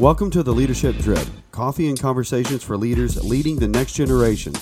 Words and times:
Welcome 0.00 0.28
to 0.32 0.42
the 0.42 0.52
Leadership 0.52 0.96
Drip 0.96 1.24
coffee 1.52 1.88
and 1.88 1.98
conversations 1.98 2.64
for 2.64 2.76
leaders 2.76 3.22
leading 3.22 3.54
the 3.54 3.68
next 3.68 3.92
generation. 3.92 4.52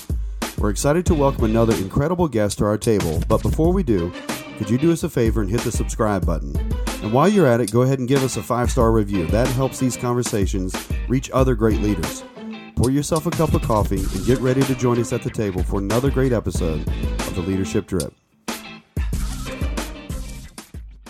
We're 0.59 0.69
excited 0.69 1.07
to 1.07 1.15
welcome 1.15 1.45
another 1.45 1.73
incredible 1.73 2.27
guest 2.27 2.59
to 2.59 2.65
our 2.65 2.77
table, 2.77 3.19
but 3.27 3.41
before 3.41 3.73
we 3.73 3.81
do, 3.81 4.13
could 4.59 4.69
you 4.69 4.77
do 4.77 4.91
us 4.91 5.01
a 5.01 5.09
favor 5.09 5.41
and 5.41 5.49
hit 5.49 5.61
the 5.61 5.71
subscribe 5.71 6.23
button? 6.23 6.55
And 7.01 7.11
while 7.11 7.27
you're 7.27 7.47
at 7.47 7.61
it, 7.61 7.71
go 7.71 7.81
ahead 7.81 7.97
and 7.97 8.07
give 8.07 8.23
us 8.23 8.37
a 8.37 8.43
five 8.43 8.69
star 8.69 8.91
review. 8.91 9.25
That 9.25 9.47
helps 9.47 9.79
these 9.79 9.97
conversations 9.97 10.75
reach 11.07 11.31
other 11.33 11.55
great 11.55 11.81
leaders. 11.81 12.23
Pour 12.75 12.91
yourself 12.91 13.25
a 13.25 13.31
cup 13.31 13.55
of 13.55 13.63
coffee 13.63 14.01
and 14.01 14.25
get 14.27 14.37
ready 14.37 14.61
to 14.61 14.75
join 14.75 14.99
us 14.99 15.13
at 15.13 15.23
the 15.23 15.31
table 15.31 15.63
for 15.63 15.79
another 15.79 16.11
great 16.11 16.31
episode 16.31 16.87
of 16.87 17.33
the 17.33 17.41
Leadership 17.41 17.87
Drip. 17.87 18.13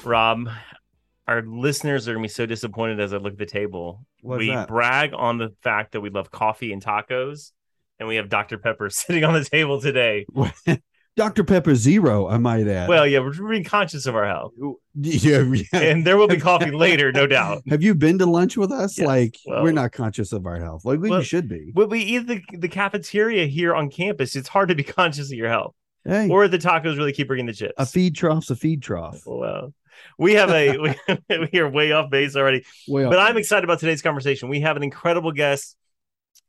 Rob, 0.05 0.47
our 1.27 1.41
listeners 1.41 2.07
are 2.07 2.13
gonna 2.13 2.23
be 2.23 2.29
so 2.29 2.45
disappointed 2.45 3.01
as 3.01 3.13
I 3.13 3.17
look 3.17 3.33
at 3.33 3.39
the 3.39 3.45
table. 3.45 4.05
What's 4.23 4.39
we 4.39 4.49
that? 4.49 4.67
brag 4.69 5.11
on 5.13 5.37
the 5.37 5.49
fact 5.61 5.91
that 5.91 6.01
we 6.01 6.09
love 6.09 6.31
coffee 6.31 6.71
and 6.73 6.83
tacos, 6.83 7.51
and 7.99 8.07
we 8.07 8.15
have 8.15 8.29
Dr. 8.29 8.57
Pepper 8.57 8.89
sitting 8.89 9.23
on 9.23 9.33
the 9.33 9.43
table 9.45 9.79
today. 9.81 10.25
Dr. 11.15 11.43
Pepper 11.43 11.75
Zero, 11.75 12.27
I 12.27 12.39
might 12.39 12.65
add. 12.67 12.89
Well, 12.89 13.05
yeah, 13.05 13.19
we're 13.19 13.33
being 13.49 13.63
conscious 13.63 14.07
of 14.07 14.15
our 14.15 14.25
health, 14.25 14.53
yeah, 14.95 15.41
yeah. 15.43 15.63
and 15.79 16.07
there 16.07 16.17
will 16.17 16.27
be 16.27 16.39
coffee 16.39 16.71
later, 16.71 17.11
no 17.11 17.27
doubt. 17.27 17.61
Have 17.69 17.83
you 17.83 17.93
been 17.93 18.17
to 18.17 18.25
lunch 18.25 18.57
with 18.57 18.71
us? 18.71 18.97
Yes, 18.97 19.05
like 19.05 19.37
well- 19.45 19.61
we're 19.61 19.73
not 19.73 19.91
conscious 19.91 20.31
of 20.33 20.47
our 20.47 20.57
health. 20.59 20.85
Like 20.85 20.99
we 21.01 21.11
Well, 21.11 21.21
should 21.21 21.47
be. 21.47 21.71
We 21.75 21.99
eat 21.99 22.25
the, 22.25 22.41
the 22.57 22.67
cafeteria 22.67 23.45
here 23.45 23.75
on 23.75 23.91
campus, 23.91 24.35
it's 24.35 24.47
hard 24.47 24.69
to 24.69 24.75
be 24.75 24.83
conscious 24.83 25.27
of 25.31 25.37
your 25.37 25.49
health. 25.49 25.75
Hey, 26.03 26.29
Or 26.29 26.47
the 26.47 26.57
tacos 26.57 26.97
really 26.97 27.13
keep 27.13 27.27
bringing 27.27 27.45
the 27.45 27.53
chips. 27.53 27.73
a 27.77 27.85
feed 27.85 28.15
trough's 28.15 28.49
a 28.49 28.55
feed 28.55 28.81
trough. 28.81 29.21
Well, 29.25 29.71
we 30.17 30.33
have 30.33 30.49
a 30.49 30.77
we, 31.29 31.49
we 31.51 31.59
are 31.59 31.69
way 31.69 31.91
off 31.91 32.09
base 32.09 32.35
already. 32.35 32.65
Well, 32.87 33.09
But 33.09 33.19
I'm 33.19 33.37
excited 33.37 33.63
about 33.63 33.79
today's 33.79 34.01
conversation. 34.01 34.49
We 34.49 34.61
have 34.61 34.77
an 34.77 34.83
incredible 34.83 35.31
guest. 35.31 35.75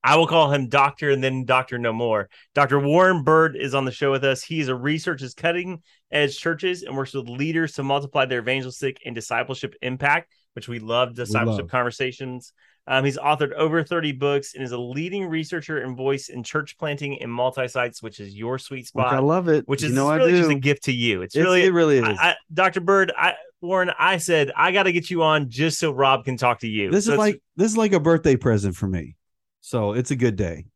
I 0.03 0.17
will 0.17 0.27
call 0.27 0.53
him 0.53 0.69
Doctor 0.69 1.11
and 1.11 1.25
then 1.25 1.45
Doctor 1.47 1.79
No 1.79 1.93
More. 1.93 2.29
Dr. 2.55 2.79
Warren 2.79 3.25
Bird 3.25 3.57
is 3.57 3.75
on 3.75 3.87
the 3.87 3.91
show 3.91 4.11
with 4.11 4.23
us. 4.23 4.43
He 4.43 4.61
is 4.61 4.69
a 4.69 4.75
researcher 4.75 5.25
is 5.25 5.33
cutting 5.33 5.83
edge 6.13 6.39
churches 6.39 6.83
and 6.83 6.95
works 6.95 7.15
with 7.15 7.29
leaders 7.29 7.73
to 7.75 7.83
multiply 7.83 8.27
their 8.27 8.41
evangelistic 8.41 8.99
and 9.07 9.15
discipleship 9.15 9.75
impact, 9.81 10.31
which 10.53 10.69
we 10.69 10.79
love 10.79 11.15
discipleship 11.15 11.65
love. 11.65 11.71
conversations. 11.71 12.53
Um, 12.87 13.05
he's 13.05 13.17
authored 13.17 13.53
over 13.55 13.83
30 13.83 14.13
books 14.13 14.55
and 14.55 14.63
is 14.63 14.73
a 14.73 14.79
leading 14.79 15.27
researcher 15.27 15.79
and 15.79 15.97
voice 15.97 16.29
in 16.29 16.43
church 16.43 16.77
planting 16.79 17.21
and 17.23 17.33
multi 17.33 17.67
sites, 17.67 18.03
which 18.03 18.21
is 18.21 18.35
your 18.35 18.59
sweet 18.59 18.81
which 18.81 18.87
spot, 18.89 19.15
I 19.15 19.21
love 19.21 19.49
it. 19.49 19.67
which 19.67 19.83
is 19.83 19.91
you 19.91 19.95
know 19.97 20.09
I 20.09 20.17
really 20.17 20.33
do. 20.33 20.39
just 20.39 20.51
a 20.51 20.55
gift 20.59 20.85
to 20.85 20.93
you. 20.93 21.23
It's, 21.23 21.35
It's- 21.35 21.45
really 21.47 21.65
it 21.65 21.73
really 21.73 21.99
is. 21.99 22.05
I, 22.05 22.13
I, 22.31 22.35
Dr. 22.53 22.81
Bird, 22.81 23.13
I 23.17 23.35
Warren, 23.63 23.91
I 23.99 24.19
said 24.19 24.53
I 24.55 24.73
got 24.73 24.83
to 24.83 24.93
get 24.93 25.09
you 25.09 25.23
on 25.23 25.49
just 25.49 25.79
so 25.79 25.93
Rob 25.93 26.27
can 26.27 26.37
talk 26.37 26.61
to 26.61 26.69
you. 26.69 26.91
this 26.91 27.07
So 27.07 27.13
is 27.13 27.19
like 27.19 27.41
this 27.57 27.71
is 27.71 27.79
like 27.79 27.93
a 27.95 28.01
birthday 28.01 28.37
present 28.37 28.77
for 28.77 28.87
me. 28.87 29.17
So 29.63 29.93
it's 29.95 30.11
a 30.11 30.17
good 30.17 30.37
day. 30.37 30.67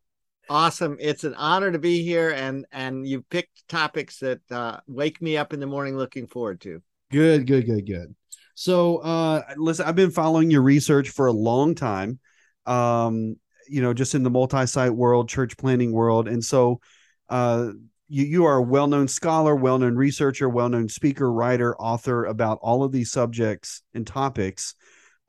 awesome 0.49 0.97
it's 0.99 1.25
an 1.25 1.35
honor 1.35 1.71
to 1.71 1.79
be 1.79 2.03
here 2.03 2.31
and 2.31 2.65
and 2.73 3.07
you 3.07 3.21
picked 3.29 3.69
topics 3.69 4.21
that 4.21 4.41
uh 4.51 4.79
wake 4.87 5.21
me 5.21 5.37
up 5.37 5.53
in 5.53 5.61
the 5.61 5.67
morning 5.67 5.95
looking 5.99 6.27
forward 6.27 6.59
to 6.63 6.81
Good, 7.11 7.47
good, 7.47 7.67
good, 7.67 7.87
good. 7.87 8.15
So, 8.61 8.97
uh, 8.97 9.43
listen, 9.57 9.87
I've 9.87 9.95
been 9.95 10.11
following 10.11 10.51
your 10.51 10.63
research 10.63 11.11
for 11.11 11.29
a 11.29 11.33
long 11.33 11.77
time. 11.77 12.19
Um, 12.67 13.37
you 13.69 13.81
know, 13.81 13.95
just 13.95 14.17
in 14.17 14.25
the 14.25 14.31
multi-site 14.31 14.93
world, 14.93 15.29
church 15.29 15.57
planting 15.57 15.93
world, 15.93 16.27
and 16.27 16.45
so, 16.45 16.81
uh, 17.29 17.69
you 18.09 18.25
you 18.25 18.45
are 18.47 18.57
a 18.57 18.63
well-known 18.63 19.07
scholar, 19.07 19.55
well-known 19.55 19.95
researcher, 19.95 20.49
well-known 20.49 20.89
speaker, 20.89 21.33
writer, 21.33 21.77
author 21.77 22.25
about 22.25 22.59
all 22.61 22.83
of 22.83 22.91
these 22.91 23.13
subjects 23.13 23.83
and 23.95 24.05
topics. 24.05 24.75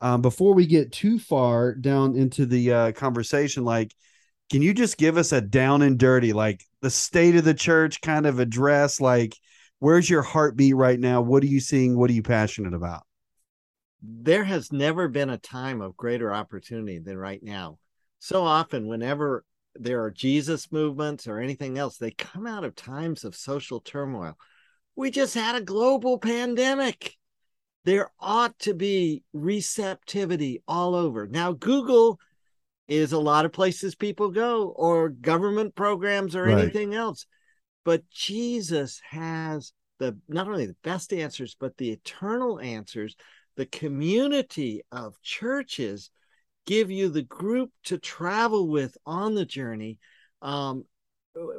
Um, 0.00 0.22
before 0.22 0.52
we 0.52 0.66
get 0.66 0.90
too 0.90 1.20
far 1.20 1.76
down 1.76 2.16
into 2.16 2.46
the 2.46 2.72
uh, 2.72 2.92
conversation, 2.92 3.64
like, 3.64 3.94
can 4.50 4.60
you 4.60 4.74
just 4.74 4.98
give 4.98 5.16
us 5.16 5.30
a 5.30 5.40
down 5.40 5.82
and 5.82 6.00
dirty, 6.00 6.32
like 6.32 6.64
the 6.82 6.90
state 6.90 7.36
of 7.36 7.44
the 7.44 7.54
church 7.54 8.00
kind 8.00 8.26
of 8.26 8.40
address, 8.40 9.00
like? 9.00 9.36
where's 9.82 10.10
your 10.10 10.20
heartbeat 10.20 10.76
right 10.76 11.00
now 11.00 11.22
what 11.22 11.42
are 11.42 11.46
you 11.46 11.58
seeing 11.58 11.96
what 11.96 12.10
are 12.10 12.12
you 12.12 12.22
passionate 12.22 12.74
about 12.74 13.02
there 14.02 14.44
has 14.44 14.72
never 14.72 15.08
been 15.08 15.30
a 15.30 15.38
time 15.38 15.80
of 15.80 15.96
greater 15.96 16.32
opportunity 16.32 16.98
than 16.98 17.18
right 17.18 17.42
now. 17.42 17.78
So 18.18 18.44
often 18.44 18.86
whenever 18.86 19.44
there 19.76 20.02
are 20.02 20.10
jesus 20.10 20.72
movements 20.72 21.28
or 21.28 21.38
anything 21.38 21.78
else 21.78 21.96
they 21.96 22.10
come 22.10 22.44
out 22.44 22.64
of 22.64 22.74
times 22.74 23.24
of 23.24 23.36
social 23.36 23.80
turmoil. 23.80 24.36
We 24.96 25.10
just 25.10 25.34
had 25.34 25.54
a 25.54 25.60
global 25.60 26.18
pandemic. 26.18 27.16
There 27.84 28.10
ought 28.18 28.58
to 28.60 28.74
be 28.74 29.22
receptivity 29.32 30.62
all 30.66 30.94
over. 30.94 31.28
Now 31.28 31.52
google 31.52 32.18
is 32.88 33.12
a 33.12 33.18
lot 33.18 33.44
of 33.44 33.52
places 33.52 33.94
people 33.94 34.30
go 34.30 34.70
or 34.70 35.08
government 35.08 35.76
programs 35.76 36.34
or 36.34 36.46
Right. 36.46 36.62
anything 36.64 36.94
else. 36.94 37.26
But 37.84 38.08
Jesus 38.10 39.00
has 39.08 39.72
the 40.00 40.18
not 40.28 40.48
only 40.48 40.66
the 40.66 40.76
best 40.82 41.12
answers 41.12 41.56
but 41.58 41.76
the 41.76 41.90
eternal 41.90 42.58
answers 42.58 43.14
the 43.56 43.66
community 43.66 44.82
of 44.92 45.20
churches 45.22 46.10
give 46.66 46.90
you 46.90 47.08
the 47.08 47.22
group 47.22 47.70
to 47.84 47.98
travel 47.98 48.68
with 48.68 48.96
on 49.06 49.34
the 49.34 49.44
journey 49.44 49.98
um, 50.42 50.84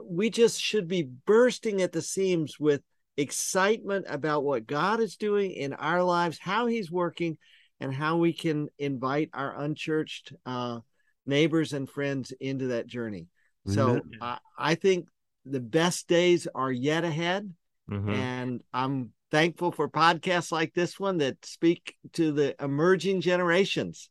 we 0.06 0.30
just 0.30 0.60
should 0.60 0.88
be 0.88 1.10
bursting 1.26 1.82
at 1.82 1.92
the 1.92 2.02
seams 2.02 2.60
with 2.60 2.82
excitement 3.18 4.06
about 4.10 4.44
what 4.44 4.66
God 4.66 5.00
is 5.00 5.16
doing 5.16 5.52
in 5.52 5.74
our 5.74 6.04
lives 6.04 6.40
how 6.40 6.66
he's 6.66 6.92
working 6.92 7.38
and 7.80 7.94
how 7.94 8.18
we 8.18 8.32
can 8.32 8.70
invite 8.78 9.30
our 9.34 9.60
unchurched 9.60 10.34
uh, 10.46 10.80
neighbors 11.26 11.74
and 11.74 11.90
friends 11.90 12.32
into 12.40 12.68
that 12.68 12.88
journey 12.88 13.28
so 13.68 14.02
Amen. 14.22 14.38
I, 14.58 14.76
think 14.76 15.08
the 15.46 15.60
best 15.60 16.08
days 16.08 16.48
are 16.54 16.72
yet 16.72 17.04
ahead 17.04 17.54
Mhm. 17.90 18.14
and 18.14 18.62
i'm 18.74 19.12
thankful 19.32 19.72
for 19.72 19.90
podcasts 19.90 20.52
like 20.52 20.74
this 20.74 21.00
one 21.00 21.18
that 21.18 21.44
speak 21.46 21.96
to 22.14 22.32
the 22.32 22.56
emerging 22.64 23.22
generations 23.22 24.10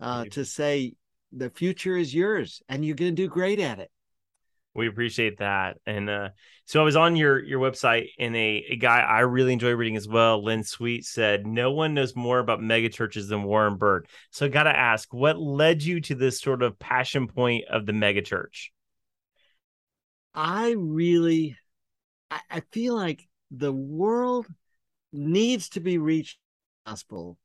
uh, 0.00 0.24
to 0.26 0.44
say 0.44 0.92
the 1.32 1.50
future 1.50 1.96
is 1.96 2.14
yours 2.14 2.62
and 2.68 2.84
you're 2.84 2.96
going 2.96 3.14
to 3.14 3.22
do 3.22 3.28
great 3.28 3.60
at 3.60 3.78
it 3.78 3.90
we 4.76 4.88
appreciate 4.88 5.38
that. 5.38 5.78
And 5.86 6.08
uh, 6.08 6.28
so 6.66 6.80
I 6.80 6.84
was 6.84 6.96
on 6.96 7.16
your 7.16 7.42
your 7.42 7.60
website, 7.60 8.08
and 8.18 8.36
a, 8.36 8.66
a 8.70 8.76
guy 8.76 9.00
I 9.00 9.20
really 9.20 9.52
enjoy 9.52 9.72
reading 9.72 9.96
as 9.96 10.06
well, 10.06 10.44
Len 10.44 10.62
Sweet, 10.62 11.04
said, 11.04 11.46
No 11.46 11.72
one 11.72 11.94
knows 11.94 12.14
more 12.14 12.38
about 12.38 12.60
megachurches 12.60 13.28
than 13.28 13.42
Warren 13.42 13.76
Bird. 13.76 14.06
So 14.30 14.46
I 14.46 14.48
got 14.50 14.64
to 14.64 14.76
ask, 14.76 15.12
what 15.12 15.38
led 15.38 15.82
you 15.82 16.00
to 16.02 16.14
this 16.14 16.40
sort 16.40 16.62
of 16.62 16.78
passion 16.78 17.26
point 17.26 17.64
of 17.70 17.86
the 17.86 17.92
megachurch? 17.92 18.68
i 20.38 20.74
really 20.76 21.56
I, 22.30 22.40
I 22.50 22.60
feel 22.70 22.94
like 22.94 23.26
the 23.50 23.72
world 23.72 24.46
needs 25.12 25.68
to 25.70 25.80
be 25.80 25.98
reached 25.98 26.38
gospel. 26.86 27.38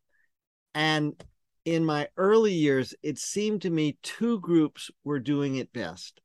And 0.73 1.21
in 1.65 1.85
my 1.85 2.07
early 2.17 2.53
years 2.53 2.93
it 3.03 3.17
seemed 3.17 3.61
to 3.61 3.69
me 3.69 3.97
two 4.01 4.39
groups 4.39 4.89
were 5.03 5.19
doing 5.19 5.55
it 5.55 5.73
best. 5.73 6.21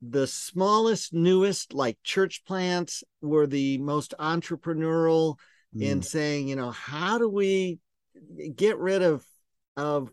The 0.00 0.26
smallest 0.26 1.12
newest 1.12 1.74
like 1.74 1.98
church 2.04 2.44
plants 2.44 3.02
were 3.20 3.46
the 3.46 3.78
most 3.78 4.14
entrepreneurial 4.18 5.36
hmm. 5.72 5.82
in 5.82 6.02
saying 6.02 6.48
you 6.48 6.56
know 6.56 6.70
how 6.70 7.18
do 7.18 7.28
we 7.28 7.78
get 8.54 8.78
rid 8.78 9.02
of 9.02 9.24
of 9.76 10.10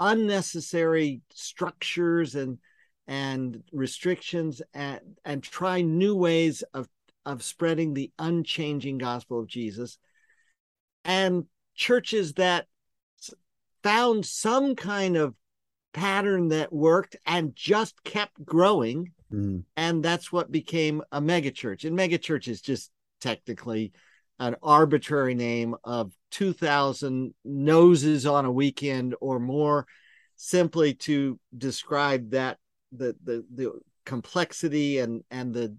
unnecessary 0.00 1.22
structures 1.32 2.34
and 2.34 2.58
and 3.06 3.62
restrictions 3.72 4.62
and 4.74 5.00
and 5.24 5.42
try 5.42 5.82
new 5.82 6.16
ways 6.16 6.62
of 6.74 6.88
of 7.24 7.42
spreading 7.42 7.94
the 7.94 8.10
unchanging 8.18 8.98
gospel 8.98 9.40
of 9.40 9.46
Jesus 9.46 9.98
and 11.04 11.44
churches 11.74 12.34
that 12.34 12.66
found 13.82 14.24
some 14.24 14.76
kind 14.76 15.16
of 15.16 15.34
pattern 15.92 16.48
that 16.48 16.72
worked 16.72 17.16
and 17.26 17.54
just 17.54 18.02
kept 18.04 18.44
growing 18.44 19.12
Mm. 19.32 19.64
and 19.78 20.02
that's 20.04 20.30
what 20.30 20.52
became 20.52 21.02
a 21.10 21.18
megachurch. 21.18 21.84
And 21.84 21.98
megachurch 21.98 22.48
is 22.48 22.60
just 22.60 22.90
technically 23.20 23.92
an 24.38 24.56
arbitrary 24.62 25.34
name 25.34 25.74
of 25.84 26.12
2,000 26.32 27.32
noses 27.44 28.26
on 28.26 28.44
a 28.44 28.52
weekend 28.52 29.14
or 29.20 29.38
more, 29.38 29.86
simply 30.36 30.92
to 30.94 31.40
describe 31.56 32.32
that 32.32 32.58
the 32.92 33.16
the 33.24 33.44
the 33.54 33.72
complexity 34.04 34.98
and 34.98 35.24
and 35.30 35.54
the 35.54 35.74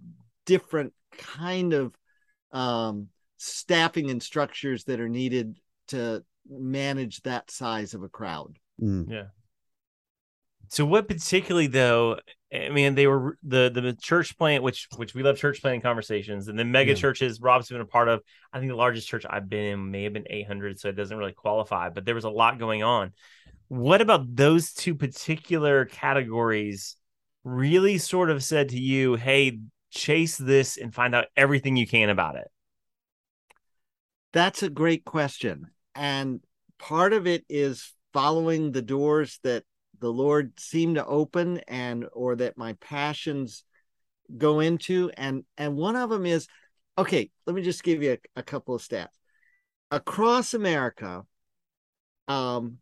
different 0.47 0.93
kind 1.17 1.73
of 1.73 1.95
um, 2.51 3.07
staffing 3.37 4.09
and 4.09 4.21
structures 4.21 4.83
that 4.85 4.99
are 4.99 5.09
needed 5.09 5.57
to 5.89 6.23
manage 6.49 7.21
that 7.21 7.49
size 7.51 7.93
of 7.93 8.03
a 8.03 8.09
crowd. 8.09 8.57
Mm. 8.81 9.29
So 10.69 10.85
what 10.85 11.07
particularly 11.07 11.67
though? 11.67 12.19
I 12.53 12.69
mean, 12.69 12.95
they 12.95 13.07
were 13.07 13.37
the 13.43 13.69
the 13.73 13.93
church 13.93 14.37
plant, 14.37 14.63
which 14.63 14.87
which 14.95 15.13
we 15.13 15.23
love 15.23 15.37
church 15.37 15.61
planting 15.61 15.81
conversations, 15.81 16.47
and 16.47 16.57
then 16.57 16.71
mega 16.71 16.91
Yeah. 16.91 16.97
churches. 16.97 17.41
Rob's 17.41 17.69
been 17.69 17.81
a 17.81 17.85
part 17.85 18.09
of. 18.09 18.21
I 18.51 18.59
think 18.59 18.69
the 18.69 18.75
largest 18.75 19.07
church 19.07 19.25
I've 19.29 19.49
been 19.49 19.65
in 19.65 19.91
may 19.91 20.03
have 20.03 20.13
been 20.13 20.27
800, 20.29 20.79
so 20.79 20.89
it 20.89 20.93
doesn't 20.93 21.17
really 21.17 21.31
qualify. 21.33 21.89
But 21.89 22.05
there 22.05 22.15
was 22.15 22.23
a 22.25 22.29
lot 22.29 22.59
going 22.59 22.83
on. 22.83 23.13
What 23.67 24.01
about 24.01 24.35
those 24.35 24.73
two 24.73 24.95
particular 24.95 25.85
categories 25.85 26.95
really 27.43 27.97
sort 27.97 28.29
of 28.29 28.43
said 28.43 28.69
to 28.69 28.79
you, 28.79 29.15
hey, 29.15 29.59
chase 29.93 30.37
this 30.37 30.77
and 30.77 30.93
find 30.93 31.13
out 31.13 31.25
everything 31.37 31.75
you 31.75 31.87
can 31.87 32.09
about 32.09 32.35
it? 32.35 32.47
That's 34.33 34.63
a 34.63 34.69
great 34.69 35.05
question. 35.05 35.67
And 35.95 36.41
part 36.79 37.13
of 37.13 37.27
it 37.27 37.45
is 37.47 37.93
following 38.13 38.71
the 38.71 38.81
doors 38.81 39.39
that 39.43 39.63
the 39.99 40.11
Lord 40.11 40.59
seemed 40.59 40.95
to 40.95 41.05
open 41.05 41.59
and 41.67 42.05
or 42.11 42.35
that 42.37 42.57
my 42.57 42.73
passions 42.73 43.63
go 44.35 44.59
into. 44.59 45.11
And 45.15 45.43
and 45.57 45.75
one 45.75 45.95
of 45.95 46.09
them 46.09 46.25
is 46.25 46.47
okay, 46.97 47.29
let 47.45 47.55
me 47.55 47.61
just 47.61 47.83
give 47.83 48.01
you 48.03 48.13
a, 48.13 48.39
a 48.39 48.43
couple 48.43 48.75
of 48.75 48.81
stats. 48.81 49.07
Across 49.91 50.55
America, 50.55 51.23
um, 52.27 52.79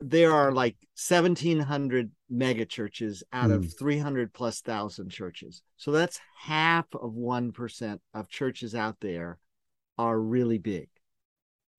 there 0.00 0.32
are 0.32 0.52
like 0.52 0.76
1700 0.96 2.10
mega 2.30 2.64
churches 2.64 3.22
out 3.32 3.50
mm. 3.50 3.54
of 3.54 3.64
hmm. 3.64 3.70
300 3.78 4.32
plus 4.32 4.60
thousand 4.60 5.10
churches. 5.10 5.62
So 5.76 5.92
that's 5.92 6.20
half 6.40 6.86
of 6.94 7.12
1% 7.12 7.98
of 8.14 8.28
churches 8.28 8.74
out 8.74 8.96
there 9.00 9.38
are 9.98 10.18
really 10.18 10.58
big. 10.58 10.88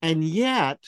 And 0.02 0.22
yet, 0.22 0.80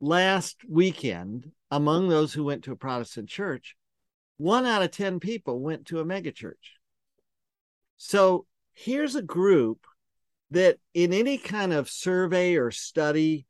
last 0.00 0.58
weekend, 0.68 1.50
among 1.70 2.08
those 2.08 2.32
who 2.32 2.44
went 2.44 2.64
to 2.64 2.72
a 2.72 2.76
Protestant 2.76 3.28
church, 3.28 3.76
one 4.36 4.66
out 4.66 4.82
of 4.82 4.90
10 4.90 5.20
people 5.20 5.60
went 5.60 5.86
to 5.86 6.00
a 6.00 6.04
mega 6.04 6.32
church. 6.32 6.74
So 7.96 8.46
here's 8.72 9.14
a 9.14 9.22
group 9.22 9.86
that, 10.50 10.78
in 10.92 11.12
any 11.12 11.38
kind 11.38 11.72
of 11.72 11.88
survey 11.88 12.56
or 12.56 12.70
study, 12.70 13.46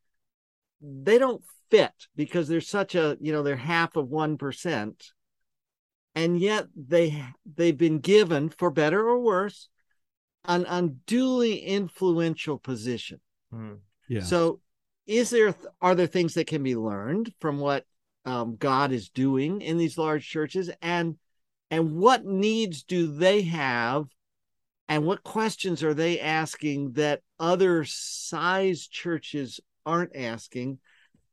they 0.80 1.18
don't 1.18 1.42
fit 1.70 1.92
because 2.14 2.48
they're 2.48 2.60
such 2.60 2.94
a, 2.94 3.16
you 3.20 3.32
know, 3.32 3.42
they're 3.42 3.56
half 3.56 3.96
of 3.96 4.08
1%. 4.08 5.12
And 6.14 6.38
yet 6.38 6.66
they 6.76 7.24
they've 7.44 7.76
been 7.76 7.98
given, 7.98 8.48
for 8.50 8.70
better 8.70 9.08
or 9.08 9.18
worse, 9.20 9.68
an 10.44 10.64
unduly 10.68 11.58
influential 11.58 12.58
position. 12.58 13.20
Mm, 13.52 13.78
yeah. 14.08 14.22
So 14.22 14.60
is 15.06 15.30
there 15.30 15.54
are 15.80 15.94
there 15.94 16.06
things 16.06 16.34
that 16.34 16.46
can 16.46 16.62
be 16.62 16.76
learned 16.76 17.32
from 17.40 17.58
what 17.58 17.84
um, 18.24 18.56
God 18.56 18.92
is 18.92 19.08
doing 19.08 19.60
in 19.60 19.76
these 19.76 19.98
large 19.98 20.28
churches, 20.28 20.70
and 20.80 21.16
and 21.70 21.92
what 21.96 22.24
needs 22.24 22.84
do 22.84 23.08
they 23.08 23.42
have, 23.42 24.04
and 24.88 25.04
what 25.04 25.22
questions 25.22 25.82
are 25.82 25.94
they 25.94 26.20
asking 26.20 26.92
that 26.92 27.20
other 27.38 27.84
size 27.84 28.86
churches 28.86 29.60
aren't 29.84 30.14
asking 30.16 30.78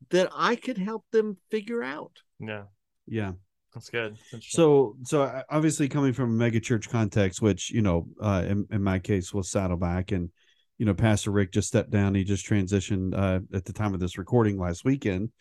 that 0.10 0.30
I 0.36 0.56
could 0.56 0.78
help 0.78 1.06
them 1.12 1.38
figure 1.50 1.84
out? 1.84 2.14
Yeah, 2.40 2.64
yeah. 3.08 3.34
That's 3.74 3.90
good. 3.90 4.18
so, 4.42 4.98
so 5.04 5.44
obviously 5.50 5.88
coming 5.88 6.14
from 6.14 6.32
a 6.32 6.34
mega 6.34 6.60
church 6.60 6.90
context, 6.90 7.42
which 7.42 7.72
you 7.72 7.82
know, 7.82 8.08
uh, 8.22 8.44
in, 8.48 8.68
in 8.72 8.84
my 8.84 9.00
case 9.00 9.34
was 9.34 9.50
Saddleback, 9.50 10.12
and 10.12 10.30
you 10.78 10.86
know, 10.86 10.94
Pastor 10.94 11.32
Rick 11.32 11.54
just 11.54 11.68
stepped 11.68 11.92
down. 11.92 12.16
He 12.16 12.24
just 12.24 12.46
transitioned 12.46 13.14
uh, 13.16 13.40
at 13.56 13.66
the 13.66 13.74
time 13.74 13.94
of 13.94 14.00
this 14.00 14.18
recording 14.18 14.58
last 14.58 14.84
weekend, 14.84 15.32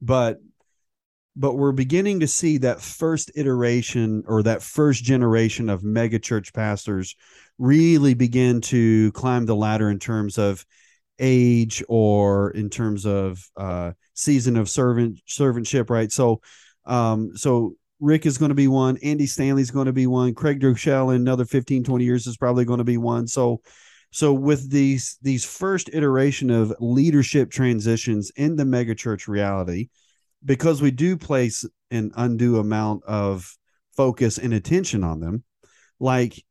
but 0.00 0.38
but 1.36 1.54
we're 1.54 1.72
beginning 1.72 2.18
to 2.20 2.26
see 2.26 2.58
that 2.58 2.80
first 2.80 3.30
iteration 3.36 4.24
or 4.26 4.42
that 4.42 4.60
first 4.60 5.04
generation 5.04 5.68
of 5.68 5.84
mega 5.84 6.18
church 6.18 6.52
pastors 6.52 7.14
really 7.58 8.14
begin 8.14 8.60
to 8.60 9.12
climb 9.12 9.46
the 9.46 9.54
ladder 9.54 9.88
in 9.88 10.00
terms 10.00 10.36
of 10.36 10.66
age 11.20 11.82
or 11.88 12.50
in 12.50 12.70
terms 12.70 13.06
of 13.06 13.40
uh, 13.56 13.92
season 14.14 14.56
of 14.56 14.68
servant 14.68 15.20
servantship, 15.28 15.90
right? 15.90 16.10
So, 16.10 16.40
um, 16.88 17.36
so 17.36 17.74
Rick 18.00 18.26
is 18.26 18.38
going 18.38 18.50
to 18.50 18.54
be 18.54 18.68
one. 18.68 18.96
Andy 19.02 19.26
Stanley's 19.26 19.70
going 19.70 19.86
to 19.86 19.92
be 19.92 20.06
one. 20.06 20.34
Craig 20.34 20.60
Groeschel 20.60 21.14
in 21.14 21.20
another 21.20 21.44
15, 21.44 21.84
20 21.84 22.04
years 22.04 22.26
is 22.26 22.36
probably 22.36 22.64
going 22.64 22.78
to 22.78 22.84
be 22.84 22.96
one. 22.96 23.26
So, 23.26 23.60
so 24.10 24.32
with 24.32 24.70
these 24.70 25.18
these 25.20 25.44
first 25.44 25.90
iteration 25.92 26.50
of 26.50 26.74
leadership 26.80 27.50
transitions 27.50 28.32
in 28.36 28.56
the 28.56 28.64
megachurch 28.64 29.28
reality, 29.28 29.88
because 30.44 30.80
we 30.80 30.90
do 30.90 31.16
place 31.16 31.64
an 31.90 32.12
undue 32.16 32.58
amount 32.58 33.04
of 33.04 33.54
focus 33.96 34.38
and 34.38 34.54
attention 34.54 35.04
on 35.04 35.20
them, 35.20 35.44
like 36.00 36.42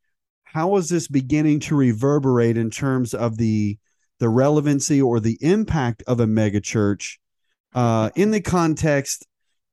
how 0.44 0.76
is 0.76 0.88
this 0.88 1.08
beginning 1.08 1.60
to 1.60 1.76
reverberate 1.76 2.56
in 2.56 2.70
terms 2.70 3.12
of 3.12 3.36
the 3.38 3.78
the 4.20 4.28
relevancy 4.28 5.00
or 5.00 5.18
the 5.18 5.38
impact 5.40 6.02
of 6.06 6.20
a 6.20 6.26
megachurch 6.26 7.16
uh, 7.74 8.10
in 8.14 8.30
the 8.30 8.40
context? 8.40 9.26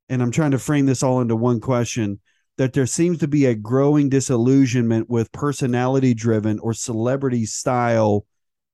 And 0.09 0.21
I'm 0.21 0.31
trying 0.31 0.51
to 0.51 0.59
frame 0.59 0.85
this 0.85 1.03
all 1.03 1.21
into 1.21 1.35
one 1.35 1.59
question 1.59 2.19
that 2.57 2.73
there 2.73 2.85
seems 2.85 3.17
to 3.19 3.27
be 3.27 3.45
a 3.45 3.55
growing 3.55 4.09
disillusionment 4.09 5.09
with 5.09 5.31
personality 5.31 6.13
driven 6.13 6.59
or 6.59 6.73
celebrity 6.73 7.45
style 7.45 8.25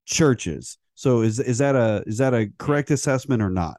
churches. 0.05 0.77
So 0.95 1.21
is 1.21 1.39
is 1.39 1.57
that 1.59 1.75
a 1.75 2.03
is 2.05 2.17
that 2.19 2.33
a 2.33 2.49
correct 2.59 2.91
assessment 2.91 3.41
or 3.41 3.49
not? 3.49 3.77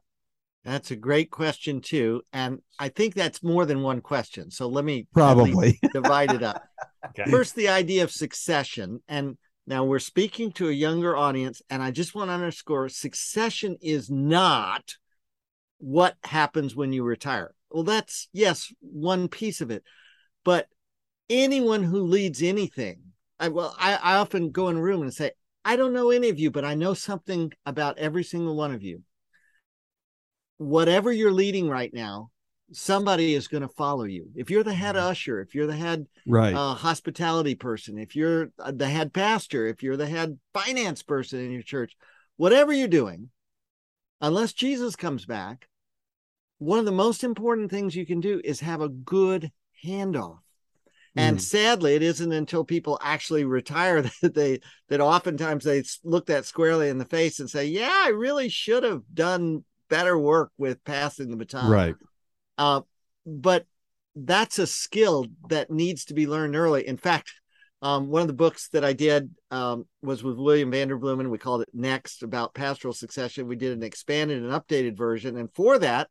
That's 0.65 0.93
a 0.93 0.97
great 0.97 1.31
question 1.31 1.81
too, 1.81 2.23
and 2.33 2.61
I 2.79 2.89
think 2.89 3.15
that's 3.15 3.43
more 3.43 3.67
than 3.67 3.83
one 3.83 4.01
question. 4.01 4.51
So 4.51 4.69
let 4.69 4.85
me 4.85 5.07
probably 5.13 5.79
divide 5.93 6.33
it 6.33 6.43
up. 6.43 6.63
okay. 7.09 7.31
First, 7.31 7.57
the 7.57 7.69
idea 7.69 8.05
of 8.05 8.13
succession, 8.13 9.01
and 9.09 9.37
now 9.67 9.85
we're 9.85 9.99
speaking 9.99 10.53
to 10.53 10.69
a 10.69 10.73
younger 10.73 11.17
audience, 11.17 11.63
and 11.69 11.83
I 11.83 11.91
just 11.91 12.15
want 12.15 12.29
to 12.29 12.35
underscore: 12.35 12.89
succession 12.89 13.77
is 13.81 14.09
not 14.09 14.95
what 15.83 16.17
happens 16.23 16.77
when 16.77 16.93
you 16.93 17.03
retire. 17.03 17.53
Well, 17.69 17.83
that's 17.83 18.29
yes, 18.33 18.73
one 18.81 19.27
piece 19.27 19.61
of 19.61 19.73
it. 19.73 19.83
But 20.45 20.69
anyone 21.29 21.83
who 21.83 22.03
leads 22.03 22.41
anything, 22.41 23.01
I 23.41 23.49
well, 23.49 23.75
I, 23.77 23.95
I 23.95 24.15
often 24.17 24.53
go 24.53 24.69
in 24.69 24.77
a 24.77 24.83
room 24.83 25.03
and 25.03 25.13
say, 25.13 25.33
I 25.65 25.75
don't 25.75 25.93
know 25.93 26.11
any 26.11 26.29
of 26.29 26.39
you, 26.39 26.53
but 26.53 26.65
I 26.65 26.75
know 26.75 26.95
something 26.95 27.53
about 27.67 27.99
every 27.99 28.23
single 28.23 28.55
one 28.55 28.73
of 28.73 28.85
you. 28.85 29.03
Whatever 30.59 31.13
you're 31.13 31.33
leading 31.33 31.69
right 31.69 31.93
now, 31.93 32.31
somebody 32.71 33.35
is 33.35 33.49
going 33.49 33.63
to 33.63 33.69
follow 33.69 34.05
you. 34.05 34.31
If 34.37 34.51
you're 34.51 34.63
the 34.63 34.73
head 34.73 34.95
mm-hmm. 34.95 35.09
usher, 35.09 35.41
if 35.41 35.53
you're 35.53 35.67
the 35.67 35.75
head 35.77 36.07
right. 36.29 36.55
uh, 36.55 36.75
hospitality 36.75 37.57
person, 37.57 37.99
if 37.99 38.15
you're 38.15 38.51
uh, 38.61 38.71
the 38.71 38.89
head 38.89 39.13
pastor, 39.13 39.67
if 39.67 39.83
you're 39.83 39.97
the 39.97 40.07
head 40.07 40.39
finance 40.55 41.03
person 41.03 41.41
in 41.41 41.51
your 41.51 41.63
church, 41.63 41.97
whatever 42.37 42.73
you're 42.73 42.87
doing, 42.87 43.31
unless 44.21 44.53
Jesus 44.53 44.95
comes 44.95 45.27
back, 45.27 45.67
one 46.63 46.79
of 46.79 46.85
the 46.85 46.93
most 46.93 47.25
important 47.25 47.71
things 47.71 47.97
you 47.97 48.07
can 48.07 48.21
do 48.21 48.41
is 48.45 48.61
have 48.61 48.81
a 48.81 48.89
good 48.89 49.51
handoff. 49.85 50.39
And 51.17 51.39
mm. 51.39 51.41
sadly, 51.41 51.95
it 51.95 52.03
isn't 52.03 52.33
until 52.33 52.65
people 52.65 52.99
actually 53.03 53.45
retire 53.45 54.03
that 54.23 54.35
they 54.35 54.61
that 54.89 55.01
oftentimes 55.01 55.65
they 55.65 55.83
look 56.05 56.27
that 56.27 56.47
squarely 56.47 56.89
in 56.89 56.99
the 56.99 57.05
face 57.05 57.41
and 57.41 57.51
say, 57.51 57.67
"Yeah, 57.67 57.93
I 57.93 58.11
really 58.11 58.49
should 58.49 58.85
have 58.85 59.03
done 59.13 59.65
better 59.91 60.17
work 60.17 60.53
with 60.57 60.83
passing 60.85 61.31
the 61.31 61.37
baton." 61.37 61.71
Right. 61.71 61.95
Uh, 62.57 62.83
but 63.27 63.67
that's 64.15 64.59
a 64.59 64.67
skill 64.67 65.27
that 65.49 65.71
needs 65.71 66.07
to 66.07 66.15
be 66.15 66.27
learned 66.27 66.57
early. 66.57 66.87
In 66.87 66.97
fact, 66.97 67.33
um, 67.83 68.09
one 68.09 68.23
of 68.23 68.29
the 68.29 68.35
books 68.35 68.69
that 68.69 68.85
I 68.85 68.93
did 68.93 69.31
um, 69.51 69.87
was 70.03 70.23
with 70.23 70.39
William 70.39 70.71
Vanderbloemen. 70.71 71.29
We 71.29 71.39
called 71.39 71.63
it 71.63 71.71
Next 71.75 72.23
about 72.23 72.55
pastoral 72.55 72.95
succession. 72.95 73.49
We 73.49 73.57
did 73.57 73.73
an 73.73 73.83
expanded 73.83 74.43
and 74.43 74.53
updated 74.53 74.97
version, 74.97 75.37
and 75.37 75.53
for 75.53 75.79
that, 75.81 76.09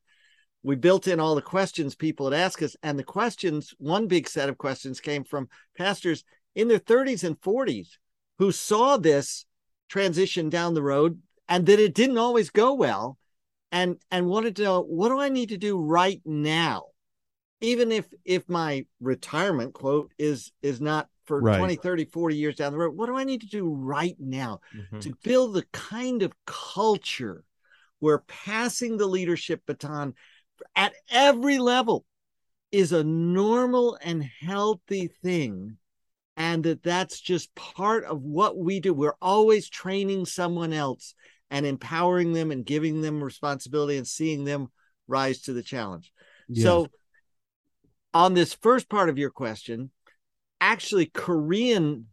we 0.63 0.75
built 0.75 1.07
in 1.07 1.19
all 1.19 1.35
the 1.35 1.41
questions 1.41 1.95
people 1.95 2.29
had 2.29 2.39
asked 2.39 2.61
us. 2.61 2.75
And 2.83 2.97
the 2.97 3.03
questions, 3.03 3.73
one 3.77 4.07
big 4.07 4.27
set 4.27 4.49
of 4.49 4.57
questions 4.57 4.99
came 4.99 5.23
from 5.23 5.49
pastors 5.77 6.23
in 6.55 6.67
their 6.67 6.79
30s 6.79 7.23
and 7.23 7.39
40s 7.39 7.97
who 8.37 8.51
saw 8.51 8.97
this 8.97 9.45
transition 9.89 10.49
down 10.49 10.73
the 10.73 10.83
road 10.83 11.21
and 11.49 11.65
that 11.65 11.79
it 11.79 11.93
didn't 11.93 12.17
always 12.17 12.49
go 12.49 12.73
well 12.73 13.17
and 13.71 13.97
and 14.09 14.27
wanted 14.27 14.55
to 14.55 14.63
know 14.63 14.81
what 14.81 15.09
do 15.09 15.19
I 15.19 15.29
need 15.29 15.49
to 15.49 15.57
do 15.57 15.77
right 15.79 16.21
now? 16.25 16.85
Even 17.61 17.91
if 17.91 18.05
if 18.25 18.47
my 18.49 18.85
retirement 18.99 19.73
quote 19.73 20.11
is 20.17 20.51
is 20.61 20.81
not 20.81 21.07
for 21.25 21.39
right. 21.39 21.57
20, 21.57 21.75
30, 21.75 22.05
40 22.05 22.35
years 22.35 22.55
down 22.55 22.71
the 22.71 22.77
road, 22.77 22.95
what 22.95 23.05
do 23.05 23.15
I 23.15 23.23
need 23.23 23.41
to 23.41 23.47
do 23.47 23.69
right 23.69 24.15
now 24.19 24.59
mm-hmm. 24.75 24.99
to 24.99 25.13
build 25.23 25.53
the 25.53 25.65
kind 25.71 26.23
of 26.23 26.33
culture 26.45 27.43
where 27.99 28.23
passing 28.27 28.97
the 28.97 29.05
leadership 29.05 29.61
baton 29.65 30.15
at 30.75 30.93
every 31.09 31.57
level 31.57 32.05
is 32.71 32.91
a 32.91 33.03
normal 33.03 33.97
and 34.01 34.23
healthy 34.23 35.09
thing 35.21 35.77
and 36.37 36.63
that 36.63 36.81
that's 36.81 37.19
just 37.19 37.53
part 37.55 38.05
of 38.05 38.21
what 38.21 38.57
we 38.57 38.79
do 38.79 38.93
we're 38.93 39.15
always 39.21 39.69
training 39.69 40.25
someone 40.25 40.73
else 40.73 41.13
and 41.49 41.65
empowering 41.65 42.33
them 42.33 42.51
and 42.51 42.65
giving 42.65 43.01
them 43.01 43.23
responsibility 43.23 43.97
and 43.97 44.07
seeing 44.07 44.45
them 44.45 44.67
rise 45.07 45.41
to 45.41 45.53
the 45.53 45.63
challenge 45.63 46.11
yeah. 46.47 46.63
so 46.63 46.87
on 48.13 48.33
this 48.33 48.53
first 48.53 48.89
part 48.89 49.09
of 49.09 49.17
your 49.17 49.29
question 49.29 49.91
actually 50.61 51.05
korean 51.07 52.07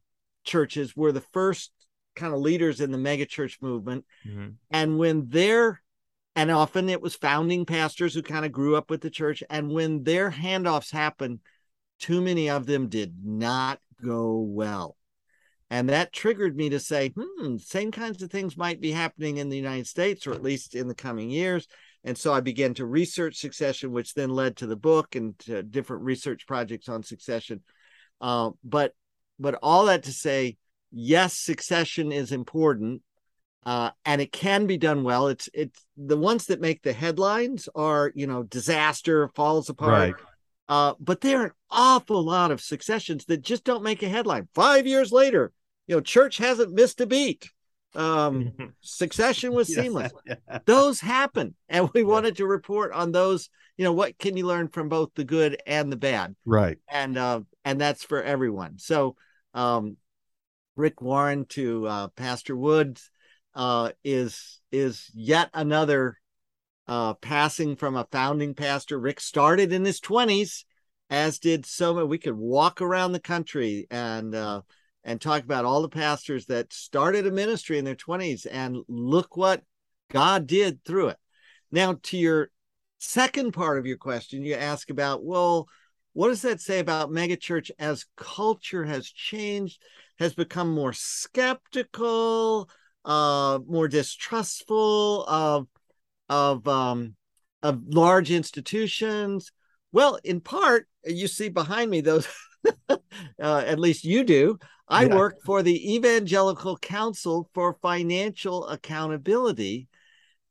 churches 0.45 0.97
were 0.97 1.13
the 1.13 1.25
first 1.33 1.71
kind 2.17 2.35
of 2.35 2.41
leaders 2.41 2.81
in 2.81 2.91
the 2.91 2.99
megachurch 2.99 3.63
movement 3.63 4.05
mm-hmm. 4.27 4.49
and 4.71 4.99
when 4.99 5.29
their 5.29 5.81
and 6.39 6.53
often 6.53 6.89
it 6.89 7.03
was 7.03 7.17
founding 7.17 7.67
pastors 7.67 8.15
who 8.15 8.23
kind 8.23 8.45
of 8.45 8.53
grew 8.53 8.77
up 8.77 8.91
with 8.91 9.01
the 9.01 9.11
church. 9.11 9.43
And 9.51 9.73
when 9.73 10.05
their 10.05 10.31
handoffs 10.31 10.93
happened, 10.93 11.41
too 11.99 12.21
many 12.21 12.49
of 12.49 12.65
them 12.65 12.89
did 12.89 13.13
not 13.25 13.81
go 14.01 14.39
well. 14.39 14.97
And 15.69 15.89
that 15.89 16.13
triggered 16.13 16.57
me 16.57 16.69
to 16.69 16.79
say, 16.79 17.09
hmm, 17.09 17.57
same 17.57 17.91
kinds 17.91 18.23
of 18.23 18.31
things 18.31 18.57
might 18.57 18.81
be 18.81 18.93
happening 18.93 19.39
in 19.39 19.49
the 19.49 19.57
United 19.57 19.89
States, 19.89 20.29
or 20.29 20.33
at 20.33 20.45
least 20.45 20.77
in 20.77 20.87
the 20.87 20.95
coming 20.95 21.29
years. 21.29 21.67
And 22.05 22.17
so 22.17 22.33
I 22.33 22.39
began 22.39 22.73
to 22.75 22.87
research 22.87 23.39
succession, 23.39 23.91
which 23.91 24.15
then 24.15 24.31
led 24.31 24.59
to 24.59 24.69
the 24.69 24.77
book 24.77 25.17
and 25.17 25.37
to 25.41 25.65
different 25.65 26.05
research 26.05 26.47
projects 26.47 26.89
on 26.89 27.03
succession. 27.03 27.65
Uh, 28.21 28.51
but 28.63 28.93
but 29.41 29.59
all 29.61 29.87
that 29.87 30.05
to 30.05 30.13
say, 30.13 30.57
yes, 30.93 31.37
succession 31.37 32.13
is 32.13 32.31
important, 32.31 33.03
uh, 33.69 33.91
and 34.07 34.23
it 34.23 34.33
can 34.33 34.65
be 34.65 34.79
done 34.79 35.05
well. 35.05 35.29
It's 35.29 35.47
it's 35.53 35.85
the 35.95 36.17
ones 36.17 36.47
that 36.47 36.59
make 36.59 36.81
the 36.81 36.95
headlines 36.95 37.69
are 37.75 38.11
you 38.15 38.27
know 38.27 38.43
disaster 38.43 39.29
falls 39.35 39.69
apart. 39.69 39.93
Right. 39.93 40.15
Uh, 40.71 40.95
but 40.99 41.21
there 41.21 41.43
are 41.43 41.45
an 41.45 41.53
awful 41.71 42.25
lot 42.25 42.51
of 42.51 42.63
successions 42.63 43.27
that 43.27 43.43
just 43.43 43.65
don't 43.65 43.83
make 43.83 44.03
a 44.03 44.09
headline. 44.09 44.49
Five 44.55 44.87
years 44.87 45.13
later, 45.13 45.53
you 45.87 45.95
know, 45.95 46.01
church 46.01 46.39
hasn't 46.39 46.73
missed 46.73 47.03
a 47.03 47.07
beat. 47.07 47.51
Um, 47.95 48.55
succession 48.81 49.53
was 49.53 49.69
seamless. 49.69 50.13
Those 50.65 50.99
happen, 50.99 51.55
and 51.69 51.91
we 51.93 52.01
yeah. 52.01 52.07
wanted 52.07 52.39
to 52.39 52.47
report 52.47 52.93
on 52.93 53.13
those. 53.13 53.51
You 53.77 53.85
know, 53.85 53.93
what 53.93 54.19
can 54.19 54.39
you 54.39 54.47
learn 54.47 54.69
from 54.69 54.89
both 54.89 55.11
the 55.15 55.25
good 55.25 55.61
and 55.67 55.93
the 55.93 55.97
bad? 55.97 56.35
Right. 56.47 56.79
And 56.89 57.19
uh, 57.19 57.43
and 57.67 57.79
that's 57.79 58.03
for 58.03 58.23
everyone. 58.23 58.79
So, 58.79 59.17
um, 59.53 59.99
Rick 60.75 61.03
Warren 61.03 61.45
to 61.51 61.87
uh, 61.87 62.09
Pastor 62.17 62.57
Woods 62.57 63.11
uh, 63.55 63.93
is 64.05 64.61
is 64.71 65.11
yet 65.15 65.51
another 65.55 66.19
uh, 66.87 67.15
passing 67.15 67.77
from 67.77 67.97
a 67.97 68.09
founding 68.11 68.55
pastor. 68.55 68.99
Rick 68.99 69.21
started 69.21 69.73
in 69.73 69.85
his 69.85 70.01
twenties, 70.01 70.65
as 71.11 71.39
did 71.39 71.67
so 71.67 71.95
many. 71.95 72.07
We 72.07 72.19
could 72.19 72.37
walk 72.37 72.81
around 72.81 73.13
the 73.13 73.21
country 73.21 73.87
and 73.91 74.35
uh, 74.35 74.63
and 75.09 75.21
talk 75.21 75.43
about 75.43 75.65
all 75.65 75.83
the 75.83 75.89
pastors 75.89 76.47
that 76.47 76.73
started 76.73 77.27
a 77.27 77.31
ministry 77.31 77.79
in 77.79 77.85
their 77.85 77.95
20s 77.95 78.47
and 78.51 78.77
look 78.89 79.37
what 79.37 79.63
God 80.11 80.47
did 80.47 80.85
through 80.85 81.09
it. 81.09 81.17
Now, 81.71 81.99
to 82.05 82.19
your 82.19 82.51
second 82.99 83.53
part 83.53 83.79
of 83.79 83.87
your 83.87 83.97
question, 83.97 84.43
you 84.43 84.55
ask 84.55 84.91
about, 84.91 85.25
well, 85.25 85.67
what 86.13 86.29
does 86.29 86.43
that 86.43 86.61
say 86.61 86.79
about 86.79 87.11
megachurch 87.11 87.71
as 87.79 88.05
culture 88.17 88.85
has 88.85 89.09
changed, 89.09 89.81
has 90.19 90.35
become 90.35 90.75
more 90.75 90.93
skeptical, 90.93 92.69
uh, 93.09 93.59
more 93.67 93.89
distrustful 93.89 95.25
of 95.25 95.67
of 96.29 96.69
um, 96.69 97.17
of 97.63 97.83
large 97.89 98.31
institutions? 98.31 99.51
Well, 99.91 100.19
in 100.23 100.41
part, 100.41 100.87
you 101.05 101.27
see 101.27 101.49
behind 101.49 101.91
me 101.91 102.03
those. 102.03 102.29
uh, 102.89 102.97
at 103.39 103.79
least 103.79 104.05
you 104.05 104.23
do. 104.25 104.59
I 104.89 105.05
yeah. 105.05 105.17
work 105.17 105.39
for 105.45 105.63
the 105.63 105.95
Evangelical 105.95 106.77
Council 106.77 107.49
for 107.55 107.79
Financial 107.83 108.67
Accountability, 108.67 109.89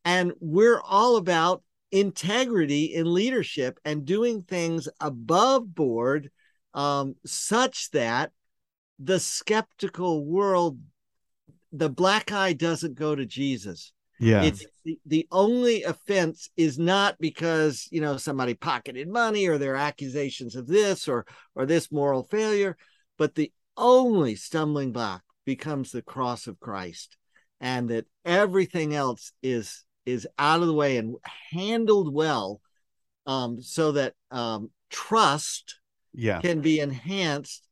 and 0.04 0.34
we're 0.40 0.82
all 0.82 1.18
about 1.18 1.64
integrity 1.92 2.94
in 2.94 3.14
leadership 3.14 3.80
and 3.86 4.06
doing 4.06 4.42
things 4.42 4.90
above 5.00 5.74
board 5.74 6.32
um, 6.74 7.16
such 7.26 7.92
that 7.92 8.32
the 9.00 9.20
skeptical 9.20 10.26
world, 10.26 10.80
the 11.72 11.90
black 11.90 12.32
eye 12.32 12.54
doesn't 12.54 12.96
go 12.96 13.16
to 13.16 13.26
Jesus. 13.26 13.94
Yeah. 14.20 14.44
It's 14.44 14.66
the, 14.84 15.00
the 15.06 15.28
only 15.32 15.84
offense 15.84 16.50
is 16.58 16.80
not 16.80 17.18
because, 17.20 17.88
you 17.92 18.02
know, 18.02 18.18
somebody 18.18 18.56
pocketed 18.56 19.08
money 19.08 19.48
or 19.48 19.58
there 19.58 19.74
are 19.74 19.78
accusations 19.78 20.56
of 20.56 20.68
this 20.68 21.08
or 21.08 21.26
or 21.54 21.66
this 21.66 21.92
moral 21.92 22.24
failure, 22.24 22.78
but 23.18 23.36
the 23.36 23.52
only 23.76 24.36
stumbling 24.36 24.92
block 24.92 25.22
becomes 25.46 25.92
the 25.92 26.02
cross 26.02 26.48
of 26.48 26.60
Christ 26.60 27.16
and 27.62 27.90
that 27.90 28.06
everything 28.26 28.96
else 28.96 29.32
is 29.44 29.84
is 30.06 30.28
out 30.40 30.62
of 30.62 30.68
the 30.68 30.74
way 30.74 30.98
and 30.98 31.16
handled 31.52 32.14
well 32.14 32.62
um, 33.26 33.62
so 33.62 33.92
that 33.92 34.14
um, 34.32 34.72
trust 34.90 35.80
yeah. 36.14 36.40
can 36.40 36.62
be 36.62 36.80
enhanced 36.80 37.68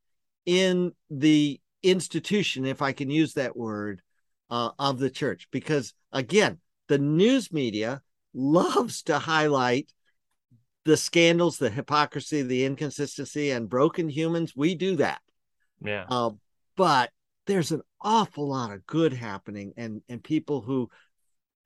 in 0.45 0.91
the 1.09 1.59
institution 1.85 2.65
if 2.65 2.81
i 2.81 2.91
can 2.91 3.09
use 3.09 3.33
that 3.33 3.55
word 3.55 4.01
uh, 4.49 4.71
of 4.77 4.99
the 4.99 5.09
church. 5.09 5.47
Because 5.51 5.93
again 6.11 6.59
the 6.87 6.97
news 6.97 7.51
media 7.51 8.01
loves 8.33 9.03
to 9.03 9.19
highlight 9.19 9.91
the 10.83 10.97
scandals 10.97 11.57
the 11.57 11.69
hypocrisy 11.69 12.41
the 12.41 12.65
inconsistency 12.65 13.51
and 13.51 13.69
broken 13.69 14.09
humans. 14.09 14.53
We 14.55 14.75
do 14.75 14.97
that. 14.97 15.21
Yeah. 15.83 16.05
Uh, 16.09 16.31
but 16.75 17.11
there's 17.47 17.71
an 17.71 17.81
awful 18.01 18.49
lot 18.49 18.71
of 18.71 18.85
good 18.85 19.13
happening 19.13 19.73
and 19.77 20.01
and 20.09 20.23
people 20.23 20.61
who 20.61 20.89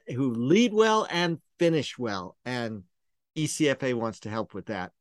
who 0.08 0.34
lead 0.34 0.74
well 0.74 1.06
and 1.10 1.40
finish 1.60 1.98
well. 1.98 2.38
And 2.46 2.84
ECFA 3.36 3.94
wants 3.94 4.22
to 4.22 4.30
help 4.30 4.54
with 4.54 4.68
that. 4.68 4.92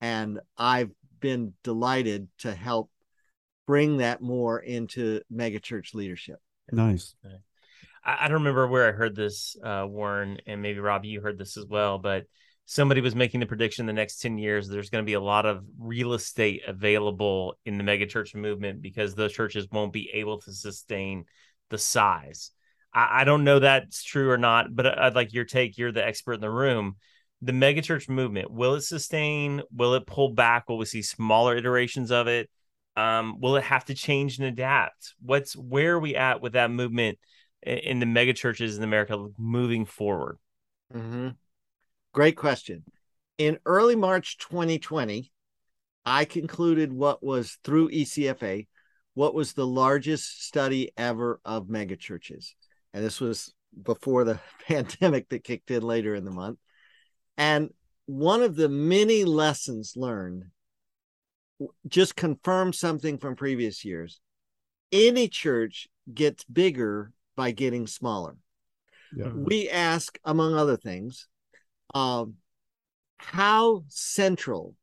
And 0.00 0.40
I've 0.56 0.90
been 1.20 1.54
delighted 1.64 2.28
to 2.38 2.54
help 2.54 2.90
bring 3.68 3.98
that 3.98 4.22
more 4.22 4.58
into 4.58 5.20
megachurch 5.30 5.92
leadership. 5.92 6.38
Nice. 6.72 7.14
I, 8.02 8.16
I 8.20 8.28
don't 8.28 8.38
remember 8.38 8.66
where 8.66 8.88
I 8.88 8.92
heard 8.92 9.14
this, 9.14 9.56
uh, 9.62 9.84
Warren, 9.86 10.38
and 10.46 10.62
maybe 10.62 10.80
Robbie, 10.80 11.08
you 11.08 11.20
heard 11.20 11.38
this 11.38 11.58
as 11.58 11.66
well, 11.66 11.98
but 11.98 12.24
somebody 12.64 13.02
was 13.02 13.14
making 13.14 13.40
the 13.40 13.46
prediction 13.46 13.84
the 13.84 13.92
next 13.92 14.20
10 14.20 14.38
years 14.38 14.68
there's 14.68 14.88
going 14.88 15.04
to 15.04 15.06
be 15.06 15.14
a 15.14 15.20
lot 15.20 15.44
of 15.44 15.64
real 15.78 16.14
estate 16.14 16.62
available 16.66 17.58
in 17.66 17.76
the 17.76 17.84
megachurch 17.84 18.34
movement 18.34 18.80
because 18.80 19.14
those 19.14 19.32
churches 19.32 19.68
won't 19.70 19.92
be 19.92 20.10
able 20.14 20.40
to 20.40 20.52
sustain 20.52 21.26
the 21.68 21.78
size. 21.78 22.50
I, 22.94 23.20
I, 23.20 23.24
don't 23.24 23.44
know 23.44 23.58
that's 23.58 24.02
true 24.02 24.30
or 24.30 24.38
not 24.38 24.74
but 24.74 24.98
i'd 24.98 25.14
like 25.14 25.34
your 25.34 25.44
take. 25.44 25.76
You're 25.76 25.92
the 25.92 26.06
expert 26.06 26.34
in 26.34 26.40
the 26.40 26.50
room. 26.50 26.96
The 27.42 27.52
megachurch 27.52 28.08
movement 28.08 28.50
will 28.50 28.74
it 28.74 28.82
sustain? 28.82 29.62
Will 29.70 29.94
it 29.94 30.06
pull 30.06 30.30
back? 30.30 30.68
Will 30.68 30.78
we 30.78 30.86
see 30.86 31.02
smaller 31.02 31.56
iterations 31.56 32.10
of 32.10 32.28
it 32.28 32.48
um, 32.98 33.40
will 33.40 33.56
it 33.56 33.64
have 33.64 33.84
to 33.84 33.94
change 33.94 34.38
and 34.38 34.46
adapt 34.48 35.14
what's 35.22 35.54
where 35.54 35.94
are 35.94 36.00
we 36.00 36.16
at 36.16 36.40
with 36.40 36.54
that 36.54 36.70
movement 36.70 37.18
in 37.62 38.00
the 38.00 38.06
megachurches 38.06 38.76
in 38.76 38.82
america 38.82 39.28
moving 39.38 39.84
forward 39.84 40.38
mm-hmm. 40.94 41.28
Great 42.12 42.36
question. 42.36 42.84
In 43.36 43.58
early 43.66 43.94
March 43.94 44.38
2020, 44.38 45.30
I 46.04 46.24
concluded 46.24 46.92
what 46.92 47.22
was 47.22 47.58
through 47.62 47.90
ECFA, 47.90 48.66
what 49.14 49.34
was 49.34 49.52
the 49.52 49.66
largest 49.66 50.44
study 50.44 50.90
ever 50.96 51.40
of 51.44 51.66
megachurches. 51.66 52.54
And 52.94 53.04
this 53.04 53.20
was 53.20 53.52
before 53.80 54.24
the 54.24 54.40
pandemic 54.66 55.28
that 55.28 55.44
kicked 55.44 55.70
in 55.70 55.82
later 55.82 56.14
in 56.14 56.24
the 56.24 56.30
month. 56.30 56.58
And 57.36 57.70
one 58.06 58.42
of 58.42 58.56
the 58.56 58.68
many 58.68 59.24
lessons 59.24 59.92
learned 59.94 60.46
just 61.86 62.16
confirm 62.16 62.72
something 62.72 63.18
from 63.18 63.36
previous 63.36 63.84
years. 63.84 64.20
Any 64.92 65.28
church 65.28 65.88
gets 66.12 66.44
bigger 66.44 67.12
by 67.36 67.50
getting 67.50 67.86
smaller. 67.86 68.36
Yeah. 69.14 69.28
We 69.28 69.68
ask, 69.70 70.18
among 70.24 70.54
other 70.54 70.76
things, 70.76 71.28
um, 71.94 72.34
how 73.18 73.84
central 73.88 74.74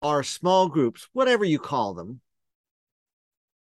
are 0.00 0.22
small 0.22 0.68
groups, 0.68 1.08
whatever 1.12 1.44
you 1.44 1.58
call 1.58 1.94
them, 1.94 2.20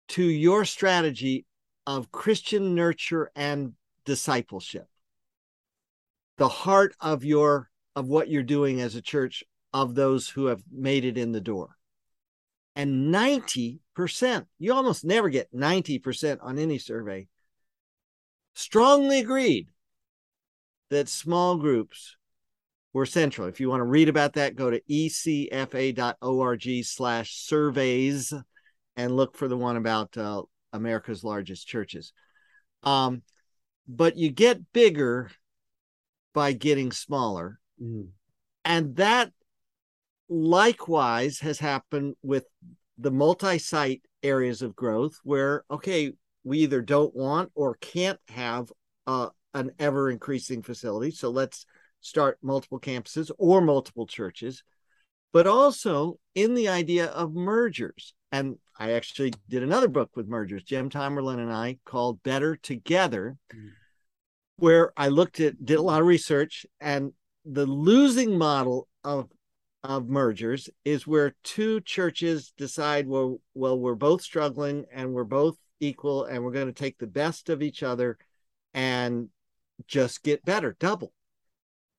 to 0.08 0.22
your 0.22 0.64
strategy 0.64 1.44
of 1.86 2.12
Christian 2.12 2.74
nurture 2.74 3.30
and 3.34 3.74
discipleship? 4.04 4.86
The 6.36 6.48
heart 6.48 6.94
of 7.00 7.24
your 7.24 7.70
of 7.96 8.06
what 8.06 8.28
you're 8.28 8.44
doing 8.44 8.80
as 8.80 8.94
a 8.94 9.02
church 9.02 9.42
of 9.72 9.96
those 9.96 10.28
who 10.28 10.46
have 10.46 10.62
made 10.70 11.04
it 11.04 11.18
in 11.18 11.32
the 11.32 11.40
door. 11.40 11.77
And 12.78 13.12
90%, 13.12 14.46
you 14.60 14.72
almost 14.72 15.04
never 15.04 15.28
get 15.28 15.52
90% 15.52 16.38
on 16.40 16.60
any 16.60 16.78
survey, 16.78 17.26
strongly 18.54 19.18
agreed 19.18 19.68
that 20.88 21.08
small 21.08 21.56
groups 21.56 22.16
we're 22.92 23.04
central. 23.04 23.48
If 23.48 23.58
you 23.58 23.68
want 23.68 23.80
to 23.80 23.84
read 23.84 24.08
about 24.08 24.34
that, 24.34 24.54
go 24.54 24.70
to 24.70 24.80
ecfa.org 24.88 26.84
slash 26.84 27.34
surveys 27.34 28.32
and 28.96 29.16
look 29.16 29.36
for 29.36 29.48
the 29.48 29.56
one 29.56 29.76
about 29.76 30.16
uh, 30.16 30.42
America's 30.72 31.24
largest 31.24 31.66
churches. 31.66 32.12
Um, 32.84 33.22
but 33.88 34.16
you 34.16 34.30
get 34.30 34.72
bigger 34.72 35.30
by 36.32 36.52
getting 36.52 36.92
smaller. 36.92 37.58
Mm. 37.82 38.10
And 38.64 38.96
that 38.96 39.32
likewise 40.28 41.40
has 41.40 41.58
happened 41.58 42.14
with 42.22 42.46
the 42.98 43.10
multi 43.10 43.58
site 43.58 44.02
areas 44.22 44.62
of 44.62 44.76
growth 44.76 45.18
where, 45.22 45.64
okay, 45.70 46.12
we 46.44 46.58
either 46.60 46.80
don't 46.80 47.14
want 47.14 47.50
or 47.54 47.76
can't 47.76 48.18
have 48.28 48.72
uh, 49.06 49.28
an 49.54 49.70
ever 49.78 50.10
increasing 50.10 50.62
facility. 50.62 51.10
So 51.10 51.30
let's 51.30 51.66
start 52.00 52.38
multiple 52.42 52.80
campuses 52.80 53.30
or 53.38 53.60
multiple 53.60 54.06
churches, 54.06 54.62
but 55.32 55.46
also 55.46 56.18
in 56.34 56.54
the 56.54 56.68
idea 56.68 57.06
of 57.06 57.34
mergers. 57.34 58.14
And 58.30 58.56
I 58.78 58.92
actually 58.92 59.32
did 59.48 59.62
another 59.62 59.88
book 59.88 60.10
with 60.14 60.28
mergers, 60.28 60.62
Jim 60.62 60.90
Tomberlin 60.90 61.40
and 61.40 61.52
I, 61.52 61.78
called 61.84 62.22
Better 62.22 62.56
Together, 62.56 63.36
mm. 63.54 63.70
where 64.56 64.92
I 64.96 65.08
looked 65.08 65.40
at, 65.40 65.64
did 65.64 65.78
a 65.78 65.82
lot 65.82 66.00
of 66.00 66.06
research, 66.06 66.66
and 66.80 67.12
the 67.44 67.66
losing 67.66 68.36
model 68.36 68.86
of 69.02 69.28
of 69.84 70.08
mergers 70.08 70.68
is 70.84 71.06
where 71.06 71.34
two 71.44 71.80
churches 71.82 72.52
decide 72.56 73.06
well 73.06 73.40
well 73.54 73.78
we're 73.78 73.94
both 73.94 74.22
struggling 74.22 74.84
and 74.92 75.12
we're 75.12 75.22
both 75.24 75.56
equal 75.80 76.24
and 76.24 76.42
we're 76.42 76.52
going 76.52 76.66
to 76.66 76.72
take 76.72 76.98
the 76.98 77.06
best 77.06 77.48
of 77.48 77.62
each 77.62 77.82
other 77.82 78.18
and 78.74 79.28
just 79.86 80.22
get 80.22 80.44
better 80.44 80.76
double. 80.78 81.12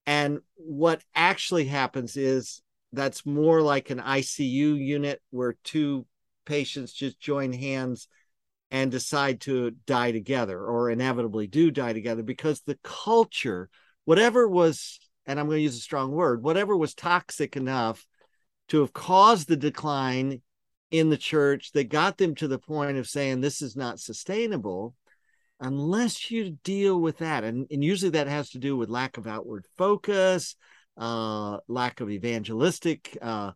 And 0.05 0.39
what 0.55 1.03
actually 1.15 1.65
happens 1.65 2.17
is 2.17 2.61
that's 2.91 3.25
more 3.25 3.61
like 3.61 3.89
an 3.89 3.99
ICU 3.99 4.77
unit 4.77 5.21
where 5.29 5.55
two 5.63 6.05
patients 6.45 6.91
just 6.91 7.19
join 7.19 7.53
hands 7.53 8.07
and 8.71 8.91
decide 8.91 9.41
to 9.41 9.71
die 9.85 10.11
together 10.11 10.59
or 10.59 10.89
inevitably 10.89 11.47
do 11.47 11.71
die 11.71 11.93
together 11.93 12.23
because 12.23 12.61
the 12.61 12.77
culture 12.83 13.69
whatever 14.05 14.47
was 14.47 14.99
and 15.29 15.39
I'm 15.39 15.45
going 15.45 15.59
to 15.59 15.63
use 15.63 15.77
a 15.77 15.81
strong 15.81 16.11
word, 16.11 16.43
whatever 16.43 16.75
was 16.75 16.93
toxic 16.93 17.55
enough 17.55 18.05
to 18.69 18.81
have 18.81 18.93
caused 18.93 19.47
the 19.47 19.55
decline 19.55 20.41
in 20.91 21.09
the 21.09 21.17
church 21.17 21.71
that 21.73 21.89
got 21.89 22.17
them 22.17 22.35
to 22.35 22.47
the 22.47 22.59
point 22.59 22.97
of 22.97 23.07
saying 23.07 23.39
this 23.39 23.61
is 23.61 23.75
not 23.75 23.99
sustainable 23.99 24.95
unless 25.59 26.31
you 26.31 26.57
deal 26.63 26.99
with 26.99 27.19
that. 27.19 27.43
And, 27.43 27.67
and 27.69 27.83
usually 27.83 28.11
that 28.11 28.27
has 28.27 28.49
to 28.51 28.59
do 28.59 28.75
with 28.75 28.89
lack 28.89 29.17
of 29.17 29.27
outward 29.27 29.65
focus 29.77 30.55
uh, 30.99 31.57
lack 31.67 32.01
of 32.01 32.11
evangelistic 32.11 33.17
uh, 33.21 33.51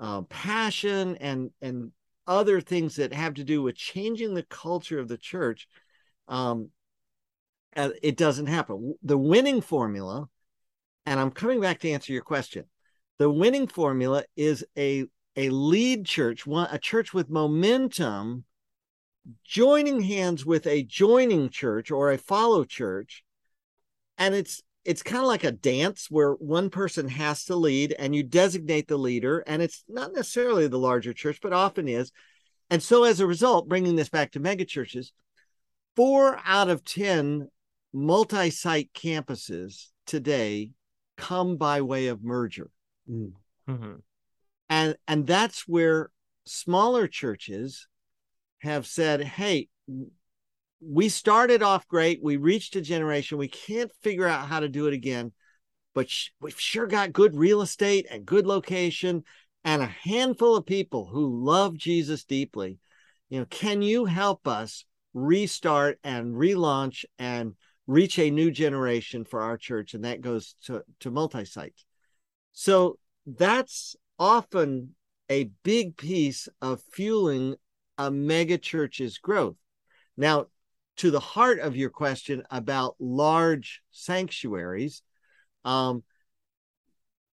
uh, 0.00 0.22
passion 0.22 1.16
and 1.16 1.50
and 1.60 1.92
other 2.26 2.60
things 2.60 2.96
that 2.96 3.12
have 3.12 3.34
to 3.34 3.44
do 3.44 3.62
with 3.62 3.76
changing 3.76 4.34
the 4.34 4.42
culture 4.44 4.98
of 4.98 5.06
the 5.06 5.18
church. 5.18 5.68
Um, 6.26 6.70
it 7.76 8.16
doesn't 8.16 8.46
happen. 8.46 8.94
The 9.02 9.18
winning 9.18 9.60
formula 9.60 10.28
and 11.06 11.18
I'm 11.18 11.30
coming 11.30 11.60
back 11.60 11.78
to 11.80 11.90
answer 11.90 12.12
your 12.12 12.22
question. 12.22 12.64
The 13.18 13.30
winning 13.30 13.68
formula 13.68 14.24
is 14.36 14.64
a 14.76 15.06
a 15.36 15.50
lead 15.50 16.04
church, 16.04 16.46
one 16.46 16.68
a 16.70 16.78
church 16.78 17.14
with 17.14 17.30
momentum, 17.30 18.44
joining 19.44 20.02
hands 20.02 20.44
with 20.44 20.66
a 20.66 20.82
joining 20.82 21.48
church 21.48 21.90
or 21.90 22.10
a 22.10 22.18
follow 22.18 22.64
church, 22.64 23.24
and 24.18 24.34
it's 24.34 24.62
it's 24.84 25.02
kind 25.02 25.22
of 25.22 25.26
like 25.26 25.44
a 25.44 25.52
dance 25.52 26.08
where 26.10 26.32
one 26.32 26.70
person 26.70 27.08
has 27.08 27.44
to 27.44 27.56
lead 27.56 27.94
and 27.98 28.14
you 28.14 28.22
designate 28.22 28.86
the 28.86 28.96
leader. 28.96 29.40
And 29.40 29.60
it's 29.60 29.82
not 29.88 30.12
necessarily 30.12 30.68
the 30.68 30.78
larger 30.78 31.12
church 31.12 31.40
but 31.42 31.52
often 31.52 31.88
is. 31.88 32.12
And 32.70 32.80
so 32.80 33.02
as 33.02 33.18
a 33.18 33.26
result 33.26 33.68
bringing 33.68 33.96
this 33.96 34.08
back 34.08 34.32
to 34.32 34.40
megachurches 34.40 35.08
four 35.96 36.40
out 36.44 36.68
of 36.68 36.84
ten 36.84 37.48
multi-site 37.92 38.92
campuses 38.92 39.86
today 40.06 40.70
come 41.16 41.56
by 41.56 41.80
way 41.80 42.08
of 42.08 42.22
merger. 42.22 42.70
Mm. 43.10 43.32
Mm-hmm. 43.68 43.94
And 44.68 44.96
and 45.06 45.26
that's 45.26 45.66
where 45.68 46.10
smaller 46.44 47.06
churches 47.06 47.86
have 48.58 48.86
said, 48.86 49.22
"Hey, 49.22 49.68
we 50.80 51.08
started 51.08 51.62
off 51.62 51.88
great. 51.88 52.20
We 52.22 52.36
reached 52.36 52.76
a 52.76 52.80
generation. 52.80 53.38
We 53.38 53.48
can't 53.48 53.92
figure 54.02 54.26
out 54.26 54.48
how 54.48 54.60
to 54.60 54.68
do 54.68 54.86
it 54.86 54.94
again, 54.94 55.32
but 55.94 56.10
sh- 56.10 56.30
we've 56.40 56.60
sure 56.60 56.86
got 56.86 57.12
good 57.12 57.34
real 57.34 57.62
estate 57.62 58.06
and 58.10 58.26
good 58.26 58.46
location 58.46 59.24
and 59.64 59.82
a 59.82 59.86
handful 59.86 60.56
of 60.56 60.66
people 60.66 61.06
who 61.06 61.44
love 61.44 61.76
Jesus 61.76 62.24
deeply. 62.24 62.78
You 63.28 63.40
know, 63.40 63.46
can 63.46 63.82
you 63.82 64.04
help 64.04 64.46
us 64.46 64.84
restart 65.14 65.98
and 66.04 66.34
relaunch 66.34 67.04
and 67.18 67.54
reach 67.86 68.18
a 68.18 68.30
new 68.30 68.50
generation 68.50 69.24
for 69.24 69.40
our 69.42 69.56
church, 69.56 69.94
and 69.94 70.04
that 70.04 70.20
goes 70.20 70.54
to, 70.64 70.82
to 71.00 71.10
multi 71.10 71.44
site. 71.44 71.74
So 72.52 72.98
that's 73.26 73.96
often 74.18 74.94
a 75.30 75.50
big 75.62 75.96
piece 75.96 76.48
of 76.60 76.80
fueling 76.92 77.56
a 77.98 78.10
mega 78.10 78.58
church's 78.58 79.18
growth. 79.18 79.56
Now, 80.16 80.46
to 80.98 81.10
the 81.10 81.20
heart 81.20 81.60
of 81.60 81.76
your 81.76 81.90
question 81.90 82.42
about 82.50 82.96
large 82.98 83.82
sanctuaries, 83.90 85.02
um, 85.64 86.02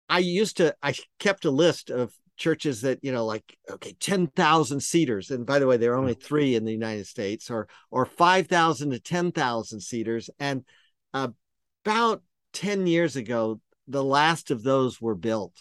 I 0.08 0.18
used 0.18 0.58
to, 0.58 0.74
I 0.82 0.94
kept 1.18 1.44
a 1.44 1.50
list 1.50 1.90
of 1.90 2.12
churches 2.36 2.80
that 2.80 2.98
you 3.02 3.12
know 3.12 3.24
like 3.26 3.56
okay 3.70 3.94
10,000 4.00 4.80
seaters 4.80 5.30
and 5.30 5.46
by 5.46 5.58
the 5.58 5.66
way 5.66 5.76
there 5.76 5.92
are 5.92 5.98
only 5.98 6.14
3 6.14 6.54
in 6.54 6.64
the 6.64 6.72
United 6.72 7.06
States 7.06 7.50
or 7.50 7.68
or 7.90 8.06
5,000 8.06 8.90
to 8.90 8.98
10,000 8.98 9.80
seaters 9.80 10.30
and 10.38 10.64
about 11.12 12.22
10 12.52 12.86
years 12.86 13.16
ago 13.16 13.60
the 13.88 14.04
last 14.04 14.50
of 14.50 14.62
those 14.62 15.00
were 15.00 15.14
built. 15.14 15.54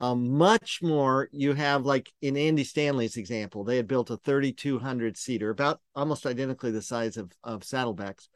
Um, 0.00 0.36
much 0.36 0.80
more 0.82 1.28
you 1.30 1.54
have 1.54 1.86
like 1.86 2.10
in 2.20 2.36
Andy 2.36 2.64
Stanley's 2.64 3.16
example 3.16 3.62
they 3.62 3.76
had 3.76 3.86
built 3.86 4.10
a 4.10 4.16
3200 4.16 5.16
seater 5.16 5.50
about 5.50 5.80
almost 5.94 6.26
identically 6.26 6.72
the 6.72 6.82
size 6.82 7.16
of 7.16 7.30
of 7.44 7.62
Saddleback's 7.62 8.28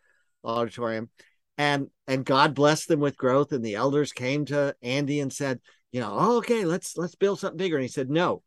auditorium 0.45 1.11
and 1.59 1.89
and 2.07 2.25
God 2.25 2.55
blessed 2.55 2.87
them 2.87 3.01
with 3.01 3.17
growth 3.17 3.51
and 3.51 3.65
the 3.65 3.75
elders 3.75 4.13
came 4.13 4.45
to 4.47 4.77
Andy 4.81 5.19
and 5.19 5.33
said 5.33 5.61
you 5.93 6.01
know, 6.01 6.15
oh, 6.19 6.37
okay, 6.39 6.65
let's 6.65 6.97
let's 6.97 7.15
build 7.15 7.39
something 7.39 7.57
bigger. 7.57 7.77
And 7.77 7.83
he 7.83 7.89
said, 7.89 8.11
no, 8.11 8.43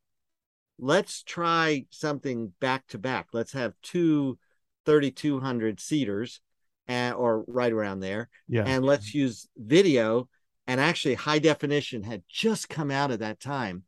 let's 0.78 1.24
try 1.24 1.86
something 1.90 2.54
back 2.60 2.88
to 2.88 2.98
back. 2.98 3.28
Let's 3.34 3.54
have 3.54 3.74
two 3.82 4.38
3,200 4.86 5.80
seaters 5.80 6.42
and, 6.88 7.16
or 7.16 7.44
right 7.48 7.72
around 7.72 8.00
there. 8.00 8.30
Yeah. 8.48 8.64
And 8.66 8.84
let's 8.84 9.14
use 9.14 9.48
video. 9.58 10.30
And 10.68 10.80
actually, 10.80 11.16
high 11.16 11.40
definition 11.40 12.04
had 12.04 12.24
just 12.30 12.70
come 12.70 12.92
out 12.92 13.12
at 13.12 13.20
that 13.20 13.40
time. 13.40 13.84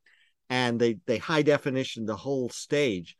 And 0.50 0.80
they 0.80 0.98
they 1.06 1.18
high 1.18 1.44
definition 1.44 2.06
the 2.06 2.16
whole 2.16 2.50
stage. 2.50 3.16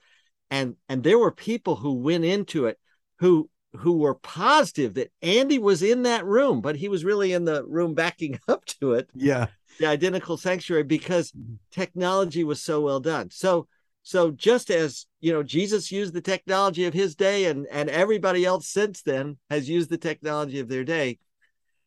And 0.50 0.76
and 0.90 1.04
there 1.04 1.20
were 1.20 1.32
people 1.32 1.76
who 1.76 1.94
went 1.94 2.26
into 2.26 2.66
it 2.66 2.78
who 3.20 3.50
who 3.78 4.00
were 4.00 4.16
positive 4.16 4.96
that 4.96 5.14
Andy 5.22 5.58
was 5.58 5.82
in 5.82 6.04
that 6.04 6.26
room, 6.26 6.60
but 6.60 6.76
he 6.76 6.90
was 6.90 7.06
really 7.06 7.32
in 7.32 7.46
the 7.46 7.64
room 7.66 7.94
backing 7.94 8.38
up 8.48 8.66
to 8.66 8.94
it. 8.94 9.10
Yeah 9.16 9.48
the 9.82 9.88
identical 9.88 10.38
sanctuary 10.38 10.84
because 10.84 11.32
mm-hmm. 11.32 11.56
technology 11.72 12.44
was 12.44 12.62
so 12.62 12.82
well 12.82 13.00
done. 13.00 13.30
So 13.32 13.68
so 14.04 14.32
just 14.32 14.70
as 14.70 15.08
you 15.20 15.34
know 15.34 15.44
Jesus 15.44 15.92
used 15.92 16.14
the 16.14 16.22
technology 16.22 16.86
of 16.86 16.94
his 16.94 17.16
day 17.16 17.46
and 17.46 17.68
and 17.72 17.90
everybody 17.90 18.46
else 18.46 18.68
since 18.68 19.02
then 19.02 19.38
has 19.50 19.68
used 19.68 19.90
the 19.90 19.98
technology 19.98 20.60
of 20.60 20.70
their 20.70 20.84
day, 20.84 21.18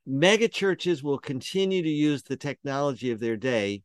mega 0.06 0.48
churches 0.48 1.02
will 1.02 1.18
continue 1.18 1.82
to 1.82 1.88
use 1.88 2.24
the 2.24 2.36
technology 2.36 3.12
of 3.12 3.20
their 3.20 3.36
day. 3.36 3.82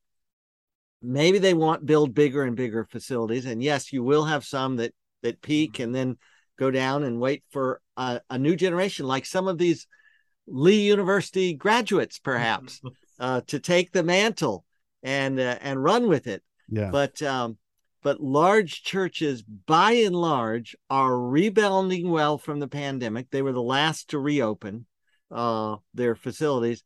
Maybe 1.01 1.37
they 1.37 1.53
want 1.53 1.85
build 1.85 2.13
bigger 2.13 2.43
and 2.43 2.55
bigger 2.55 2.85
facilities 2.85 3.45
and 3.45 3.61
yes, 3.61 3.93
you 3.93 4.03
will 4.03 4.25
have 4.25 4.43
some 4.43 4.77
that 4.77 4.93
that 5.21 5.41
peak 5.41 5.73
mm-hmm. 5.73 5.83
and 5.83 5.95
then 5.95 6.17
go 6.57 6.71
down 6.71 7.03
and 7.03 7.21
wait 7.21 7.43
for 7.51 7.79
a, 7.95 8.21
a 8.29 8.39
new 8.39 8.55
generation 8.55 9.05
like 9.05 9.25
some 9.27 9.47
of 9.47 9.59
these 9.59 9.85
Lee 10.47 10.81
University 10.81 11.53
graduates 11.53 12.17
perhaps 12.17 12.81
uh, 13.19 13.41
to 13.47 13.59
take 13.59 13.91
the 13.91 14.03
mantle 14.03 14.65
and 15.03 15.39
uh, 15.39 15.57
and 15.61 15.83
run 15.83 16.07
with 16.07 16.27
it. 16.27 16.43
Yeah. 16.69 16.89
But 16.91 17.21
um, 17.21 17.57
but 18.01 18.21
large 18.21 18.83
churches, 18.83 19.41
by 19.41 19.91
and 19.91 20.15
large, 20.15 20.75
are 20.89 21.19
rebounding 21.19 22.09
well 22.09 22.37
from 22.37 22.59
the 22.59 22.67
pandemic. 22.67 23.29
They 23.29 23.41
were 23.41 23.51
the 23.51 23.61
last 23.61 24.11
to 24.11 24.19
reopen 24.19 24.85
uh, 25.31 25.77
their 25.93 26.15
facilities, 26.15 26.83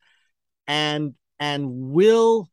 and 0.67 1.13
and 1.39 1.69
will 1.69 2.49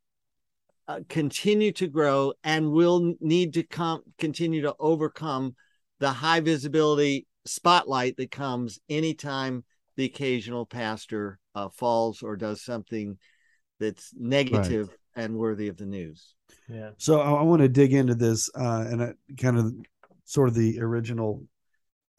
uh, 0.89 1.01
continue 1.09 1.73
to 1.73 1.87
grow 1.87 2.33
and 2.43 2.73
will 2.73 3.15
need 3.21 3.55
to 3.55 3.63
come 3.63 4.03
continue 4.19 4.63
to 4.63 4.75
overcome 4.79 5.55
the 6.01 6.11
high 6.11 6.41
visibility 6.41 7.27
spotlight 7.47 8.17
that 8.17 8.31
comes 8.31 8.79
anytime 8.89 9.65
the 9.97 10.05
occasional 10.05 10.67
pastor 10.67 11.39
uh, 11.55 11.69
falls 11.69 12.23
or 12.23 12.37
does 12.37 12.63
something 12.63 13.19
that's 13.81 14.13
negative 14.17 14.89
right. 14.89 15.25
and 15.25 15.37
worthy 15.37 15.69
of 15.69 15.77
the 15.77 15.87
news. 15.87 16.35
Yeah. 16.69 16.91
So 16.99 17.21
I, 17.21 17.33
I 17.33 17.43
want 17.43 17.63
to 17.63 17.69
dig 17.69 17.93
into 17.93 18.15
this 18.15 18.51
uh, 18.55 18.87
and 18.89 19.03
I, 19.03 19.13
kind 19.37 19.59
of 19.59 19.75
sort 20.25 20.49
of 20.49 20.55
the 20.55 20.81
original 20.81 21.45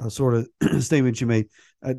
uh, 0.01 0.09
sort 0.09 0.33
of 0.33 0.49
statement 0.83 1.21
you 1.21 1.27
made. 1.27 1.47
I, 1.83 1.95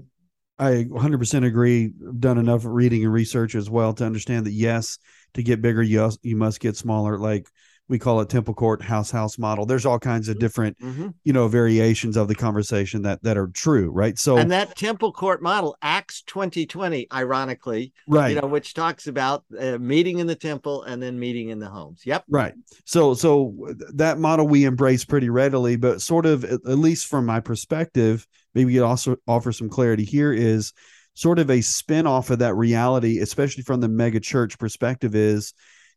I 0.59 0.85
100% 0.85 1.47
agree. 1.47 1.93
I've 2.07 2.21
done 2.21 2.39
enough 2.39 2.63
reading 2.65 3.05
and 3.05 3.13
research 3.13 3.55
as 3.55 3.71
well 3.71 3.95
to 3.95 4.05
understand 4.05 4.47
that 4.47 4.53
yes, 4.53 4.99
to 5.35 5.43
get 5.43 5.63
bigger, 5.63 5.83
you 5.83 6.11
you 6.23 6.37
must 6.37 6.61
get 6.61 6.77
smaller. 6.77 7.19
Like 7.19 7.49
we 7.93 7.99
call 7.99 8.21
it 8.23 8.29
temple 8.31 8.55
court 8.55 8.81
house 8.81 9.11
house 9.11 9.37
model 9.39 9.67
there's 9.67 9.85
all 9.85 9.99
kinds 9.99 10.29
of 10.29 10.39
different 10.39 10.79
Mhm. 10.81 11.13
you 11.25 11.33
know 11.35 11.47
variations 11.47 12.17
of 12.17 12.27
the 12.27 12.35
conversation 12.35 13.03
that 13.03 13.23
that 13.23 13.37
are 13.37 13.49
true 13.49 13.91
right 13.91 14.19
so 14.19 14.39
and 14.39 14.51
that 14.51 14.75
temple 14.77 15.13
court 15.13 15.43
model, 15.43 15.77
Acts 15.83 16.23
2020, 16.23 17.07
ironically, 17.13 17.93
right 18.09 18.35
you 18.35 18.41
know, 18.41 18.47
which 18.47 18.73
talks 18.73 19.07
about 19.07 19.45
uh, 19.61 19.77
meeting 19.79 20.21
in 20.21 20.27
the 20.27 20.35
temple 20.35 20.85
and 20.85 21.03
then 21.03 21.19
meeting 21.19 21.51
in 21.51 21.59
the 21.59 21.69
homes. 21.69 22.03
Yep. 22.07 22.25
Right. 22.29 22.55
So 22.87 23.13
so 23.13 23.55
that 23.95 24.19
model 24.19 24.49
we 24.49 24.65
embrace 24.65 25.05
pretty 25.05 25.29
readily, 25.29 25.77
but 25.77 26.01
sort 26.01 26.25
of 26.25 26.45
at 26.45 26.61
at 26.67 26.79
least 26.79 27.07
from 27.09 27.27
my 27.27 27.41
perspective, 27.41 28.27
maybe 28.55 28.73
you 28.73 28.85
also 28.85 29.17
offer 29.29 29.53
some 29.53 29.69
clarity 29.69 30.05
here 30.05 30.33
is 30.33 30.73
sort 31.15 31.39
of 31.39 31.51
a 31.51 31.61
spin 31.61 32.07
off 32.07 32.31
of 32.31 32.39
that 32.39 32.55
reality, 32.55 33.19
especially 33.19 33.63
from 33.63 33.81
the 33.81 33.89
mega 33.89 34.19
church 34.19 34.59
perspective, 34.59 35.15
is 35.15 35.53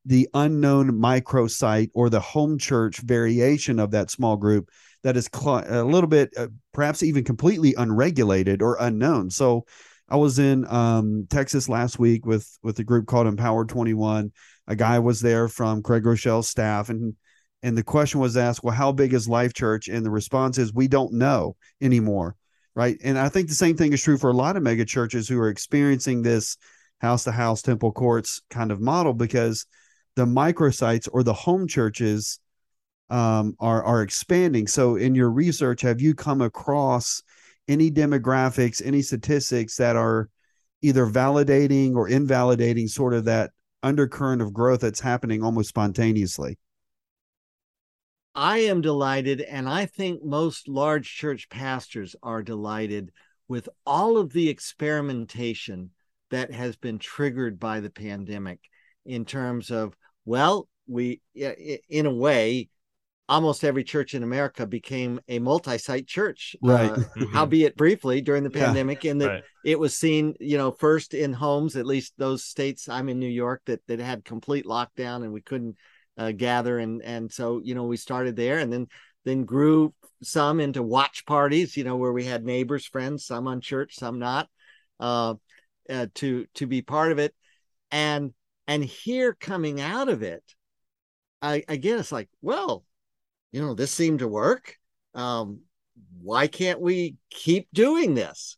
the 0.05 0.29
unknown 0.33 0.91
microsite 0.91 1.89
or 1.93 2.09
the 2.09 2.19
home 2.19 2.57
church 2.57 2.99
variation 2.99 3.79
of 3.79 3.91
that 3.91 4.11
small 4.11 4.37
group 4.37 4.69
that 5.03 5.17
is 5.17 5.29
cl- 5.33 5.63
a 5.67 5.83
little 5.83 6.07
bit 6.07 6.31
uh, 6.37 6.47
perhaps 6.73 7.03
even 7.03 7.23
completely 7.23 7.73
unregulated 7.75 8.61
or 8.61 8.77
unknown. 8.79 9.29
So 9.29 9.65
I 10.07 10.17
was 10.17 10.37
in 10.37 10.65
um, 10.71 11.27
Texas 11.29 11.67
last 11.67 11.97
week 11.97 12.25
with 12.25 12.47
with 12.61 12.77
a 12.79 12.83
group 12.83 13.07
called 13.07 13.27
Empowered 13.27 13.69
21 13.69 14.31
a 14.67 14.75
guy 14.75 14.99
was 14.99 15.21
there 15.21 15.47
from 15.47 15.83
Craig 15.83 16.03
Groeschel's 16.03 16.47
staff 16.47 16.89
and 16.89 17.15
and 17.63 17.75
the 17.75 17.83
question 17.83 18.19
was 18.19 18.37
asked, 18.37 18.63
well, 18.63 18.75
how 18.75 18.91
big 18.91 19.11
is 19.13 19.27
Life 19.27 19.55
Church? 19.55 19.87
And 19.87 20.05
the 20.05 20.11
response 20.11 20.59
is, 20.59 20.71
we 20.71 20.87
don't 20.87 21.13
know 21.13 21.55
anymore. 21.81 22.35
Right. 22.75 22.97
And 23.03 23.17
I 23.17 23.27
think 23.29 23.47
the 23.47 23.55
same 23.55 23.75
thing 23.75 23.91
is 23.91 24.03
true 24.03 24.19
for 24.19 24.29
a 24.29 24.35
lot 24.35 24.55
of 24.55 24.61
mega 24.61 24.85
churches 24.85 25.27
who 25.27 25.39
are 25.39 25.49
experiencing 25.49 26.21
this 26.21 26.57
house 26.99 27.23
to 27.23 27.31
house 27.31 27.63
temple 27.63 27.91
courts 27.91 28.41
kind 28.51 28.71
of 28.71 28.81
model 28.81 29.13
because 29.13 29.65
the 30.15 30.25
microsites 30.25 31.07
or 31.11 31.23
the 31.23 31.33
home 31.33 31.67
churches 31.67 32.39
um, 33.09 33.55
are 33.59 33.83
are 33.83 34.01
expanding. 34.01 34.67
So 34.67 34.95
in 34.95 35.15
your 35.15 35.29
research, 35.29 35.81
have 35.81 36.01
you 36.01 36.15
come 36.15 36.41
across 36.41 37.21
any 37.67 37.91
demographics, 37.91 38.81
any 38.85 39.01
statistics 39.01 39.77
that 39.77 39.95
are 39.95 40.29
either 40.81 41.05
validating 41.07 41.95
or 41.95 42.07
invalidating 42.07 42.87
sort 42.87 43.13
of 43.13 43.25
that 43.25 43.51
undercurrent 43.85 44.41
of 44.41 44.53
growth 44.53 44.81
that's 44.81 44.99
happening 44.99 45.43
almost 45.43 45.69
spontaneously. 45.69 46.57
I 48.33 48.59
am 48.59 48.81
delighted, 48.81 49.41
and 49.41 49.69
I 49.69 49.85
think 49.85 50.23
most 50.23 50.67
large 50.67 51.15
church 51.15 51.47
pastors 51.49 52.15
are 52.21 52.43
delighted 52.43 53.11
with 53.47 53.69
all 53.85 54.17
of 54.17 54.33
the 54.33 54.49
experimentation 54.49 55.91
that 56.31 56.51
has 56.51 56.75
been 56.75 56.99
triggered 56.99 57.59
by 57.59 57.79
the 57.79 57.91
pandemic 57.91 58.59
in 59.05 59.23
terms 59.23 59.71
of, 59.71 59.95
well, 60.25 60.67
we, 60.87 61.21
in 61.35 62.05
a 62.05 62.13
way, 62.13 62.69
almost 63.27 63.63
every 63.63 63.83
church 63.83 64.13
in 64.13 64.23
America 64.23 64.65
became 64.67 65.19
a 65.27 65.39
multi 65.39 65.77
site 65.77 66.07
church. 66.07 66.55
Right. 66.61 66.91
uh, 66.91 66.95
Mhm. 67.15 67.33
howbeit 67.33 67.75
briefly 67.75 68.21
during 68.21 68.43
the 68.43 68.51
Yeah. 68.51 68.65
pandemic, 68.65 69.03
and 69.05 69.21
that 69.21 69.29
Right. 69.29 69.43
it 69.63 69.79
was 69.79 69.95
seen, 69.95 70.35
you 70.39 70.57
know, 70.57 70.71
first 70.71 71.13
in 71.13 71.33
homes, 71.33 71.75
at 71.75 71.85
least 71.85 72.13
those 72.17 72.43
states. 72.43 72.87
I'm 72.87 73.09
in 73.09 73.19
New 73.19 73.27
York 73.29 73.61
that 73.65 73.81
that 73.87 73.99
had 73.99 74.25
complete 74.25 74.65
lockdown 74.65 75.23
and 75.23 75.31
we 75.33 75.41
couldn't 75.41 75.77
uh, 76.17 76.31
gather, 76.31 76.79
and 76.79 77.01
and 77.01 77.31
so 77.31 77.61
you 77.63 77.75
know 77.75 77.83
we 77.85 77.97
started 77.97 78.35
there, 78.35 78.59
and 78.59 78.71
then 78.71 78.87
then 79.25 79.43
grew 79.43 79.93
some 80.21 80.59
into 80.59 80.83
watch 80.83 81.25
parties, 81.25 81.75
you 81.75 81.83
know, 81.83 81.97
where 81.97 82.13
we 82.13 82.23
had 82.25 82.45
neighbors, 82.45 82.85
friends, 82.85 83.25
some 83.25 83.47
on 83.47 83.59
church, 83.59 83.95
some 83.95 84.19
not, 84.19 84.47
uh, 84.99 85.33
uh, 85.89 86.05
to 86.15 86.45
to 86.55 86.67
be 86.67 86.81
part 86.81 87.11
of 87.11 87.19
it, 87.19 87.33
and 87.91 88.33
and 88.67 88.83
here 88.83 89.33
coming 89.33 89.81
out 89.81 90.09
of 90.09 90.23
it, 90.23 90.43
I 91.41 91.63
again 91.67 91.99
it's 91.99 92.11
like, 92.11 92.29
well, 92.41 92.83
you 93.51 93.61
know, 93.61 93.73
this 93.73 93.91
seemed 93.91 94.19
to 94.19 94.27
work. 94.27 94.75
Um, 95.13 95.61
why 96.21 96.47
can't 96.47 96.81
we 96.81 97.15
keep 97.29 97.67
doing 97.73 98.15
this? 98.15 98.57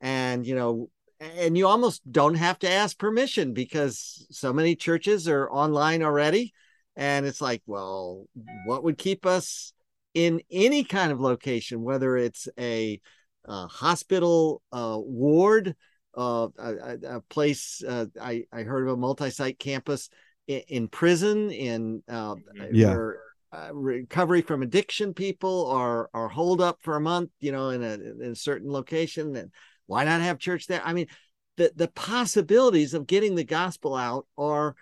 And 0.00 0.46
you 0.46 0.54
know, 0.54 0.88
and 1.20 1.58
you 1.58 1.66
almost 1.66 2.00
don't 2.10 2.36
have 2.36 2.58
to 2.60 2.70
ask 2.70 2.96
permission 2.98 3.52
because 3.52 4.26
so 4.30 4.52
many 4.52 4.76
churches 4.76 5.28
are 5.28 5.50
online 5.50 6.02
already. 6.02 6.52
And 6.96 7.26
it's 7.26 7.40
like, 7.40 7.62
well, 7.66 8.26
what 8.66 8.84
would 8.84 8.98
keep 8.98 9.26
us 9.26 9.72
in 10.14 10.40
any 10.50 10.84
kind 10.84 11.12
of 11.12 11.20
location, 11.20 11.82
whether 11.82 12.16
it's 12.16 12.48
a, 12.58 13.00
uh 13.46 13.66
hospital 13.66 14.62
ward, 14.72 15.74
uh, 16.18 16.48
a, 16.58 16.74
a- 16.74 17.16
a 17.16 17.20
place. 17.22 17.82
Uh, 17.86 18.06
I, 18.20 18.44
I 18.52 18.62
heard 18.62 18.88
of 18.88 18.94
a 18.94 18.96
multi 18.96 19.30
site 19.30 19.58
campus 19.58 20.10
in, 20.48 20.62
in 20.68 20.88
prison, 20.88 21.50
in 21.50 22.02
uh, 22.08 22.34
Yeah. 22.72 22.88
where 22.90 23.20
uh, 23.52 23.70
recovery 23.72 24.42
from 24.42 24.62
addiction 24.62 25.14
people 25.14 25.70
are 25.70 26.10
are 26.12 26.28
holed 26.28 26.60
up 26.60 26.78
for 26.82 26.96
a 26.96 27.00
month, 27.00 27.30
you 27.40 27.52
know, 27.52 27.70
in 27.70 27.82
a 27.82 27.94
in 27.94 28.32
a 28.32 28.34
certain 28.34 28.70
location, 28.70 29.36
and 29.36 29.50
why 29.86 30.04
not 30.04 30.20
have 30.20 30.38
church 30.38 30.66
there? 30.66 30.82
I 30.84 30.92
mean, 30.92 31.06
the 31.56 31.72
the 31.74 31.88
possibilities 31.88 32.92
of 32.94 33.06
getting 33.06 33.34
the 33.36 33.44
gospel 33.44 33.94
out 33.94 34.26
are 34.36 34.74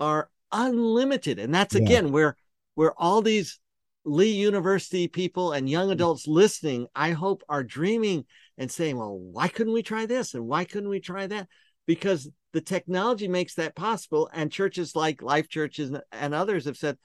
are 0.00 0.30
unlimited, 0.50 1.38
and 1.38 1.54
that's 1.54 1.74
Yeah. 1.74 1.82
again 1.84 2.12
where 2.12 2.36
where 2.74 2.92
all 3.00 3.22
these 3.22 3.60
Lee 4.04 4.32
University 4.32 5.06
people 5.06 5.52
and 5.52 5.68
young 5.68 5.90
adults 5.90 6.26
listening, 6.26 6.86
I 6.94 7.10
hope, 7.10 7.42
are 7.48 7.62
dreaming 7.62 8.24
and 8.58 8.70
saying, 8.70 8.98
"Well, 8.98 9.18
why 9.18 9.48
couldn't 9.48 9.72
we 9.72 9.82
try 9.82 10.04
this 10.04 10.34
and 10.34 10.46
why 10.46 10.64
couldn't 10.64 10.90
we 10.90 11.00
try 11.00 11.26
that?" 11.26 11.48
Because 11.86 12.28
the 12.52 12.60
technology 12.60 13.28
makes 13.28 13.54
that 13.54 13.74
possible, 13.74 14.28
and 14.34 14.52
churches 14.52 14.94
like 14.94 15.22
Life 15.22 15.48
Churches 15.48 15.92
and 16.12 16.34
others 16.34 16.66
have 16.66 16.76
said, 16.76 16.98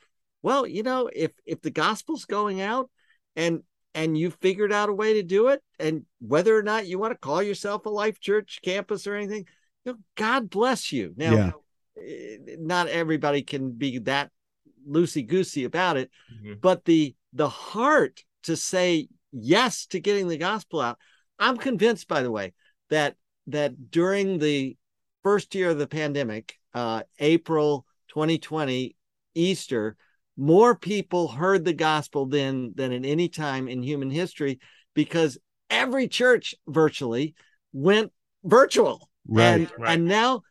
well 0.43 0.67
you 0.67 0.83
know 0.83 1.09
if 1.15 1.31
if 1.45 1.61
the 1.61 1.71
gospel's 1.71 2.25
going 2.25 2.59
out 2.61 2.91
and 3.35 3.63
and 3.95 4.17
you 4.17 4.29
figured 4.29 4.73
out 4.73 4.89
a 4.89 4.93
way 4.93 5.13
to 5.13 5.23
do 5.23 5.47
it 5.47 5.63
and 5.79 6.05
whether 6.19 6.55
or 6.57 6.61
not 6.63 6.85
you 6.85 6.99
want 6.99 7.13
to 7.13 7.17
call 7.17 7.41
yourself 7.41 7.85
a 7.85 7.89
life 7.89 8.19
church 8.19 8.59
campus 8.61 9.07
or 9.07 9.15
anything 9.15 9.47
you 9.85 9.93
know, 9.93 9.97
god 10.15 10.49
bless 10.49 10.91
you 10.91 11.13
now 11.15 11.33
Yeah. 11.95 12.03
eh, 12.03 12.55
not 12.59 12.87
everybody 12.89 13.41
can 13.41 13.71
be 13.71 13.99
that 13.99 14.31
loosey 14.87 15.25
goosey 15.25 15.63
about 15.63 15.95
it 15.95 16.11
Mhm. 16.43 16.59
but 16.59 16.83
the 16.83 17.15
the 17.31 17.49
heart 17.49 18.23
to 18.43 18.57
say 18.57 19.07
yes 19.31 19.85
to 19.87 19.99
getting 20.01 20.27
the 20.27 20.37
gospel 20.37 20.81
out 20.81 20.99
i'm 21.43 21.57
convinced 21.57 22.07
by 22.07 22.21
the 22.23 22.31
way 22.31 22.53
that 22.89 23.15
that 23.47 23.91
during 23.91 24.39
the 24.39 24.75
first 25.23 25.53
year 25.55 25.69
of 25.71 25.77
the 25.77 25.87
pandemic 25.87 26.55
uh 26.73 27.03
april 27.19 27.85
2020 28.09 28.95
easter 29.35 29.95
more 30.35 30.75
people 30.75 31.27
heard 31.27 31.63
the 31.63 31.73
gospel 31.73 32.25
then 32.25 32.71
than 32.75 32.91
at 32.91 33.05
any 33.05 33.29
time 33.29 33.67
in 33.67 33.83
human 33.83 34.09
history 34.09 34.59
because 34.93 35.37
every 35.69 36.07
church 36.07 36.55
virtually 36.67 37.35
went 37.71 38.11
virtual 38.43 39.09
Right. 39.27 39.45
and 39.45 39.71
Right. 39.77 39.93
and 39.93 40.05
now 40.05 40.41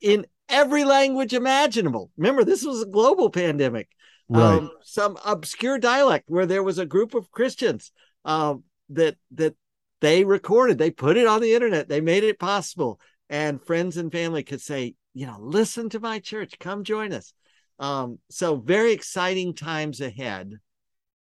in 0.00 0.26
every 0.48 0.84
language 0.84 1.32
imaginable 1.32 2.10
remember 2.16 2.44
this 2.44 2.64
was 2.64 2.82
a 2.82 2.86
global 2.86 3.28
pandemic 3.30 3.88
right. 4.28 4.58
um, 4.58 4.70
some 4.82 5.16
obscure 5.24 5.78
dialect 5.78 6.24
where 6.28 6.46
there 6.46 6.62
was 6.62 6.78
a 6.78 6.86
group 6.86 7.14
of 7.14 7.30
Christians 7.30 7.92
um, 8.24 8.62
that 8.90 9.16
that 9.32 9.54
they 10.00 10.24
recorded, 10.24 10.78
they 10.78 10.90
put 10.90 11.16
it 11.16 11.26
on 11.26 11.40
the 11.40 11.54
internet, 11.54 11.88
they 11.88 12.00
made 12.00 12.24
it 12.24 12.38
possible, 12.38 13.00
and 13.28 13.62
friends 13.62 13.96
and 13.96 14.10
family 14.10 14.42
could 14.42 14.60
say, 14.60 14.94
you 15.14 15.26
know, 15.26 15.36
listen 15.40 15.88
to 15.90 16.00
my 16.00 16.18
church, 16.18 16.58
come 16.58 16.84
join 16.84 17.12
us. 17.12 17.32
Um, 17.78 18.18
so 18.30 18.56
very 18.56 18.92
exciting 18.92 19.54
times 19.54 20.00
ahead 20.00 20.52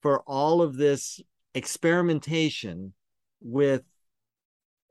for 0.03 0.21
all 0.27 0.63
of 0.63 0.77
this 0.77 1.21
experimentation 1.55 2.95
with 3.41 3.83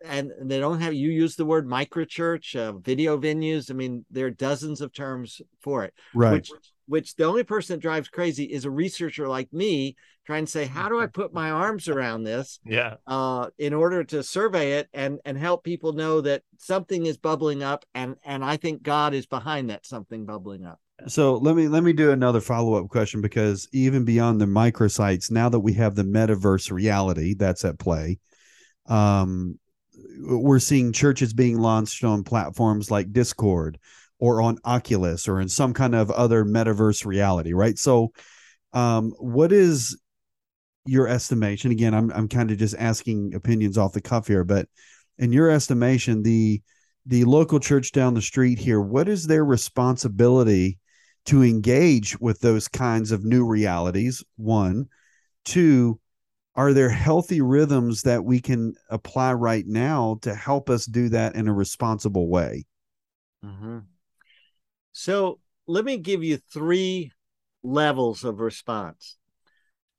and 0.06 0.32
they 0.44 0.60
don't 0.60 0.80
have 0.80 0.94
you 0.94 1.10
use 1.10 1.36
the 1.36 1.46
word 1.46 1.68
microchurch 1.68 2.56
uh, 2.56 2.74
video 2.78 3.18
venues 3.18 3.72
i 3.72 3.74
mean 3.74 4.06
there 4.12 4.28
are 4.28 4.32
dozens 4.32 4.82
of 4.82 4.94
terms 4.94 5.42
for 5.62 5.84
it 5.84 5.94
right. 6.14 6.34
which 6.34 6.52
which 6.88 7.16
the 7.16 7.24
only 7.24 7.44
person 7.44 7.76
that 7.76 7.82
drives 7.82 8.08
crazy 8.08 8.44
is 8.44 8.66
a 8.66 8.72
researcher 8.72 9.28
like 9.28 9.52
me 9.52 9.96
trying 10.28 10.46
to 10.46 10.52
say 10.52 10.66
how 10.66 10.88
do 10.90 11.00
i 11.00 11.08
put 11.20 11.34
my 11.34 11.50
arms 11.50 11.88
around 11.90 12.24
this 12.24 12.60
Yeah. 12.66 12.96
uh, 13.08 13.48
in 13.58 13.74
order 13.74 14.04
to 14.04 14.22
survey 14.22 14.74
it 14.74 14.90
and 14.94 15.18
and 15.26 15.38
help 15.38 15.64
people 15.64 15.94
know 15.94 16.22
that 16.22 16.44
something 16.60 17.06
is 17.08 17.18
bubbling 17.18 17.64
up 17.64 17.86
and 17.96 18.18
and 18.24 18.46
i 18.46 18.58
think 18.58 18.84
god 18.84 19.16
is 19.16 19.26
behind 19.26 19.70
that 19.72 19.86
something 19.86 20.26
bubbling 20.26 20.66
up 20.66 20.80
So 21.08 21.38
let 21.38 21.56
me 21.56 21.68
let 21.68 21.84
me 21.84 21.94
do 21.94 22.12
another 22.12 22.42
follow 22.42 22.76
up 22.76 22.90
question 22.90 23.22
because 23.22 23.68
even 23.72 24.04
beyond 24.06 24.42
the 24.42 24.46
microsites, 24.46 25.32
now 25.32 25.48
that 25.50 25.60
we 25.60 25.74
have 25.74 25.96
the 25.96 26.04
metaverse 26.04 26.72
reality 26.72 27.36
that's 27.36 27.64
at 27.64 27.78
play, 27.78 28.18
um, 28.88 29.60
we're 30.20 30.60
seeing 30.60 30.92
churches 30.92 31.34
being 31.34 31.58
launched 31.60 32.04
on 32.04 32.24
platforms 32.24 32.90
like 32.90 33.14
Discord 33.14 33.78
or 34.20 34.42
on 34.42 34.58
Oculus 34.66 35.28
or 35.28 35.40
in 35.40 35.50
some 35.50 35.72
kind 35.74 35.94
of 35.94 36.10
other 36.10 36.44
metaverse 36.44 37.06
reality, 37.06 37.54
right? 37.54 37.78
So, 37.78 38.12
um, 38.74 39.12
what 39.20 39.52
is 39.52 39.96
your 40.88 41.08
estimation? 41.08 41.72
Again, 41.72 41.94
I'm 41.94 42.12
I'm 42.12 42.28
kind 42.28 42.52
of 42.52 42.58
just 42.58 42.76
asking 42.78 43.34
opinions 43.34 43.78
off 43.78 43.94
the 43.94 44.02
cuff 44.02 44.28
here, 44.28 44.44
but 44.44 44.68
in 45.18 45.32
your 45.32 45.50
estimation, 45.50 46.24
the 46.24 46.62
the 47.06 47.24
local 47.24 47.60
church 47.60 47.92
down 47.92 48.14
the 48.14 48.22
street 48.22 48.60
here, 48.60 48.82
what 48.82 49.08
is 49.08 49.26
their 49.26 49.46
responsibility 49.46 50.80
to 51.26 51.44
engage 51.44 52.20
with 52.20 52.40
those 52.40 52.68
kinds 52.68 53.12
of 53.12 53.26
new 53.26 53.46
realities 53.46 54.24
one 54.38 54.88
two 55.44 56.00
are 56.56 56.74
there 56.74 56.90
healthy 56.90 57.42
rhythms 57.42 58.02
that 58.02 58.24
we 58.24 58.40
can 58.40 58.74
apply 58.90 59.34
right 59.34 59.66
now 59.68 60.18
to 60.22 60.34
help 60.34 60.70
us 60.70 60.86
do 60.86 61.10
that 61.10 61.36
in 61.36 61.48
a 61.48 61.54
responsible 61.54 62.30
way 62.30 62.66
Mm-hmm. 63.46 63.80
So 64.92 65.40
let 65.68 65.86
me 65.86 65.98
give 65.98 66.24
you 66.24 66.38
three 66.38 67.12
levels 67.64 68.24
of 68.24 68.40
response. 68.40 69.18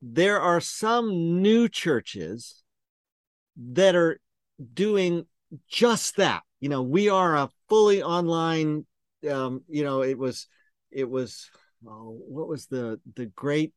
There 0.00 0.40
are 0.40 0.60
some 0.60 1.42
new 1.42 1.68
churches 1.68 2.62
that 3.56 3.94
are 3.94 4.20
doing 4.74 5.26
just 5.68 6.16
that. 6.16 6.42
You 6.60 6.68
know, 6.68 6.82
we 6.82 7.08
are 7.08 7.36
a 7.36 7.50
fully 7.68 8.02
online. 8.02 8.86
Um, 9.28 9.62
you 9.68 9.84
know, 9.84 10.02
it 10.02 10.18
was, 10.18 10.46
it 10.90 11.08
was, 11.08 11.50
oh, 11.86 12.16
what 12.28 12.48
was 12.48 12.66
the 12.66 13.00
the 13.14 13.26
great 13.26 13.72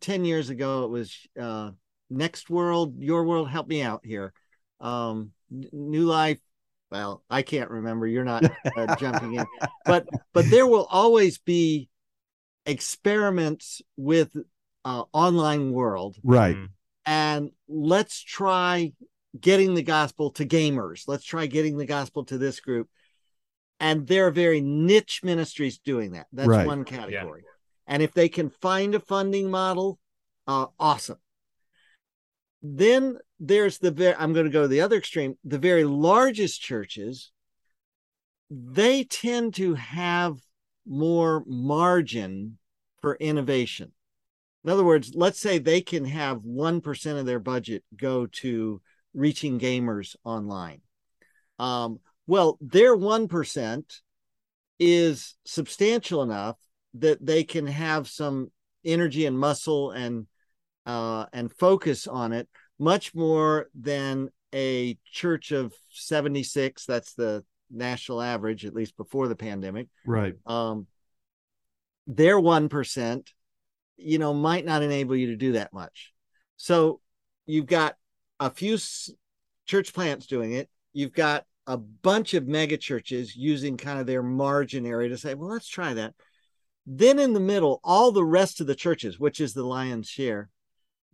ten 0.00 0.24
years 0.24 0.50
ago? 0.50 0.84
It 0.84 0.90
was 0.90 1.16
uh, 1.40 1.70
Next 2.10 2.50
World, 2.50 2.94
Your 2.98 3.24
World. 3.24 3.48
Help 3.48 3.66
me 3.66 3.82
out 3.82 4.02
here. 4.04 4.32
Um, 4.80 5.32
New 5.50 6.04
Life 6.04 6.40
well 6.94 7.24
i 7.28 7.42
can't 7.42 7.70
remember 7.70 8.06
you're 8.06 8.24
not 8.24 8.44
uh, 8.76 8.94
jumping 8.96 9.34
in 9.34 9.44
but 9.84 10.06
but 10.32 10.48
there 10.50 10.66
will 10.66 10.84
always 10.84 11.38
be 11.38 11.88
experiments 12.66 13.82
with 13.96 14.30
uh, 14.84 15.04
online 15.12 15.72
world. 15.72 16.16
Right. 16.22 16.56
Mhm. 16.56 16.68
and 17.06 17.50
let's 17.68 18.20
try 18.22 18.92
getting 19.38 19.74
the 19.74 19.82
gospel 19.82 20.30
to 20.30 20.46
gamers. 20.46 21.06
Let's 21.06 21.24
try 21.24 21.46
getting 21.46 21.76
the 21.76 21.86
gospel 21.86 22.24
to 22.26 22.38
this 22.38 22.60
group. 22.60 22.88
And 23.80 24.06
there 24.06 24.26
are 24.26 24.30
very 24.30 24.60
niche 24.60 25.20
ministries 25.22 25.78
doing 25.78 26.12
that. 26.12 26.28
That's 26.32 26.48
Right. 26.48 26.66
one 26.66 26.84
category. 26.84 27.42
And 27.86 28.02
if 28.02 28.14
they 28.14 28.28
can 28.28 28.48
find 28.48 28.94
a 28.94 29.00
funding 29.00 29.50
model 29.50 29.98
uh, 30.46 30.66
awesome. 30.78 31.18
Then 32.62 33.18
there's 33.38 33.78
the 33.78 33.90
very 33.90 34.14
i'm 34.16 34.32
going 34.32 34.46
to 34.46 34.52
go 34.52 34.62
to 34.62 34.68
the 34.68 34.80
other 34.80 34.96
extreme. 34.96 35.36
The 35.44 35.58
very 35.58 35.84
largest 35.84 36.60
churches 36.62 37.30
they 38.50 39.04
tend 39.04 39.54
to 39.54 39.74
have 39.74 40.38
more 40.86 41.42
margin 41.46 42.58
for 43.00 43.16
innovation 43.16 43.92
in 44.64 44.70
other 44.70 44.84
words 44.84 45.12
let's 45.14 45.38
say 45.38 45.58
they 45.58 45.80
can 45.80 46.04
have 46.04 46.38
1% 46.42 47.18
of 47.18 47.26
their 47.26 47.38
budget 47.38 47.84
go 47.96 48.26
to 48.26 48.80
reaching 49.12 49.60
gamers 49.60 50.16
online. 50.24 50.80
Um, 51.58 52.00
well 52.26 52.58
their 52.60 52.96
1% 52.96 54.00
is 54.78 55.36
substantial 55.44 56.22
enough 56.22 56.56
that 56.94 57.24
they 57.24 57.44
can 57.44 57.66
have 57.66 58.08
some 58.08 58.50
energy 58.84 59.26
and 59.26 59.38
muscle 59.38 59.90
and 59.90 60.26
uh, 60.86 61.26
and 61.32 61.50
focus 61.50 62.06
on 62.06 62.32
it 62.32 62.48
much 62.78 63.14
more 63.14 63.68
than 63.74 64.28
a 64.54 64.98
church 65.10 65.50
of 65.52 65.72
76 65.90 66.84
that's 66.84 67.14
the 67.14 67.44
national 67.70 68.20
average 68.20 68.64
at 68.64 68.74
least 68.74 68.96
before 68.96 69.28
the 69.28 69.36
pandemic. 69.36 69.88
Right. 70.06 70.34
Um 70.46 70.86
their 72.06 72.38
1% 72.38 73.28
you 73.96 74.18
know 74.18 74.34
might 74.34 74.64
not 74.64 74.82
enable 74.82 75.16
you 75.16 75.28
to 75.28 75.36
do 75.36 75.52
that 75.52 75.72
much. 75.72 76.12
So 76.56 77.00
you've 77.46 77.66
got 77.66 77.96
a 78.40 78.50
few 78.50 78.78
church 79.66 79.92
plants 79.94 80.26
doing 80.26 80.52
it. 80.52 80.68
You've 80.92 81.12
got 81.12 81.44
a 81.66 81.76
bunch 81.76 82.34
of 82.34 82.46
mega 82.46 82.76
churches 82.76 83.34
using 83.34 83.76
kind 83.76 83.98
of 83.98 84.06
their 84.06 84.22
margin 84.22 84.84
area 84.84 85.08
to 85.08 85.18
say 85.18 85.34
well 85.34 85.50
let's 85.50 85.68
try 85.68 85.94
that. 85.94 86.14
Then 86.86 87.18
in 87.18 87.32
the 87.32 87.40
middle 87.40 87.80
all 87.82 88.12
the 88.12 88.24
rest 88.24 88.60
of 88.60 88.66
the 88.66 88.74
churches 88.74 89.18
which 89.18 89.40
is 89.40 89.54
the 89.54 89.64
lion's 89.64 90.08
share 90.08 90.50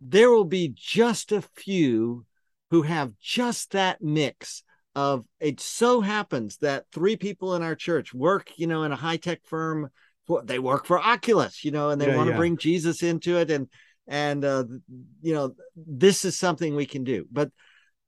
there 0.01 0.31
will 0.31 0.45
be 0.45 0.73
just 0.75 1.31
a 1.31 1.43
few 1.55 2.25
who 2.71 2.81
have 2.81 3.13
just 3.19 3.71
that 3.71 4.01
mix 4.01 4.63
of 4.95 5.25
it 5.39 5.59
so 5.59 6.01
happens 6.01 6.57
that 6.57 6.85
three 6.91 7.15
people 7.15 7.55
in 7.55 7.61
our 7.61 7.75
church 7.75 8.13
work 8.13 8.51
you 8.57 8.67
know 8.67 8.83
in 8.83 8.91
a 8.91 8.95
high-tech 8.97 9.39
firm 9.45 9.83
for, 9.83 9.91
they 10.45 10.59
work 10.59 10.85
for 10.85 10.99
oculus 10.99 11.63
you 11.65 11.71
know 11.71 11.89
and 11.89 11.99
they 11.99 12.07
Yeah, 12.07 12.15
want 12.15 12.27
to 12.27 12.31
yeah. 12.31 12.37
bring 12.37 12.57
jesus 12.57 13.03
into 13.03 13.37
it 13.37 13.51
and 13.51 13.67
and 14.07 14.45
uh 14.45 14.63
you 15.21 15.33
know 15.33 15.55
this 15.75 16.25
is 16.25 16.37
something 16.37 16.75
we 16.75 16.85
can 16.85 17.03
do 17.03 17.25
but 17.31 17.51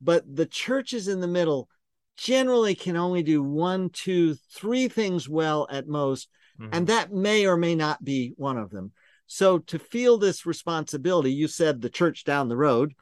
but 0.02 0.24
the 0.34 0.46
churches 0.46 1.08
in 1.08 1.20
the 1.20 1.28
middle 1.28 1.68
generally 2.16 2.76
can 2.76 2.96
only 2.96 3.24
do 3.24 3.42
one 3.42 3.90
two 3.90 4.36
three 4.54 4.88
things 4.88 5.28
well 5.28 5.68
at 5.70 5.88
most 5.88 6.30
Mhm. 6.60 6.70
and 6.72 6.88
that 6.88 7.12
may 7.12 7.48
or 7.48 7.58
may 7.58 7.74
not 7.76 8.04
be 8.04 8.34
one 8.38 8.58
of 8.58 8.70
them 8.70 8.92
so 9.26 9.58
to 9.58 9.80
feel 9.80 10.18
this 10.18 10.46
responsibility 10.46 11.32
you 11.32 11.48
said 11.48 11.82
the 11.82 11.90
church 11.90 12.24
down 12.24 12.48
the 12.48 12.56
road 12.58 12.94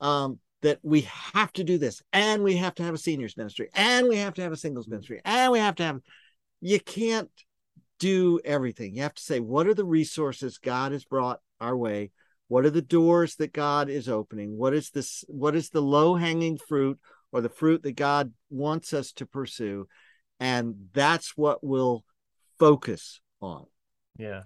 um, 0.00 0.38
that 0.62 0.78
we 0.82 1.02
have 1.34 1.52
to 1.52 1.62
do 1.64 1.76
this 1.76 2.02
and 2.12 2.42
we 2.42 2.56
have 2.56 2.74
to 2.74 2.82
have 2.82 2.94
a 2.94 2.98
seniors 2.98 3.36
ministry 3.36 3.68
and 3.74 4.08
we 4.08 4.16
have 4.16 4.32
to 4.34 4.42
have 4.42 4.52
a 4.52 4.56
singles 4.56 4.88
ministry 4.88 5.20
and 5.24 5.52
we 5.52 5.58
have 5.58 5.74
to 5.74 5.82
have 5.82 6.00
you 6.62 6.80
can't 6.80 7.30
do 8.04 8.38
everything. 8.44 8.94
You 8.94 9.02
have 9.02 9.14
to 9.14 9.22
say 9.22 9.40
what 9.40 9.66
are 9.66 9.72
the 9.72 9.86
resources 9.86 10.58
god 10.58 10.92
has 10.92 11.06
brought 11.06 11.40
our 11.58 11.74
way? 11.74 12.10
What 12.48 12.66
are 12.66 12.70
the 12.70 12.82
doors 12.82 13.36
that 13.36 13.54
god 13.54 13.88
is 13.88 14.10
opening? 14.10 14.58
What 14.58 14.74
is 14.74 14.90
this 14.90 15.24
what 15.26 15.56
is 15.56 15.70
the 15.70 15.80
low 15.80 16.14
hanging 16.14 16.58
fruit 16.58 16.98
or 17.32 17.40
the 17.40 17.48
fruit 17.48 17.82
that 17.82 17.96
god 17.96 18.34
wants 18.50 18.92
us 18.92 19.12
to 19.12 19.24
pursue? 19.24 19.88
And 20.38 20.74
that's 20.92 21.34
what 21.34 21.64
we'll 21.64 22.04
focus 22.58 23.20
on. 23.40 23.64
Yeah. 24.18 24.42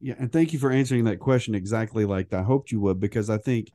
Yeah, 0.00 0.14
and 0.18 0.32
thank 0.32 0.52
you 0.52 0.58
for 0.58 0.72
answering 0.72 1.04
that 1.04 1.20
question 1.20 1.54
exactly 1.54 2.04
like 2.04 2.34
I 2.34 2.42
hoped 2.42 2.72
you 2.72 2.80
would, 2.80 2.98
because 2.98 3.30
I 3.30 3.38
think 3.38 3.70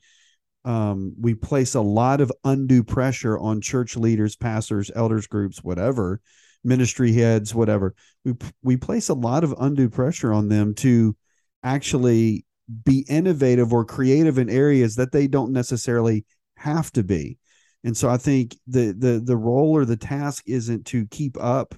um, 0.65 1.15
we 1.19 1.35
place 1.35 1.73
a 1.73 1.81
lot 1.81 2.19
of 2.19 2.33
undue 2.43 2.83
pressure 2.83 3.39
on 3.39 3.61
church 3.61 3.95
leaders, 3.95 4.35
pastors, 4.35 4.91
elders 4.93 5.25
groups, 5.25 5.63
whatever, 5.63 6.19
ministry 6.63 7.13
heads, 7.13 7.56
whatever. 7.56 7.95
We 8.24 8.34
we 8.62 8.78
place 8.78 9.10
a 9.10 9.13
lot 9.13 9.43
of 9.43 9.56
undue 9.60 9.89
pressure 9.89 10.34
on 10.34 10.47
them 10.50 10.74
to 10.76 11.15
actually 11.63 12.45
be 12.86 13.06
innovative 13.10 13.74
or 13.74 13.86
creative 13.86 14.38
in 14.38 14.50
areas 14.50 14.95
that 14.95 15.12
they 15.12 15.28
don't 15.28 15.52
necessarily 15.52 16.26
have 16.58 16.91
to 16.93 17.04
be. 17.04 17.38
And 17.84 17.97
so 17.97 18.10
I 18.10 18.17
think 18.17 18.56
the 18.67 18.95
the 18.97 19.21
the 19.24 19.38
role 19.38 19.71
or 19.71 19.86
the 19.86 19.97
task 19.97 20.43
isn't 20.47 20.86
to 20.88 21.08
keep 21.08 21.36
up 21.41 21.76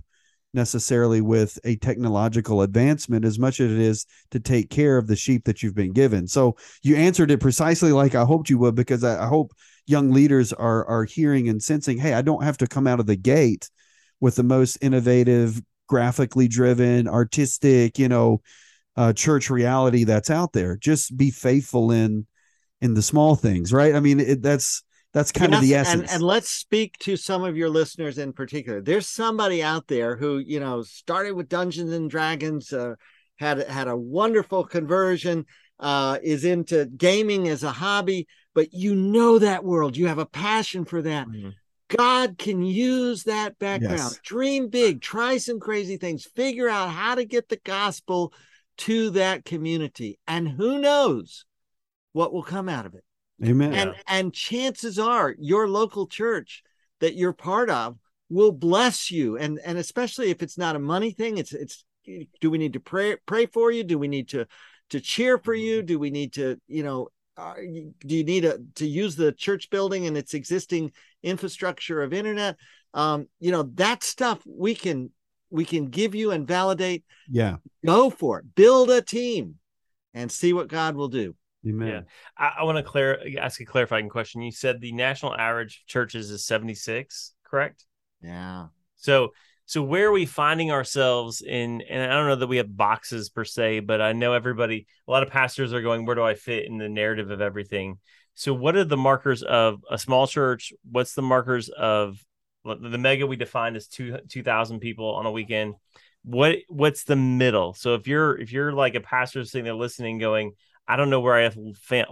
necessarily 0.54 1.20
with 1.20 1.58
a 1.64 1.76
technological 1.78 2.62
advancement 2.62 3.26
as 3.26 3.40
much 3.40 3.60
as 3.60 3.72
it 3.72 3.80
is 3.80 4.06
to 4.30 4.40
take 4.40 4.70
care 4.70 4.98
of 4.98 5.08
the 5.08 5.16
sheep 5.16 5.46
that 5.46 5.64
you've 5.64 5.74
been 5.74 5.94
given. 5.94 6.28
So 6.28 6.58
you 6.84 6.96
answered 6.96 7.32
it 7.32 7.40
precisely 7.40 7.92
like 7.92 8.14
I 8.14 8.24
hoped 8.24 8.52
you 8.52 8.60
would, 8.60 8.76
because 8.76 9.04
I, 9.04 9.24
I 9.24 9.28
hope 9.28 9.54
young 9.88 10.12
leaders 10.12 10.54
are 10.54 10.86
are 10.86 11.06
hearing 11.06 11.50
and 11.50 11.64
sensing, 11.64 11.98
hey, 11.98 12.14
I 12.14 12.22
don't 12.22 12.44
have 12.44 12.58
to 12.58 12.68
come 12.68 12.86
out 12.86 13.00
of 13.00 13.08
the 13.08 13.16
gate 13.16 13.70
with 14.24 14.38
the 14.38 14.44
most 14.44 14.78
innovative, 14.82 15.62
graphically 15.90 16.48
driven, 16.48 17.10
artistic, 17.10 18.00
you 18.00 18.08
know, 18.08 18.40
uh, 18.96 19.12
church 19.12 19.50
reality 19.50 20.06
that's 20.06 20.30
out 20.30 20.54
there. 20.54 20.78
Just 20.78 21.18
be 21.18 21.30
faithful 21.30 21.92
in 21.92 22.26
in 22.80 22.94
the 22.94 23.02
small 23.02 23.36
things, 23.36 23.74
right? 23.74 23.94
I 23.94 24.00
mean, 24.00 24.22
it, 24.22 24.42
that's 24.42 24.82
that's 25.12 25.34
kind 25.34 25.54
of 25.54 25.60
the 25.60 25.76
essence. 25.76 26.04
And, 26.04 26.10
and 26.10 26.24
let's 26.24 26.50
speak 26.50 26.98
to 27.00 27.18
some 27.18 27.44
of 27.44 27.58
your 27.58 27.70
listeners 27.70 28.18
in 28.18 28.32
particular. 28.32 28.82
There's 28.82 29.10
somebody 29.10 29.62
out 29.62 29.88
there 29.88 30.16
who, 30.16 30.38
you 30.38 30.62
know, 30.62 30.84
started 30.84 31.34
with 31.34 31.50
Dungeons 31.50 31.92
and 31.92 32.10
Dragons, 32.10 32.72
uh, 32.72 32.96
had 33.36 33.68
had 33.68 33.90
a 33.90 33.98
wonderful 33.98 34.64
conversion, 34.64 35.46
uh, 35.82 36.18
is 36.24 36.46
into 36.46 36.86
gaming 36.86 37.50
as 37.50 37.64
a 37.64 37.72
hobby, 37.72 38.26
but 38.56 38.72
you 38.72 38.96
know 38.96 39.38
that 39.40 39.66
world. 39.66 39.98
You 39.98 40.08
have 40.08 40.18
a 40.18 40.26
passion 40.26 40.86
for 40.86 41.02
that. 41.02 41.28
Mhm. 41.28 41.56
God 41.90 42.38
can 42.38 42.64
use 42.64 43.24
that 43.24 43.60
background. 43.60 44.00
Yes. 44.00 44.20
Dream 44.24 44.70
big, 44.70 45.02
try 45.02 45.38
some 45.38 45.60
crazy 45.60 45.98
things, 45.98 46.26
figure 46.26 46.70
out 46.70 46.90
how 46.90 47.16
to 47.16 47.26
get 47.26 47.50
the 47.50 47.60
gospel 47.64 48.34
to 48.80 49.12
that 49.12 49.46
community. 49.46 50.20
And 50.28 50.48
who 50.48 50.80
knows 50.80 51.46
what 52.14 52.34
will 52.34 52.44
come 52.44 52.70
out 52.70 52.86
of 52.86 52.96
it 52.96 53.04
Amen. 53.44 53.74
and 53.74 53.96
and 54.08 54.34
chances 54.34 54.98
are 54.98 55.36
your 55.38 55.68
local 55.68 56.08
church 56.08 56.64
that 57.02 57.16
you're 57.16 57.34
part 57.34 57.70
of 57.70 57.98
will 58.30 58.52
bless 58.52 59.12
you 59.12 59.38
and 59.38 59.60
and 59.66 59.78
especially 59.78 60.30
if 60.30 60.42
it's 60.42 60.58
not 60.58 60.76
a 60.76 60.80
money 60.80 61.12
thing 61.12 61.38
it's 61.38 61.52
it's 61.52 61.84
do 62.40 62.50
we 62.50 62.58
need 62.58 62.74
to 62.74 62.80
pray 62.80 63.18
pray 63.26 63.46
for 63.46 63.72
you 63.72 63.84
do 63.84 63.98
we 63.98 64.08
need 64.08 64.30
to 64.30 64.46
to 64.90 65.00
cheer 65.00 65.38
for 65.38 65.54
you 65.54 65.82
do 65.82 66.00
we 66.00 66.10
need 66.10 66.34
to 66.34 66.58
you 66.68 66.84
know 66.84 67.10
uh, 67.36 67.56
do 67.56 68.16
you 68.16 68.24
need 68.24 68.46
a, 68.46 68.60
to 68.76 68.86
use 68.86 69.16
the 69.16 69.32
church 69.32 69.72
building 69.72 70.06
and 70.06 70.16
its 70.16 70.36
existing 70.36 70.92
infrastructure 71.24 72.04
of 72.04 72.14
internet 72.14 72.58
um 72.94 73.28
you 73.40 73.52
know 73.52 73.64
that 73.74 74.04
stuff 74.04 74.40
we 74.46 74.76
can 74.76 75.10
we 75.50 75.66
can 75.66 75.88
give 75.88 76.14
you 76.14 76.32
and 76.32 76.48
validate 76.48 77.04
yeah. 77.30 77.56
go 77.86 78.10
for 78.10 78.40
it 78.40 78.56
build 78.56 78.90
a 78.90 79.02
team 79.02 79.56
and 80.14 80.32
see 80.32 80.54
what 80.54 80.68
god 80.68 80.96
will 80.96 81.08
do 81.08 81.36
Amen. 81.68 81.88
Yeah. 81.88 82.02
I, 82.38 82.60
I 82.60 82.64
want 82.64 82.78
to 82.78 82.84
clar- 82.84 83.20
ask 83.40 83.62
a 83.62 83.66
clarifying 83.66 84.10
question. 84.10 84.42
You 84.42 84.52
said 84.52 84.82
the 84.82 84.92
national 84.92 85.36
average 85.36 85.82
of 85.84 85.88
churches 85.88 86.30
is 86.30 86.46
76, 86.46 87.34
correct? 87.46 87.86
yeah 88.22 88.68
So 88.96 89.32
So 89.66 89.82
where 89.82 90.08
are 90.08 90.12
we 90.12 90.26
finding 90.26 90.72
ourselves 90.72 91.42
in? 91.42 91.82
And 91.82 92.04
I 92.04 92.16
don't 92.16 92.28
know 92.28 92.36
that 92.36 92.48
we 92.48 92.58
have 92.58 92.76
boxes 92.76 93.30
per 93.30 93.46
se, 93.46 93.82
but 93.82 94.02
I 94.02 94.14
know 94.14 94.34
everybody. 94.34 94.88
A 95.08 95.12
lot 95.12 95.24
of 95.24 95.30
pastors 95.30 95.74
are 95.74 95.82
going, 95.82 96.06
"Where 96.06 96.16
do 96.16 96.24
I 96.24 96.36
fit 96.36 96.66
in 96.66 96.78
the 96.78 96.90
narrative 96.90 97.32
of 97.32 97.42
everything?" 97.42 98.00
So 98.36 98.54
what 98.54 98.76
are 98.76 98.84
the 98.84 98.98
markers 98.98 99.44
of 99.44 99.84
a 99.90 99.98
small 99.98 100.28
church? 100.28 100.74
What's 100.90 101.14
the 101.14 101.22
markers 101.22 101.70
of 101.70 102.24
the 102.64 102.98
mega 102.98 103.28
we 103.28 103.36
defined 103.36 103.76
as 103.76 103.88
two 103.88 104.18
two 104.30 104.44
thousand 104.44 104.80
people 104.80 105.14
on 105.16 105.26
a 105.26 105.32
weekend? 105.32 105.76
What 106.24 106.58
what's 106.68 107.04
the 107.04 107.16
middle? 107.16 107.74
So 107.74 107.96
if 107.96 108.08
you're 108.08 108.40
if 108.40 108.52
you're 108.52 108.72
like 108.72 108.96
a 108.96 109.02
pastor 109.02 109.44
sitting 109.44 109.66
there 109.66 109.76
listening, 109.76 110.18
going, 110.18 110.54
I 110.88 110.96
don't 110.96 111.10
know 111.10 111.20
where 111.20 111.36
I 111.36 111.52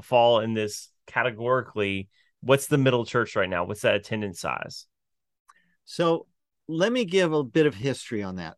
fall 0.04 0.42
in 0.42 0.54
this 0.54 0.90
categorically. 1.08 2.10
What's 2.42 2.68
the 2.68 2.78
middle 2.78 3.06
church 3.06 3.36
right 3.36 3.50
now? 3.50 3.64
What's 3.64 3.82
that 3.82 3.96
attendance 3.96 4.42
size? 4.42 4.86
So 5.86 6.28
let 6.68 6.92
me 6.92 7.06
give 7.06 7.34
a 7.34 7.44
bit 7.44 7.66
of 7.66 7.76
history 7.76 8.24
on 8.24 8.36
that. 8.36 8.58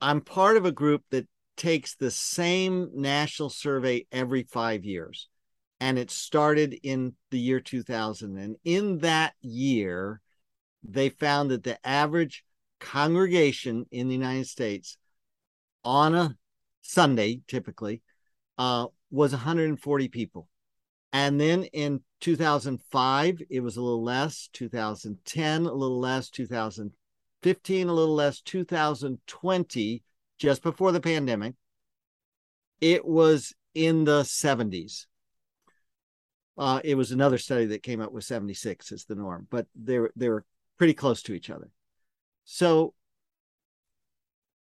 I'm 0.00 0.20
part 0.20 0.56
of 0.56 0.64
a 0.64 0.72
group 0.72 1.02
that 1.10 1.26
takes 1.56 1.96
the 1.96 2.10
same 2.10 2.90
national 2.94 3.50
survey 3.50 4.06
every 4.10 4.44
five 4.44 4.84
years. 4.84 5.28
And 5.80 5.98
it 5.98 6.10
started 6.10 6.78
in 6.82 7.14
the 7.30 7.38
year 7.38 7.60
2000. 7.60 8.36
And 8.36 8.56
in 8.64 8.98
that 8.98 9.34
year, 9.40 10.20
they 10.82 11.08
found 11.08 11.50
that 11.50 11.64
the 11.64 11.84
average 11.86 12.44
congregation 12.78 13.86
in 13.90 14.08
the 14.08 14.14
United 14.14 14.46
States 14.46 14.96
on 15.82 16.14
a 16.14 16.36
Sunday, 16.82 17.40
typically, 17.48 18.02
uh, 18.58 18.86
was 19.10 19.32
140 19.32 20.08
people. 20.08 20.48
And 21.12 21.40
then 21.40 21.64
in 21.64 22.02
2005, 22.20 23.42
it 23.48 23.60
was 23.60 23.76
a 23.76 23.82
little 23.82 24.02
less, 24.02 24.48
2010, 24.52 25.66
a 25.66 25.72
little 25.72 25.98
less, 25.98 26.30
2015, 26.30 27.88
a 27.88 27.92
little 27.92 28.14
less, 28.14 28.40
2020, 28.40 30.02
just 30.38 30.62
before 30.62 30.92
the 30.92 31.00
pandemic, 31.00 31.54
it 32.80 33.04
was 33.04 33.52
in 33.74 34.04
the 34.04 34.22
70s. 34.22 35.06
Uh, 36.58 36.80
it 36.84 36.94
was 36.94 37.12
another 37.12 37.38
study 37.38 37.66
that 37.66 37.82
came 37.82 38.00
up 38.00 38.12
with 38.12 38.24
76 38.24 38.92
as 38.92 39.04
the 39.04 39.14
norm, 39.14 39.46
but 39.50 39.66
they 39.74 39.98
were, 39.98 40.12
they 40.16 40.28
were 40.28 40.44
pretty 40.78 40.94
close 40.94 41.22
to 41.22 41.32
each 41.32 41.50
other. 41.50 41.70
So 42.44 42.94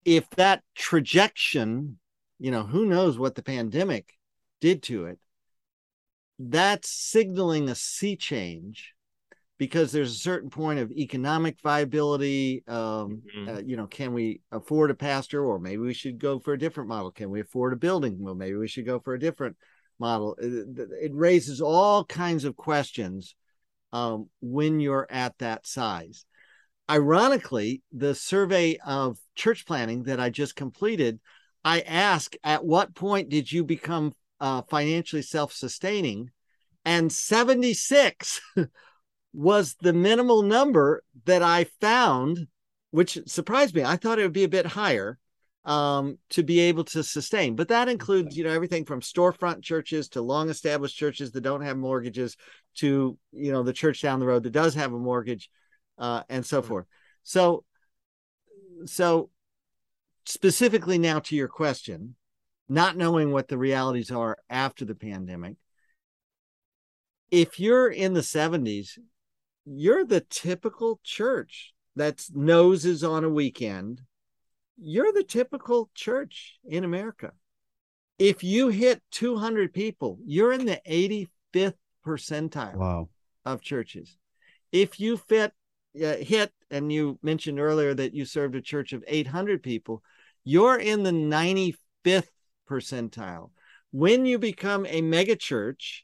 if 0.04 0.28
that 0.30 0.62
trajectory, 0.74 1.88
you 2.38 2.50
know, 2.50 2.62
who 2.64 2.86
knows 2.86 3.18
what 3.18 3.34
the 3.34 3.42
pandemic 3.42 4.12
did 4.60 4.82
to 4.84 5.06
it, 5.06 5.18
that's 6.38 6.90
signaling 6.90 7.68
a 7.68 7.74
sea 7.74 8.16
change 8.16 8.94
because 9.56 9.92
there's 9.92 10.12
a 10.12 10.18
certain 10.18 10.50
point 10.50 10.80
of 10.80 10.90
economic 10.90 11.60
viability. 11.62 12.64
Um, 12.66 13.22
mm-hmm. 13.36 13.48
uh, 13.48 13.60
you 13.60 13.76
know, 13.76 13.86
can 13.86 14.12
we 14.12 14.40
afford 14.50 14.90
a 14.90 14.94
pastor, 14.94 15.44
or 15.44 15.58
maybe 15.58 15.78
we 15.78 15.94
should 15.94 16.18
go 16.18 16.38
for 16.38 16.52
a 16.52 16.58
different 16.58 16.88
model? 16.88 17.12
Can 17.12 17.30
we 17.30 17.40
afford 17.40 17.72
a 17.72 17.76
building? 17.76 18.16
Well, 18.18 18.34
maybe 18.34 18.56
we 18.56 18.68
should 18.68 18.86
go 18.86 18.98
for 18.98 19.14
a 19.14 19.20
different 19.20 19.56
model. 19.98 20.36
It, 20.40 20.78
it 21.02 21.14
raises 21.14 21.60
all 21.60 22.04
kinds 22.04 22.44
of 22.44 22.56
questions 22.56 23.34
um, 23.92 24.28
when 24.40 24.80
you're 24.80 25.06
at 25.10 25.38
that 25.38 25.66
size. 25.66 26.24
Ironically, 26.90 27.82
the 27.92 28.14
survey 28.14 28.78
of 28.84 29.18
church 29.34 29.64
planting 29.66 30.04
that 30.04 30.20
I 30.20 30.30
just 30.30 30.56
completed, 30.56 31.20
I 31.64 31.80
asked, 31.80 32.36
at 32.44 32.64
what 32.64 32.94
point 32.94 33.30
did 33.30 33.50
you 33.50 33.64
become 33.64 34.14
uh, 34.40 34.62
financially 34.68 35.22
self 35.22 35.52
sustaining, 35.52 36.30
and 36.84 37.10
76 37.10 38.40
was 39.32 39.76
the 39.80 39.92
minimal 39.92 40.42
number 40.42 41.02
that 41.24 41.42
I 41.42 41.64
found, 41.80 42.46
which 42.90 43.18
surprised 43.26 43.74
me. 43.74 43.82
I 43.82 43.96
thought 43.96 44.18
it 44.18 44.22
would 44.22 44.32
be 44.32 44.44
a 44.44 44.48
bit 44.48 44.66
higher 44.66 45.18
um, 45.64 46.18
to 46.30 46.42
be 46.42 46.60
able 46.60 46.84
to 46.84 47.02
sustain. 47.02 47.56
But 47.56 47.68
that 47.68 47.88
includes, 47.88 48.36
you 48.36 48.44
know, 48.44 48.50
everything 48.50 48.84
from 48.84 49.00
storefront 49.00 49.62
churches 49.62 50.08
to 50.10 50.20
long 50.20 50.50
established 50.50 50.96
churches 50.96 51.32
that 51.32 51.40
don't 51.40 51.62
have 51.62 51.76
mortgages 51.76 52.36
to, 52.76 53.16
you 53.32 53.52
know, 53.52 53.62
the 53.62 53.72
church 53.72 54.02
down 54.02 54.20
the 54.20 54.26
road 54.26 54.42
that 54.42 54.50
does 54.50 54.74
have 54.74 54.92
a 54.92 54.98
mortgage 54.98 55.48
uh, 55.98 56.22
and 56.28 56.44
so 56.44 56.60
forth. 56.60 56.86
So, 57.22 57.64
so 58.84 59.30
specifically 60.26 60.98
now 60.98 61.20
to 61.20 61.36
your 61.36 61.48
question, 61.48 62.16
not 62.68 62.96
knowing 62.96 63.30
what 63.30 63.48
the 63.48 63.58
realities 63.58 64.10
are 64.10 64.36
after 64.48 64.84
the 64.84 64.94
pandemic. 64.94 65.56
If 67.30 67.58
you're 67.58 67.88
in 67.88 68.14
the 68.14 68.20
70s, 68.20 68.98
you're 69.64 70.04
the 70.04 70.20
typical 70.20 71.00
church 71.02 71.72
that's 71.96 72.30
noses 72.32 73.02
on 73.04 73.24
a 73.24 73.28
weekend. 73.28 74.02
You're 74.76 75.12
the 75.12 75.24
typical 75.24 75.90
church 75.94 76.58
in 76.64 76.84
America. 76.84 77.32
If 78.18 78.44
you 78.44 78.68
hit 78.68 79.02
200 79.12 79.72
people, 79.72 80.18
you're 80.24 80.52
in 80.52 80.66
the 80.66 80.80
85th 80.86 81.74
percentile 82.06 82.76
wow. 82.76 83.08
of 83.44 83.60
churches. 83.60 84.16
If 84.72 85.00
you 85.00 85.16
fit 85.16 85.52
uh, 86.02 86.16
hit, 86.16 86.50
and 86.70 86.90
you 86.92 87.18
mentioned 87.22 87.60
earlier 87.60 87.94
that 87.94 88.14
you 88.14 88.24
served 88.24 88.56
a 88.56 88.60
church 88.60 88.92
of 88.92 89.04
800 89.06 89.62
people, 89.62 90.02
you're 90.42 90.78
in 90.78 91.04
the 91.04 91.12
95th 91.12 92.26
percentile. 92.68 93.50
When 93.92 94.26
you 94.26 94.40
become 94.40 94.86
a 94.86 95.02
megachurch 95.02 96.00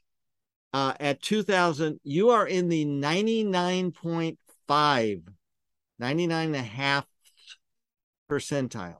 uh, 0.73 0.93
at 0.99 1.21
2000, 1.21 1.99
you 2.03 2.29
are 2.29 2.47
in 2.47 2.69
the 2.69 2.85
99.5, 2.85 5.23
99 5.99 6.47
and 6.47 6.55
a 6.55 6.61
half 6.61 7.05
percentile. 8.31 8.97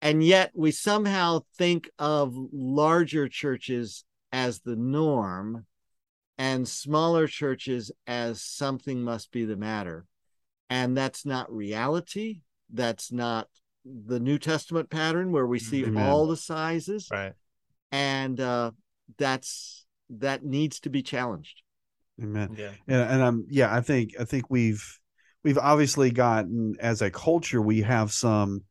And 0.00 0.22
yet 0.22 0.52
we 0.54 0.70
somehow 0.70 1.40
think 1.56 1.90
of 1.98 2.34
larger 2.52 3.28
churches 3.28 4.04
as 4.32 4.60
the 4.60 4.76
norm 4.76 5.66
and 6.38 6.68
smaller 6.68 7.26
churches 7.26 7.90
as 8.06 8.42
something 8.42 9.02
must 9.02 9.32
be 9.32 9.44
the 9.44 9.56
matter. 9.56 10.06
And 10.68 10.96
that's 10.96 11.24
not 11.24 11.52
reality. 11.52 12.40
That's 12.72 13.12
not 13.12 13.48
the 13.84 14.20
New 14.20 14.38
Testament 14.38 14.90
pattern 14.90 15.32
where 15.32 15.46
we 15.46 15.58
see 15.58 15.84
Amen. 15.84 16.02
all 16.02 16.26
the 16.26 16.36
sizes. 16.36 17.08
Right. 17.10 17.32
And 17.92 18.38
uh, 18.40 18.72
that's 19.16 19.86
that 20.10 20.44
needs 20.44 20.80
to 20.80 20.90
be 20.90 21.02
challenged. 21.02 21.62
Amen. 22.22 22.54
Yeah. 22.58 22.70
And, 22.88 23.10
and 23.10 23.22
I'm 23.22 23.46
yeah, 23.48 23.74
I 23.74 23.80
think 23.80 24.14
I 24.18 24.24
think 24.24 24.50
we've 24.50 24.98
we've 25.46 25.58
obviously 25.58 26.10
gotten 26.10 26.74
as 26.80 27.02
a 27.02 27.10
culture 27.10 27.62
we 27.62 27.82
have 27.82 28.12
some 28.12 28.62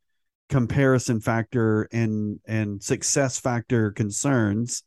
comparison 0.49 1.19
factor 1.19 1.87
and 1.91 2.39
and 2.45 2.83
success 2.83 3.39
factor 3.39 3.91
concerns 3.91 4.83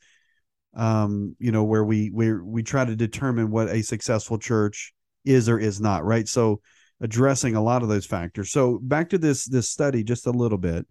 um 0.77 1.35
you 1.39 1.51
know 1.51 1.65
where 1.65 1.85
we 1.85 2.11
we 2.11 2.33
we 2.33 2.63
try 2.63 2.85
to 2.85 2.95
determine 2.95 3.51
what 3.51 3.69
a 3.69 3.83
successful 3.83 4.39
church 4.39 4.93
is 5.25 5.49
or 5.49 5.59
is 5.59 5.81
not 5.81 6.05
right 6.05 6.29
so 6.29 6.61
addressing 7.01 7.55
a 7.55 7.63
lot 7.63 7.83
of 7.83 7.89
those 7.89 8.07
factors. 8.07 8.51
So 8.51 8.79
back 8.83 9.11
to 9.11 9.19
this 9.19 9.45
this 9.45 9.71
study 9.71 10.03
just 10.03 10.27
a 10.27 10.33
little 10.33 10.59
bit 10.59 10.87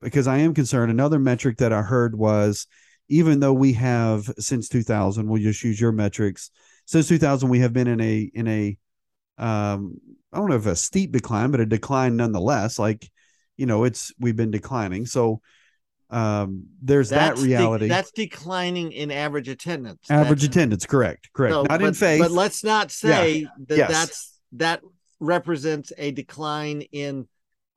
because 0.00 0.26
I 0.26 0.38
am 0.38 0.54
concerned. 0.54 0.90
Another 0.90 1.18
metric 1.18 1.58
that 1.58 1.72
I 1.72 1.82
heard 1.82 2.16
was 2.16 2.66
even 3.08 3.40
though 3.40 3.52
we 3.52 3.72
have 3.74 4.30
since 4.38 4.68
2000, 4.68 5.28
we'll 5.28 5.42
just 5.42 5.64
use 5.64 5.80
your 5.80 5.92
metrics. 5.92 6.50
Since 6.86 7.08
2000, 7.08 7.48
we 7.48 7.60
have 7.60 7.72
been 7.72 7.88
in 7.88 8.00
a 8.00 8.30
in 8.34 8.48
a 8.48 8.78
um, 9.38 9.96
I 10.32 10.38
don't 10.38 10.48
know 10.48 10.56
if 10.56 10.66
a 10.66 10.76
steep 10.76 11.12
decline, 11.12 11.50
but 11.50 11.60
a 11.60 11.66
decline 11.66 12.16
nonetheless. 12.16 12.78
Like 12.78 13.10
you 13.56 13.66
know, 13.66 13.84
it's 13.84 14.12
we've 14.18 14.36
been 14.36 14.50
declining. 14.50 15.06
So 15.06 15.40
um, 16.10 16.64
there's 16.82 17.10
that's 17.10 17.40
that 17.40 17.46
reality. 17.46 17.86
De- 17.86 17.88
that's 17.88 18.10
declining 18.10 18.92
in 18.92 19.10
average 19.10 19.48
attendance. 19.48 20.10
Average 20.10 20.40
that's, 20.40 20.56
attendance, 20.56 20.86
correct, 20.86 21.30
correct. 21.32 21.54
Not 21.54 21.68
but, 21.68 21.82
in 21.82 21.94
faith, 21.94 22.20
but 22.20 22.30
let's 22.30 22.64
not 22.64 22.90
say 22.90 23.38
yeah. 23.38 23.48
that 23.68 23.76
yes. 23.76 23.90
that's 23.90 24.40
that 24.52 24.80
represents 25.20 25.92
a 25.98 26.10
decline 26.10 26.82
in 26.92 27.28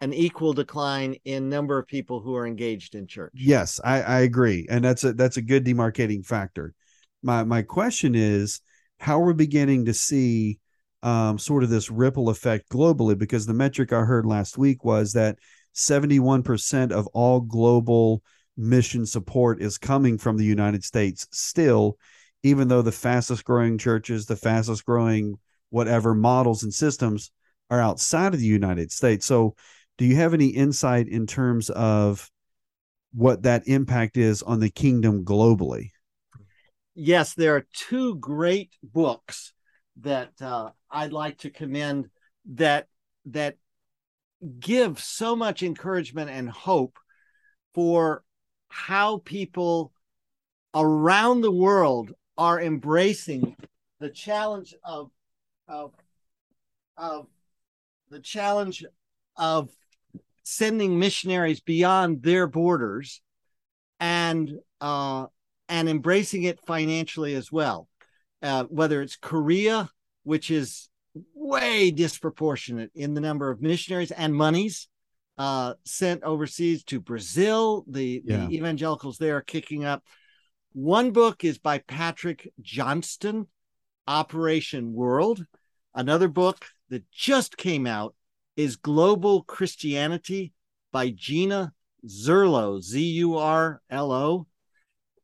an 0.01 0.13
equal 0.13 0.53
decline 0.53 1.15
in 1.25 1.49
number 1.49 1.77
of 1.77 1.87
people 1.87 2.19
who 2.19 2.35
are 2.35 2.47
engaged 2.47 2.95
in 2.95 3.07
church. 3.07 3.31
Yes, 3.35 3.79
I, 3.83 4.01
I 4.01 4.19
agree, 4.21 4.67
and 4.69 4.83
that's 4.83 5.03
a 5.03 5.13
that's 5.13 5.37
a 5.37 5.41
good 5.41 5.65
demarcating 5.65 6.25
factor. 6.25 6.73
My 7.21 7.43
my 7.43 7.61
question 7.61 8.15
is, 8.15 8.61
how 8.99 9.19
we're 9.19 9.33
beginning 9.33 9.85
to 9.85 9.93
see 9.93 10.60
um, 11.04 11.37
sort 11.37 11.63
of 11.63 11.69
this 11.69 11.91
ripple 11.91 12.29
effect 12.29 12.69
globally, 12.69 13.17
because 13.17 13.45
the 13.45 13.54
metric 13.54 13.93
I 13.93 14.01
heard 14.01 14.25
last 14.25 14.58
week 14.58 14.83
was 14.83 15.13
that 15.13 15.37
seventy 15.73 16.19
one 16.19 16.41
percent 16.41 16.91
of 16.91 17.06
all 17.08 17.41
global 17.41 18.23
mission 18.58 19.06
support 19.06 19.62
is 19.62 19.77
coming 19.77 20.17
from 20.17 20.37
the 20.37 20.45
United 20.45 20.83
States 20.83 21.27
still, 21.31 21.97
even 22.43 22.67
though 22.67 22.81
the 22.81 22.91
fastest 22.91 23.43
growing 23.43 23.77
churches, 23.77 24.25
the 24.25 24.35
fastest 24.35 24.85
growing 24.85 25.35
whatever 25.69 26.13
models 26.13 26.63
and 26.63 26.73
systems 26.73 27.31
are 27.69 27.81
outside 27.81 28.33
of 28.33 28.39
the 28.39 28.45
United 28.45 28.91
States. 28.91 29.25
So, 29.25 29.56
do 29.97 30.06
you 30.06 30.15
have 30.15 30.33
any 30.33 30.47
insight 30.47 31.08
in 31.08 31.25
terms 31.27 31.69
of 31.69 32.29
what 33.13 33.43
that 33.43 33.67
impact 33.67 34.17
is 34.17 34.41
on 34.41 34.60
the 34.60 34.69
kingdom 34.69 35.23
globally? 35.25 35.89
Yes, 36.95 37.33
there 37.33 37.56
are 37.56 37.65
two 37.73 38.15
great 38.15 38.71
books 38.83 39.54
that 40.01 40.31
uh, 40.41 40.71
I'd 40.94 41.12
like 41.12 41.39
to 41.39 41.50
commend 41.50 42.10
that 42.54 42.87
that 43.25 43.58
give 44.60 45.00
so 45.00 45.35
much 45.35 45.63
encouragement 45.63 46.29
and 46.29 46.50
hope 46.50 46.98
for 47.73 48.23
how 48.69 49.17
people 49.17 49.91
around 50.75 51.41
the 51.41 51.52
world 51.52 52.12
are 52.37 52.62
embracing 52.62 53.56
the 54.00 54.10
challenge 54.10 54.75
of 54.83 55.12
of 55.67 55.94
of 56.98 57.27
the 58.10 58.19
challenge 58.19 58.85
of 59.35 59.69
sending 60.44 61.00
missionaries 61.00 61.62
beyond 61.62 62.21
their 62.21 62.48
borders 62.48 63.21
and 64.00 64.52
uh, 64.81 65.25
and 65.69 65.89
embracing 65.89 66.44
it 66.44 66.60
financially 66.60 67.33
as 67.33 67.52
well. 67.52 67.87
Uh, 68.41 68.65
whether 68.65 69.02
it's 69.02 69.15
Korea, 69.15 69.89
which 70.24 70.52
is 70.52 70.90
way 71.34 71.92
disproportionate 71.92 72.92
in 72.96 73.13
the 73.13 73.21
number 73.21 73.52
of 73.52 73.62
missionaries 73.62 74.12
and 74.12 74.34
monies 74.36 74.88
uh, 75.38 75.74
sent 75.86 76.24
overseas 76.24 76.84
to 76.86 77.00
Brazil, 77.00 77.86
the, 77.88 78.21
Yeah. 78.26 78.46
the 78.48 78.56
evangelicals 78.56 79.17
there 79.17 79.38
are 79.38 79.42
kicking 79.42 79.84
up. 79.86 80.04
One 80.74 81.12
book 81.12 81.44
is 81.44 81.58
by 81.58 81.80
Patrick 81.80 82.52
Johnstone, 82.62 83.48
Operation 84.08 84.94
World. 84.94 85.46
Another 85.94 86.28
book 86.28 86.65
that 86.90 87.10
just 87.12 87.58
came 87.58 87.86
out 87.86 88.15
is 88.56 88.76
Global 88.76 89.44
Christianity 89.44 90.54
by 90.92 91.10
Gina 91.12 91.74
Zurlo, 92.06 92.82
Z 92.82 93.02
U 93.02 93.38
R 93.38 93.82
L 93.90 94.12
O. 94.12 94.48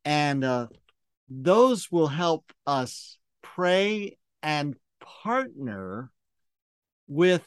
And 0.04 0.44
uh, 0.44 0.68
those 1.28 1.90
will 1.90 2.06
help 2.08 2.52
us 2.66 3.18
pray 3.42 4.16
and 4.42 4.76
partner 5.22 6.10
with 7.08 7.46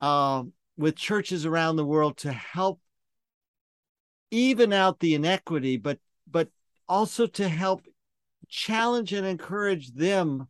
uh, 0.00 0.42
with 0.76 0.96
churches 0.96 1.44
around 1.44 1.76
the 1.76 1.84
world 1.84 2.16
to 2.18 2.32
help 2.32 2.80
even 4.30 4.72
out 4.72 5.00
the 5.00 5.14
inequity, 5.14 5.76
but 5.76 5.98
but 6.30 6.48
also 6.88 7.26
to 7.26 7.48
help 7.48 7.82
challenge 8.48 9.12
and 9.12 9.26
encourage 9.26 9.92
them 9.92 10.48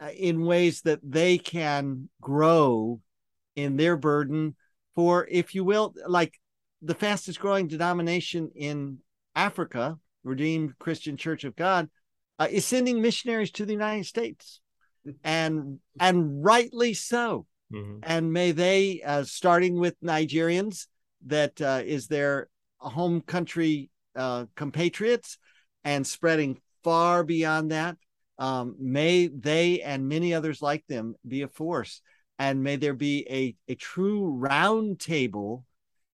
uh, 0.00 0.10
in 0.16 0.44
ways 0.44 0.82
that 0.82 1.00
they 1.02 1.38
can 1.38 2.08
grow 2.20 3.00
in 3.56 3.76
their 3.76 3.96
burden. 3.96 4.54
For, 4.94 5.28
if 5.30 5.54
you 5.54 5.64
will, 5.64 5.94
like 6.06 6.40
the 6.82 6.94
fastest 6.94 7.38
growing 7.38 7.68
denomination 7.68 8.50
in 8.56 8.98
Africa, 9.34 9.96
Redeemed 10.24 10.76
Christian 10.78 11.16
Church 11.16 11.44
of 11.44 11.54
God, 11.54 11.88
uh, 12.38 12.48
is 12.50 12.64
sending 12.64 13.00
missionaries 13.00 13.52
to 13.52 13.64
the 13.64 13.72
United 13.72 14.06
States, 14.06 14.60
and 15.24 15.80
and 16.00 16.44
rightly 16.44 16.94
so. 16.94 17.46
Mhm. 17.72 18.00
And 18.02 18.32
may 18.32 18.52
they, 18.52 19.02
uh, 19.02 19.24
starting 19.24 19.78
with 19.78 20.00
Nigerians, 20.00 20.86
that 21.26 21.60
uh, 21.60 21.82
is 21.84 22.06
their 22.06 22.48
home 22.78 23.20
country 23.20 23.90
uh, 24.14 24.46
compatriots, 24.56 25.38
and 25.84 26.06
spreading 26.06 26.60
far 26.82 27.24
beyond 27.24 27.70
that, 27.70 27.96
um, 28.38 28.76
may 28.78 29.28
they 29.28 29.82
and 29.82 30.08
many 30.08 30.32
others 30.32 30.62
like 30.62 30.86
them 30.86 31.14
be 31.26 31.42
a 31.42 31.48
force, 31.48 32.00
and 32.38 32.62
may 32.62 32.76
there 32.76 32.94
be 32.94 33.26
a 33.28 33.54
a 33.70 33.74
true 33.74 34.26
round 34.26 34.98
table. 35.00 35.64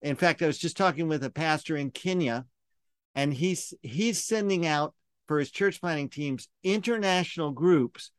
In 0.01 0.15
fact, 0.15 0.41
I 0.41 0.47
was 0.47 0.57
just 0.57 0.75
talking 0.75 1.07
with 1.07 1.23
a 1.23 1.29
pastor 1.29 1.77
in 1.77 1.91
Kenya, 1.91 2.45
and 3.15 3.33
he's 3.33 3.73
he's 3.81 4.23
sending 4.23 4.65
out 4.65 4.95
for 5.27 5.39
his 5.39 5.51
church 5.51 5.79
planting 5.79 6.09
teams 6.09 6.49
international 6.63 7.51
groups 7.51 8.11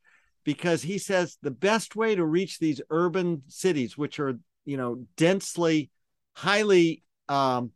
because 0.45 0.81
he 0.83 0.97
says 0.97 1.37
the 1.41 1.51
best 1.51 1.95
way 1.97 2.15
to 2.15 2.23
reach 2.25 2.59
these 2.59 2.79
urban 2.89 3.43
cities 3.47 3.97
which 3.97 4.19
are 4.19 4.39
you 4.63 4.77
know 4.77 5.05
densely 5.17 5.89
highly 6.33 7.03
um, 7.27 7.71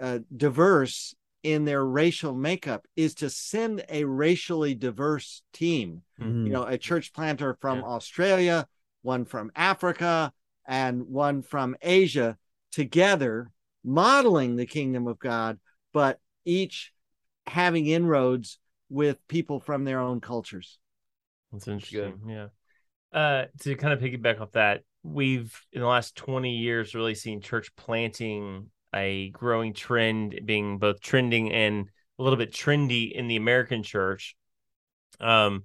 uh, 0.00 0.18
diverse 0.36 1.14
in 1.42 1.64
their 1.64 1.84
racial 1.84 2.34
makeup 2.34 2.86
is 2.96 3.14
to 3.14 3.30
send 3.30 3.84
a 3.88 4.04
racially 4.04 4.74
diverse 4.74 5.42
team 5.52 6.02
Mm-hmm. 6.20 6.46
you 6.46 6.52
know 6.52 6.64
a 6.64 6.78
church 6.78 7.12
planter 7.12 7.56
from 7.60 7.78
Yeah. 7.80 7.84
australia 7.84 8.66
one 9.02 9.24
from 9.26 9.50
africa 9.54 10.32
and 10.66 11.02
one 11.08 11.42
from 11.42 11.76
asia 11.82 12.38
together 12.72 13.50
modeling 13.84 14.56
the 14.56 14.66
kingdom 14.66 15.06
of 15.06 15.18
god 15.18 15.58
but 15.92 16.18
each 16.44 16.92
having 17.46 17.86
inroads 17.86 18.58
with 18.88 19.18
people 19.28 19.60
from 19.60 19.84
their 19.84 20.00
own 20.00 20.20
cultures 20.20 20.78
That's 21.52 21.68
interesting. 21.68 22.20
Yeah. 22.28 22.48
Uh, 23.12 23.46
to 23.60 23.74
kind 23.76 23.92
of 23.92 24.00
piggyback 24.00 24.40
off 24.40 24.52
that, 24.52 24.82
we've 25.02 25.58
in 25.72 25.80
the 25.80 25.86
last 25.86 26.16
20 26.16 26.56
years 26.56 26.94
really 26.94 27.14
seen 27.14 27.40
church 27.40 27.74
planting 27.76 28.70
a 28.94 29.30
growing 29.30 29.72
trend, 29.72 30.40
being 30.44 30.78
both 30.78 31.00
trending 31.00 31.52
and 31.52 31.88
a 32.18 32.22
little 32.22 32.36
bit 32.36 32.52
trendy 32.52 33.12
in 33.12 33.28
the 33.28 33.36
American 33.36 33.82
church. 33.82 34.36
Um, 35.20 35.64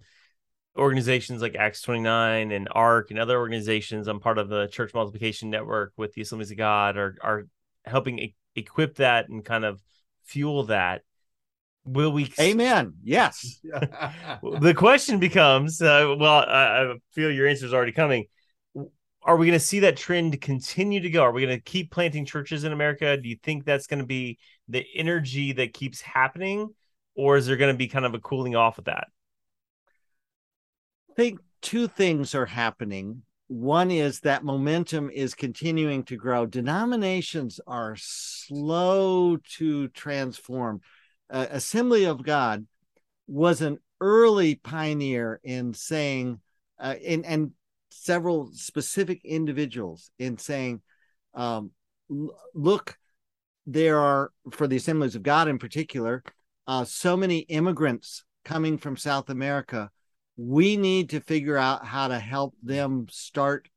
organizations 0.77 1.41
like 1.41 1.55
Acts 1.55 1.81
29 1.81 2.51
and 2.51 2.67
ARC 2.71 3.11
and 3.11 3.19
other 3.19 3.37
organizations, 3.37 4.07
I'm 4.07 4.19
part 4.19 4.37
of 4.37 4.49
the 4.49 4.67
Church 4.67 4.93
Multiplication 4.93 5.49
Network 5.49 5.93
with 5.97 6.13
the 6.13 6.21
Assemblies 6.21 6.51
of 6.51 6.57
God, 6.57 6.97
are 6.97 7.15
are 7.21 7.47
helping 7.85 8.19
e- 8.19 8.35
equip 8.55 8.95
that 8.95 9.29
and 9.29 9.43
kind 9.43 9.65
of 9.65 9.81
fuel 10.23 10.63
that. 10.65 11.01
Will 11.83 12.11
we 12.11 12.31
amen 12.39 12.93
yes 13.03 13.59
the 13.63 14.73
question 14.75 15.19
becomes 15.19 15.81
uh, 15.81 16.15
well 16.17 16.45
I, 16.47 16.83
I 16.83 16.95
feel 17.11 17.31
your 17.31 17.47
answer 17.47 17.65
is 17.65 17.73
already 17.73 17.91
coming 17.91 18.25
are 19.23 19.35
we 19.35 19.45
going 19.45 19.59
to 19.59 19.65
see 19.65 19.79
that 19.79 19.97
trend 19.97 20.39
continue 20.41 20.99
to 20.99 21.09
go 21.09 21.23
are 21.23 21.31
we 21.31 21.43
going 21.45 21.57
to 21.57 21.63
keep 21.63 21.91
planting 21.91 22.25
churches 22.25 22.63
in 22.63 22.71
america 22.71 23.17
do 23.17 23.27
you 23.27 23.37
think 23.41 23.65
that's 23.65 23.87
going 23.87 23.99
to 23.99 24.05
be 24.05 24.37
the 24.67 24.85
energy 24.95 25.53
that 25.53 25.73
keeps 25.73 26.01
happening 26.01 26.69
or 27.15 27.35
is 27.35 27.47
there 27.47 27.57
going 27.57 27.73
to 27.73 27.77
be 27.77 27.87
kind 27.87 28.05
of 28.05 28.13
a 28.13 28.19
cooling 28.19 28.55
off 28.55 28.77
of 28.77 28.85
that 28.85 29.07
I 31.11 31.13
think 31.13 31.39
two 31.61 31.89
things 31.89 32.33
are 32.35 32.45
happening. 32.45 33.23
One 33.47 33.91
is 33.91 34.21
that 34.21 34.45
momentum 34.45 35.09
is 35.09 35.33
continuing 35.33 36.03
to 36.03 36.15
grow. 36.15 36.45
Denominations 36.45 37.59
are 37.67 37.97
slow 37.97 39.35
to 39.57 39.89
transform. 39.89 40.79
Uh, 41.31 41.47
Assembly 41.49 42.03
of 42.05 42.23
God 42.23 42.67
was 43.27 43.61
an 43.61 43.79
early 44.01 44.55
pioneer 44.55 45.39
in 45.43 45.73
saying, 45.73 46.39
uh, 46.79 46.95
in, 47.01 47.23
and 47.23 47.51
several 47.89 48.51
specific 48.53 49.21
individuals 49.23 50.11
in 50.19 50.37
saying, 50.37 50.81
um, 51.33 51.71
look, 52.53 52.97
there 53.65 53.99
are, 53.99 54.31
for 54.51 54.67
the 54.67 54.75
Assemblies 54.75 55.15
of 55.15 55.23
God 55.23 55.47
in 55.47 55.57
particular, 55.57 56.23
uh, 56.67 56.83
so 56.83 57.15
many 57.15 57.39
immigrants 57.39 58.25
coming 58.43 58.77
from 58.77 58.97
South 58.97 59.29
America 59.29 59.89
we 60.37 60.77
need 60.77 61.09
to 61.09 61.19
figure 61.19 61.57
out 61.57 61.85
how 61.85 62.07
to 62.07 62.17
help 62.17 62.55
them 62.63 63.05
start 63.09 63.67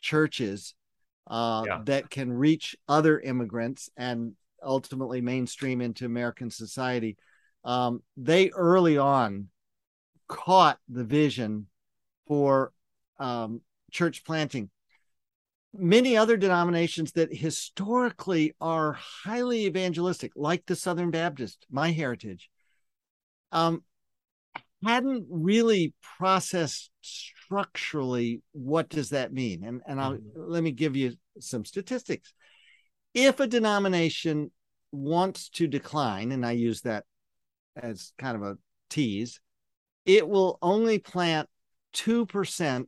churches 0.00 0.74
uh, 1.26 1.62
Yeah. 1.66 1.82
that 1.84 2.10
can 2.10 2.32
reach 2.32 2.76
other 2.88 3.20
immigrants 3.20 3.90
and 3.96 4.34
ultimately 4.62 5.20
mainstream 5.20 5.80
into 5.80 6.06
American 6.06 6.50
society. 6.50 7.16
Um, 7.64 8.02
they 8.16 8.50
early 8.50 8.98
on 8.98 9.48
caught 10.28 10.78
the 10.88 11.04
vision 11.04 11.66
for 12.26 12.72
um, 13.18 13.60
church 13.90 14.24
planting. 14.24 14.70
Many 15.74 16.16
other 16.16 16.36
denominations 16.36 17.12
that 17.12 17.34
historically 17.34 18.54
are 18.60 18.94
highly 19.24 19.66
evangelistic, 19.66 20.32
like 20.34 20.64
the 20.66 20.76
Southern 20.76 21.10
Baptist, 21.10 21.66
my 21.70 21.90
heritage, 21.90 22.48
um, 23.52 23.82
hadn't 24.84 25.26
really 25.28 25.92
processed 26.18 26.90
structurally 27.00 28.42
what 28.52 28.88
does 28.88 29.10
that 29.10 29.32
mean 29.32 29.64
and 29.64 29.80
and 29.86 30.00
I'll 30.00 30.18
let 30.36 30.62
me 30.62 30.70
give 30.70 30.94
you 30.94 31.14
some 31.40 31.64
statistics 31.64 32.32
if 33.14 33.40
a 33.40 33.46
denomination 33.46 34.50
wants 34.92 35.48
to 35.50 35.66
decline 35.66 36.32
and 36.32 36.44
I 36.44 36.52
use 36.52 36.82
that 36.82 37.04
as 37.76 38.12
kind 38.18 38.36
of 38.36 38.42
a 38.42 38.58
tease 38.90 39.40
it 40.06 40.26
will 40.26 40.58
only 40.62 40.98
plant 40.98 41.48
2% 41.94 42.86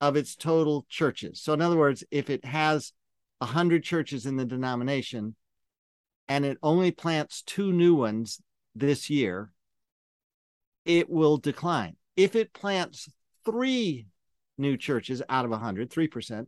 of 0.00 0.16
its 0.16 0.36
total 0.36 0.86
churches 0.88 1.40
so 1.40 1.52
in 1.52 1.60
other 1.60 1.76
words 1.76 2.04
if 2.10 2.30
it 2.30 2.44
has 2.44 2.92
100 3.38 3.82
churches 3.82 4.26
in 4.26 4.36
the 4.36 4.44
denomination 4.44 5.36
and 6.28 6.44
it 6.44 6.58
only 6.62 6.90
plants 6.90 7.42
two 7.42 7.72
new 7.72 7.94
ones 7.94 8.40
this 8.74 9.10
year 9.10 9.52
it 10.86 11.10
will 11.10 11.36
decline. 11.36 11.96
If 12.16 12.34
it 12.36 12.54
plants 12.54 13.10
three 13.44 14.06
new 14.56 14.76
churches 14.78 15.20
out 15.28 15.44
of 15.44 15.50
100, 15.50 15.90
3%, 15.90 16.46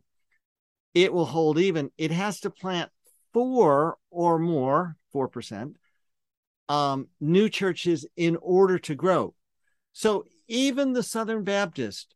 it 0.95 1.13
will 1.13 1.25
hold 1.25 1.59
even. 1.59 1.91
It 1.97 2.11
has 2.11 2.39
to 2.39 2.49
plant 2.49 2.89
four 3.33 3.97
or 4.09 4.39
more, 4.39 4.95
4%, 5.13 5.75
um, 6.67 7.07
new 7.19 7.49
churches 7.49 8.05
in 8.15 8.37
order 8.41 8.77
to 8.79 8.95
grow. 8.95 9.33
So 9.93 10.25
even 10.47 10.93
the 10.93 11.03
Southern 11.03 11.43
Baptist, 11.43 12.13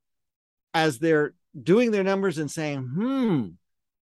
as 0.73 0.99
they're 0.99 1.33
doing 1.59 1.91
their 1.91 2.03
numbers 2.03 2.37
and 2.37 2.49
saying, 2.49 2.81
hmm, 2.81 3.47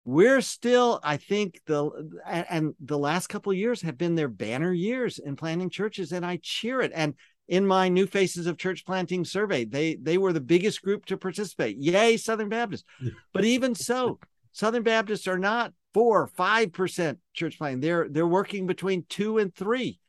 we're 0.05 0.41
still, 0.41 1.01
I 1.03 1.17
think 1.17 1.59
the 1.65 1.89
and, 2.25 2.73
the 2.79 2.97
last 2.97 3.27
couple 3.27 3.51
of 3.51 3.57
years 3.57 3.81
have 3.81 3.97
been 3.97 4.15
their 4.15 4.29
banner 4.29 4.71
years 4.71 5.19
in 5.19 5.35
planting 5.35 5.69
churches, 5.69 6.13
and 6.13 6.25
I 6.25 6.39
cheer 6.41 6.81
it. 6.81 6.93
And 6.95 7.13
in 7.47 7.65
my 7.65 7.89
new 7.89 8.07
faces 8.07 8.47
of 8.47 8.57
church 8.57 8.85
planting 8.85 9.23
survey 9.23 9.63
they 9.63 9.95
they 9.95 10.17
were 10.17 10.33
the 10.33 10.41
biggest 10.41 10.81
group 10.81 11.05
to 11.05 11.17
participate 11.17 11.77
yay 11.77 12.17
southern 12.17 12.49
baptist 12.49 12.83
but 13.33 13.45
even 13.45 13.73
so 13.73 14.19
southern 14.51 14.83
baptists 14.83 15.27
are 15.27 15.39
not 15.39 15.71
four 15.93 16.27
five 16.27 16.71
percent 16.71 17.19
church 17.33 17.57
planting 17.57 17.79
they're 17.79 18.07
they're 18.09 18.27
working 18.27 18.67
between 18.67 19.05
two 19.09 19.37
and 19.37 19.53
three 19.55 19.99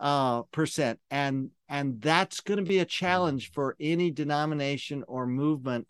uh 0.00 0.42
percent 0.44 0.98
and 1.10 1.50
and 1.68 2.00
that's 2.00 2.40
going 2.40 2.58
to 2.58 2.68
be 2.68 2.78
a 2.78 2.84
challenge 2.84 3.50
for 3.52 3.76
any 3.80 4.10
denomination 4.10 5.04
or 5.08 5.26
movement 5.26 5.86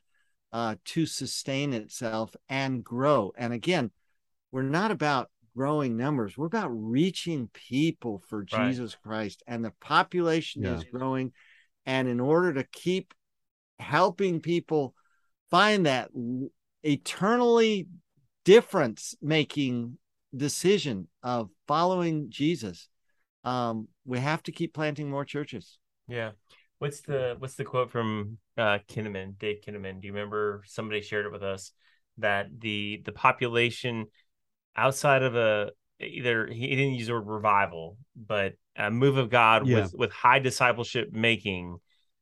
uh 0.53 0.75
to 0.85 1.07
sustain 1.07 1.73
itself 1.73 2.35
and 2.49 2.83
grow 2.85 3.33
and 3.37 3.53
again 3.53 3.91
we're 4.51 4.63
not 4.63 4.91
about 4.91 5.31
growing 5.57 5.97
numbers. 5.97 6.39
We're 6.39 6.47
about 6.47 6.71
reaching 6.71 7.49
people 7.53 8.23
for 8.29 8.47
Right. 8.53 8.69
Jesus 8.69 8.95
Christ, 8.95 9.43
and 9.47 9.65
the 9.65 9.73
population 9.81 10.65
Yeah. 10.65 10.77
is 10.77 10.85
growing. 10.85 11.33
And 11.85 12.07
in 12.07 12.21
order 12.21 12.53
to 12.55 12.65
keep 12.65 13.13
helping 13.79 14.41
people 14.41 14.95
find 15.51 15.87
that 15.87 16.11
eternally 16.83 17.89
difference 18.49 19.15
making 19.21 19.99
decision 20.35 21.07
of 21.23 21.51
following 21.67 22.31
Jesus, 22.31 22.89
um, 23.45 23.89
we 24.07 24.19
have 24.19 24.43
to 24.45 24.53
keep 24.53 24.73
planting 24.73 25.11
more 25.11 25.27
churches. 25.27 25.79
Yeah. 26.09 26.31
What's 26.79 27.03
the 27.03 27.37
what's 27.39 27.57
the 27.57 27.65
quote 27.65 27.91
from 27.91 28.39
uh 28.57 28.79
Kinnaman, 28.89 29.39
Dave 29.39 29.59
Kinnaman? 29.61 30.01
Do 30.01 30.07
you 30.07 30.15
remember 30.15 30.63
somebody 30.65 31.03
shared 31.03 31.27
it 31.27 31.33
with 31.33 31.43
us 31.43 31.73
that 32.17 32.47
the 32.59 33.03
the 33.05 33.13
population 33.13 34.07
outside 34.75 35.23
of 35.23 35.37
a 35.37 35.73
either 36.01 36.47
he 36.47 36.69
didn't 36.69 36.95
use 36.95 37.09
the 37.09 37.13
word 37.13 37.27
revival, 37.27 37.99
but 38.17 38.55
a 38.77 38.91
move 38.91 39.19
of 39.19 39.29
God 39.29 39.67
Yeah. 39.67 39.83
with 39.83 39.95
with 39.95 40.13
high 40.13 40.39
discipleship 40.39 41.13
making, 41.13 41.77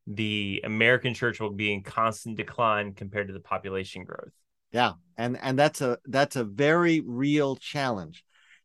the 0.08 0.62
American 0.64 1.14
church 1.14 1.38
will 1.38 1.52
be 1.52 1.72
in 1.72 1.84
constant 1.84 2.36
decline 2.36 2.94
compared 2.94 3.28
to 3.28 3.32
the 3.32 3.40
population 3.40 4.02
growth. 4.02 4.32
Yeah, 4.72 4.92
and 5.16 5.38
and 5.40 5.58
that's 5.58 5.80
a 5.80 5.98
that's 6.06 6.36
a 6.36 6.44
very 6.44 7.00
real 7.00 7.56
challenge. 7.56 8.24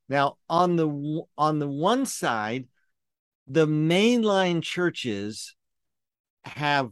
Now, 0.09 0.37
on 0.49 0.75
the 0.75 1.23
on 1.37 1.59
the 1.59 1.69
one 1.69 2.05
side, 2.05 2.67
the 3.47 3.67
mainline 3.67 4.61
churches 4.61 5.55
have 6.43 6.89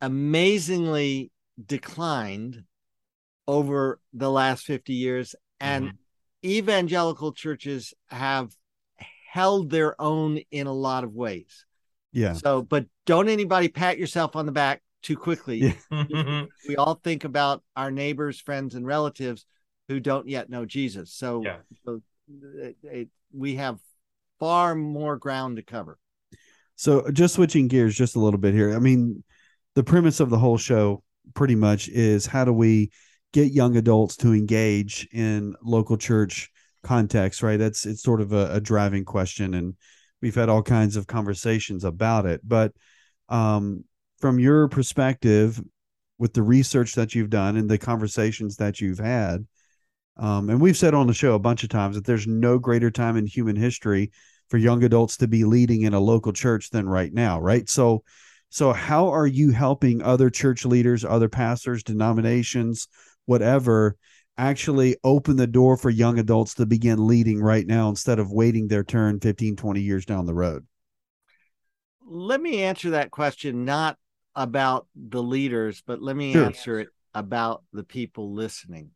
amazingly 0.00 1.30
declined 1.64 2.64
over 3.46 4.00
the 4.12 4.30
last 4.30 4.64
50 4.64 4.92
years 4.92 5.34
and 5.60 5.86
mm-hmm. 5.86 6.48
evangelical 6.48 7.32
churches 7.32 7.92
have 8.08 8.52
held 9.28 9.70
their 9.70 10.00
own 10.00 10.38
in 10.50 10.66
a 10.66 10.72
lot 10.72 11.04
of 11.04 11.12
ways. 11.12 11.64
Yeah. 12.12 12.34
So, 12.34 12.62
but 12.62 12.86
don't 13.06 13.28
anybody 13.28 13.68
pat 13.68 13.98
yourself 13.98 14.36
on 14.36 14.46
the 14.46 14.52
back 14.52 14.82
too 15.02 15.16
quickly 15.16 15.76
Yeah. 15.90 16.44
We 16.68 16.76
all 16.76 16.94
think 16.94 17.24
about 17.24 17.62
our 17.76 17.90
neighbors, 17.90 18.40
friends, 18.40 18.74
and 18.74 18.86
relatives 18.86 19.44
who 19.88 20.00
don't 20.00 20.28
yet 20.28 20.48
know 20.48 20.64
Jesus. 20.64 21.12
So, 21.12 21.42
Yeah. 21.44 21.58
so 21.84 22.00
it- 22.28 22.76
it- 22.82 23.08
we 23.32 23.56
have 23.56 23.78
far 24.38 24.74
more 24.74 25.16
ground 25.16 25.56
to 25.56 25.62
cover. 25.62 25.98
So 26.76 27.10
just 27.10 27.34
switching 27.34 27.68
gears 27.68 27.94
just 27.94 28.16
a 28.16 28.20
little 28.20 28.38
bit 28.38 28.54
here. 28.54 28.74
I 28.74 28.78
mean, 28.78 29.22
the 29.74 29.84
premise 29.84 30.20
of 30.20 30.30
the 30.30 30.38
whole 30.38 30.58
show 30.58 31.02
pretty 31.34 31.54
much 31.54 31.88
is 31.88 32.26
how 32.26 32.44
do 32.44 32.52
we 32.52 32.90
get 33.32 33.52
young 33.52 33.76
adults 33.76 34.16
to 34.18 34.32
engage 34.34 35.08
in 35.12 35.54
local 35.62 35.96
church 35.96 36.50
context, 36.82 37.42
right? 37.42 37.56
That's 37.58 37.86
it's 37.86 38.02
sort 38.02 38.20
of 38.20 38.32
a, 38.32 38.54
a 38.54 38.60
driving 38.60 39.04
question 39.04 39.54
and 39.54 39.74
we've 40.20 40.34
had 40.34 40.48
all 40.48 40.62
kinds 40.62 40.96
of 40.96 41.06
conversations 41.06 41.84
about 41.84 42.26
it. 42.26 42.40
But 42.44 42.72
um 43.28 43.84
from 44.22 44.38
your 44.38 44.68
perspective 44.68 45.60
with 46.16 46.32
the 46.32 46.42
research 46.42 46.94
that 46.94 47.14
you've 47.14 47.28
done 47.28 47.56
and 47.56 47.68
the 47.68 47.76
conversations 47.76 48.56
that 48.56 48.80
you've 48.80 49.00
had, 49.00 49.44
um, 50.16 50.48
and 50.48 50.60
we've 50.60 50.76
said 50.76 50.94
on 50.94 51.08
the 51.08 51.12
show 51.12 51.34
a 51.34 51.40
bunch 51.40 51.64
of 51.64 51.70
times 51.70 51.96
that 51.96 52.06
there's 52.06 52.26
no 52.26 52.56
greater 52.56 52.90
time 52.90 53.16
in 53.16 53.26
human 53.26 53.56
history 53.56 54.12
for 54.48 54.58
young 54.58 54.84
adults 54.84 55.16
to 55.16 55.26
be 55.26 55.44
leading 55.44 55.82
in 55.82 55.92
a 55.92 56.00
local 56.00 56.32
church 56.32 56.70
than 56.70 56.88
right 56.88 57.12
now, 57.12 57.40
right? 57.40 57.68
So, 57.68 58.04
so 58.48 58.72
how 58.72 59.08
are 59.08 59.26
you 59.26 59.50
helping 59.50 60.02
other 60.02 60.30
church 60.30 60.64
leaders, 60.64 61.04
other 61.04 61.28
pastors, 61.28 61.82
denominations, 61.82 62.86
whatever, 63.26 63.96
actually 64.38 64.96
open 65.02 65.36
the 65.36 65.46
door 65.48 65.76
for 65.76 65.90
young 65.90 66.20
adults 66.20 66.54
to 66.54 66.66
begin 66.66 67.08
leading 67.08 67.42
right 67.42 67.66
now 67.66 67.88
instead 67.88 68.20
of 68.20 68.30
waiting 68.30 68.68
their 68.68 68.84
turn 68.84 69.18
15, 69.18 69.56
20 69.56 69.80
years 69.80 70.04
down 70.06 70.26
the 70.26 70.34
road? 70.34 70.64
Let 72.06 72.40
me 72.40 72.62
answer 72.62 72.90
that 72.90 73.10
question 73.10 73.64
not 73.64 73.96
about 74.34 74.86
the 74.94 75.22
leaders, 75.22 75.82
but 75.86 76.00
let 76.02 76.16
me 76.16 76.32
Sure. 76.32 76.46
answer 76.46 76.80
it 76.80 76.88
about 77.14 77.64
the 77.72 77.84
people 77.84 78.32
listening. 78.32 78.90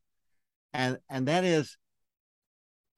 And 0.72 0.98
and 1.08 1.28
that 1.28 1.44
is 1.44 1.76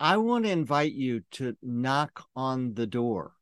I 0.00 0.16
want 0.18 0.44
to 0.44 0.50
invite 0.50 0.92
you 0.92 1.22
to 1.32 1.56
knock 1.62 2.24
on 2.36 2.74
the 2.74 2.86
door 2.86 3.34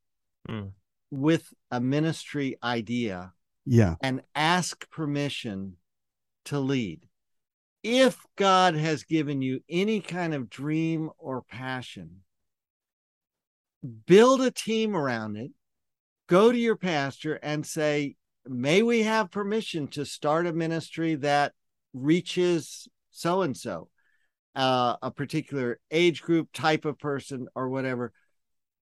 Mm. 0.49 0.73
with 1.11 1.53
a 1.71 1.81
ministry 1.81 2.57
idea 2.63 3.35
Yeah. 3.65 3.97
and 4.01 4.23
ask 4.35 4.89
permission 4.91 5.77
to 6.45 6.59
lead. 6.61 7.09
If 7.83 8.25
God 8.37 8.75
has 8.75 9.05
given 9.05 9.43
you 9.43 9.63
any 9.69 10.01
kind 10.01 10.35
of 10.35 10.49
dream 10.49 11.11
or 11.19 11.43
passion, 11.43 12.25
build 14.07 14.41
a 14.41 14.51
team 14.51 14.97
around 14.97 15.37
it. 15.37 15.53
Go 16.27 16.51
to 16.51 16.59
your 16.59 16.77
pastor 16.77 17.35
and 17.35 17.67
say, 17.67 18.17
May 18.49 18.83
we 18.83 19.03
have 19.03 19.31
permission 19.31 19.89
to 19.89 20.05
start 20.05 20.47
a 20.47 20.53
ministry 20.53 21.17
that 21.17 21.53
reaches 21.93 22.89
so 23.11 23.43
and 23.43 23.57
so, 23.57 23.89
a 24.55 25.13
particular 25.15 25.79
age 25.91 26.23
group, 26.23 26.49
type 26.53 26.85
of 26.85 26.99
person, 26.99 27.49
or 27.55 27.69
whatever. 27.69 28.13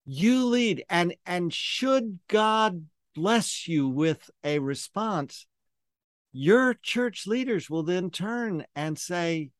You 0.06 0.46
lead, 0.46 0.84
and 0.88 1.14
and 1.26 1.52
should 1.52 2.18
God 2.28 2.86
bless 3.14 3.68
you 3.68 3.88
with 3.88 4.30
a 4.42 4.58
response, 4.58 5.46
your 6.32 6.74
church 6.74 7.26
leaders 7.26 7.68
will 7.68 7.82
then 7.82 8.10
turn 8.10 8.64
and 8.74 8.98
say, 8.98 9.50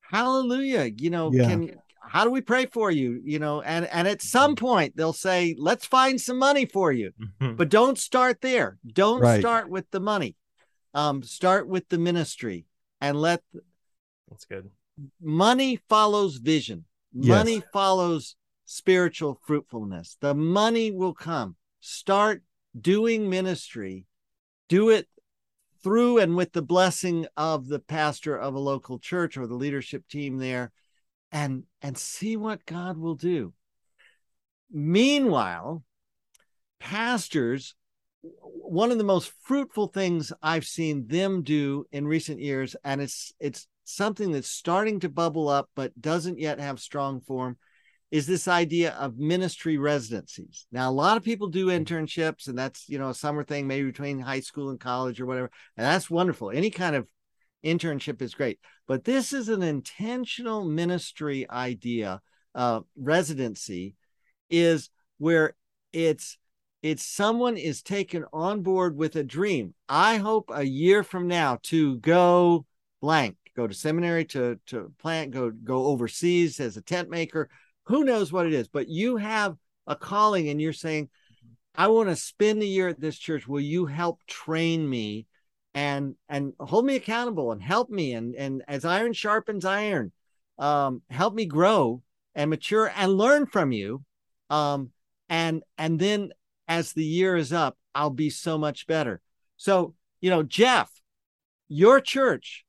Hallelujah. 0.00 0.90
You 0.96 1.10
know, 1.10 1.32
Yeah. 1.32 1.48
can 1.48 1.70
how 2.14 2.22
do 2.22 2.30
we 2.30 2.40
pray 2.40 2.66
for 2.66 2.92
you? 2.92 3.20
You 3.24 3.40
know, 3.40 3.60
and 3.60 3.86
and 3.86 4.06
at 4.06 4.22
some 4.22 4.54
point 4.54 4.96
they'll 4.96 5.12
say, 5.12 5.56
Let's 5.58 5.84
find 5.84 6.20
some 6.20 6.38
money 6.38 6.64
for 6.64 6.92
you. 6.92 7.10
But 7.40 7.68
don't 7.70 7.98
start 7.98 8.40
there. 8.40 8.78
Don't 8.86 9.20
Right. 9.20 9.40
start 9.40 9.68
with 9.68 9.90
the 9.90 9.98
money. 9.98 10.36
Um, 10.94 11.24
start 11.24 11.66
with 11.66 11.88
the 11.88 11.98
ministry 11.98 12.66
and 13.00 13.20
let 13.20 13.42
That's 14.30 14.44
good. 14.44 14.70
money 15.20 15.80
follows 15.88 16.36
vision. 16.36 16.84
Yes. 17.12 17.28
Money 17.36 17.62
follows 17.72 18.36
spiritual 18.64 19.40
fruitfulness. 19.44 20.16
The 20.20 20.34
money 20.34 20.92
will 20.92 21.14
come. 21.14 21.56
Start 21.80 22.44
doing 22.80 23.28
ministry. 23.28 24.06
Do 24.68 24.90
it 24.90 25.08
through 25.82 26.18
and 26.18 26.36
with 26.36 26.52
the 26.52 26.62
blessing 26.62 27.26
of 27.36 27.66
the 27.66 27.80
pastor 27.80 28.38
of 28.38 28.54
a 28.54 28.58
local 28.60 29.00
church 29.00 29.36
or 29.36 29.48
the 29.48 29.54
leadership 29.56 30.06
team 30.08 30.38
there 30.38 30.70
and 31.34 31.64
and 31.82 31.98
see 31.98 32.38
what 32.38 32.64
God 32.64 32.96
will 32.96 33.16
do. 33.16 33.52
Meanwhile, 34.70 35.82
pastors 36.80 37.74
one 38.22 38.90
of 38.90 38.96
the 38.96 39.04
most 39.04 39.32
fruitful 39.42 39.88
things 39.88 40.32
I've 40.42 40.64
seen 40.64 41.06
them 41.08 41.42
do 41.42 41.84
in 41.92 42.06
recent 42.06 42.40
years, 42.40 42.74
and 42.82 43.02
it's 43.02 43.34
it's 43.38 43.66
something 43.84 44.32
that's 44.32 44.48
starting 44.48 45.00
to 45.00 45.10
bubble 45.10 45.48
up 45.48 45.68
but 45.74 46.00
doesn't 46.00 46.38
yet 46.38 46.58
have 46.58 46.80
strong 46.80 47.20
form, 47.20 47.58
is 48.10 48.26
this 48.26 48.48
idea 48.48 48.92
of 48.92 49.18
ministry 49.18 49.76
residencies. 49.76 50.66
Now, 50.72 50.88
a 50.88 50.92
lot 50.92 51.18
of 51.18 51.22
people 51.22 51.48
do 51.48 51.66
hmm. 51.66 51.72
internships, 51.72 52.48
and 52.48 52.56
that's 52.56 52.88
you 52.88 52.98
know 52.98 53.10
a 53.10 53.14
summer 53.14 53.44
thing, 53.44 53.66
maybe 53.66 53.86
between 53.86 54.20
high 54.20 54.40
school 54.40 54.70
and 54.70 54.80
college 54.80 55.20
or 55.20 55.26
whatever, 55.26 55.50
and 55.76 55.84
that's 55.84 56.08
wonderful. 56.08 56.50
Any 56.50 56.70
kind 56.70 56.96
of 56.96 57.06
internship 57.64 58.20
is 58.20 58.34
great, 58.34 58.58
but 58.86 59.04
this 59.04 59.32
is 59.32 59.48
an 59.48 59.62
intentional 59.62 60.64
ministry 60.64 61.48
idea. 61.50 62.20
Uh, 62.54 62.80
residency 62.96 63.96
is 64.50 64.90
where 65.18 65.56
it's 65.92 66.38
it's 66.82 67.06
someone 67.06 67.56
is 67.56 67.82
taken 67.82 68.26
on 68.32 68.60
board 68.60 68.94
with 68.94 69.16
a 69.16 69.24
dream. 69.24 69.72
I 69.88 70.18
hope 70.18 70.50
a 70.52 70.62
year 70.62 71.02
from 71.02 71.28
now 71.28 71.58
to 71.64 71.96
go 71.96 72.66
blank, 73.00 73.36
go 73.56 73.66
to 73.66 73.72
seminary, 73.72 74.26
to 74.26 74.60
to 74.66 74.92
plant, 74.98 75.30
go 75.30 75.50
go 75.50 75.86
overseas 75.86 76.60
as 76.60 76.76
a 76.76 76.82
tent 76.82 77.08
maker. 77.08 77.48
Who 77.84 78.04
knows 78.04 78.32
what 78.32 78.46
it 78.46 78.52
is? 78.52 78.68
But 78.68 78.88
you 78.88 79.16
have 79.16 79.56
a 79.86 79.96
calling, 79.96 80.48
and 80.48 80.60
you're 80.60 80.72
saying, 80.72 81.08
"I 81.74 81.88
want 81.88 82.10
to 82.10 82.16
spend 82.16 82.62
a 82.62 82.66
year 82.66 82.88
at 82.88 83.00
this 83.00 83.18
church. 83.18 83.48
Will 83.48 83.60
you 83.60 83.86
help 83.86 84.20
train 84.26 84.88
me, 84.88 85.26
and 85.74 86.14
and 86.28 86.52
hold 86.60 86.86
me 86.86 86.96
accountable, 86.96 87.52
and 87.52 87.62
help 87.62 87.90
me, 87.90 88.12
and 88.12 88.34
and 88.34 88.62
as 88.68 88.84
iron 88.84 89.12
sharpens 89.12 89.64
iron, 89.64 90.12
um, 90.58 91.02
help 91.10 91.34
me 91.34 91.46
grow 91.46 92.02
and 92.34 92.50
mature 92.50 92.90
and 92.96 93.12
learn 93.12 93.46
from 93.46 93.72
you. 93.72 94.02
Um, 94.50 94.90
and 95.28 95.62
and 95.78 95.98
then 95.98 96.32
as 96.68 96.92
the 96.92 97.04
year 97.04 97.36
is 97.36 97.52
up, 97.52 97.76
I'll 97.94 98.10
be 98.10 98.30
so 98.30 98.58
much 98.58 98.86
better. 98.86 99.20
So, 99.56 99.94
you 100.20 100.30
know, 100.30 100.42
Jeff, 100.42 100.90
your 101.68 102.00
church 102.00 102.64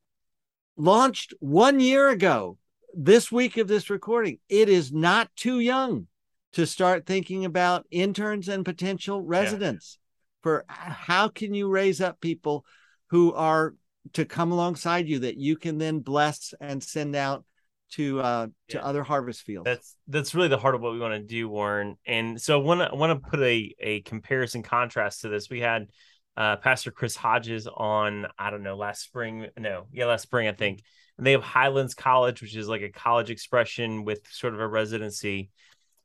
launched 0.77 1.33
one 1.39 1.79
year 1.79 2.09
ago, 2.09 2.57
this 2.93 3.31
week 3.31 3.57
of 3.57 3.67
this 3.67 3.89
recording. 3.89 4.39
It 4.49 4.69
is 4.69 4.91
not 4.91 5.29
too 5.35 5.59
young 5.59 6.07
to 6.53 6.65
start 6.65 7.05
thinking 7.05 7.43
about 7.43 7.85
interns 7.91 8.47
and 8.47 8.63
potential 8.63 9.21
residents 9.21 9.97
yeah. 9.99 10.41
for 10.41 10.65
how 10.69 11.27
can 11.27 11.53
you 11.53 11.67
raise 11.67 11.99
up 11.99 12.21
people 12.21 12.65
who 13.09 13.33
are 13.33 13.75
to 14.13 14.25
come 14.25 14.51
alongside 14.51 15.07
you 15.07 15.19
that 15.19 15.37
you 15.37 15.57
can 15.57 15.77
then 15.77 15.99
bless 15.99 16.53
and 16.59 16.83
send 16.83 17.15
out 17.15 17.43
to 17.91 18.19
uh 18.19 18.47
to 18.69 18.77
yeah. 18.77 18.83
other 18.83 19.03
harvest 19.03 19.41
fields. 19.41 19.65
That's 19.65 19.95
that's 20.07 20.35
really 20.35 20.47
the 20.47 20.57
heart 20.57 20.75
of 20.75 20.81
what 20.81 20.93
we 20.93 20.99
want 20.99 21.13
to 21.13 21.19
do, 21.19 21.47
Warren. 21.47 21.97
And 22.05 22.41
so 22.41 22.59
I 22.59 22.63
want 22.63 22.89
to 22.89 22.95
want 22.95 23.23
to 23.23 23.29
put 23.29 23.39
a 23.41 23.75
a 23.79 24.01
comparison 24.01 24.63
contrast 24.63 25.21
to 25.21 25.29
this. 25.29 25.49
We 25.49 25.61
had 25.61 25.87
uh 26.35 26.57
Pastor 26.57 26.91
Chris 26.91 27.15
Hodges 27.15 27.67
on 27.67 28.27
I 28.37 28.49
don't 28.49 28.63
know 28.63 28.75
last 28.75 29.03
spring. 29.03 29.47
No, 29.57 29.87
yeah, 29.91 30.05
last 30.05 30.23
spring 30.23 30.47
I 30.47 30.53
think. 30.53 30.81
And 31.17 31.25
they 31.25 31.31
have 31.31 31.43
Highlands 31.43 31.93
College, 31.93 32.41
which 32.41 32.55
is 32.55 32.67
like 32.67 32.81
a 32.81 32.89
college 32.89 33.29
expression 33.29 34.03
with 34.03 34.27
sort 34.29 34.53
of 34.53 34.59
a 34.59 34.67
residency. 34.67 35.49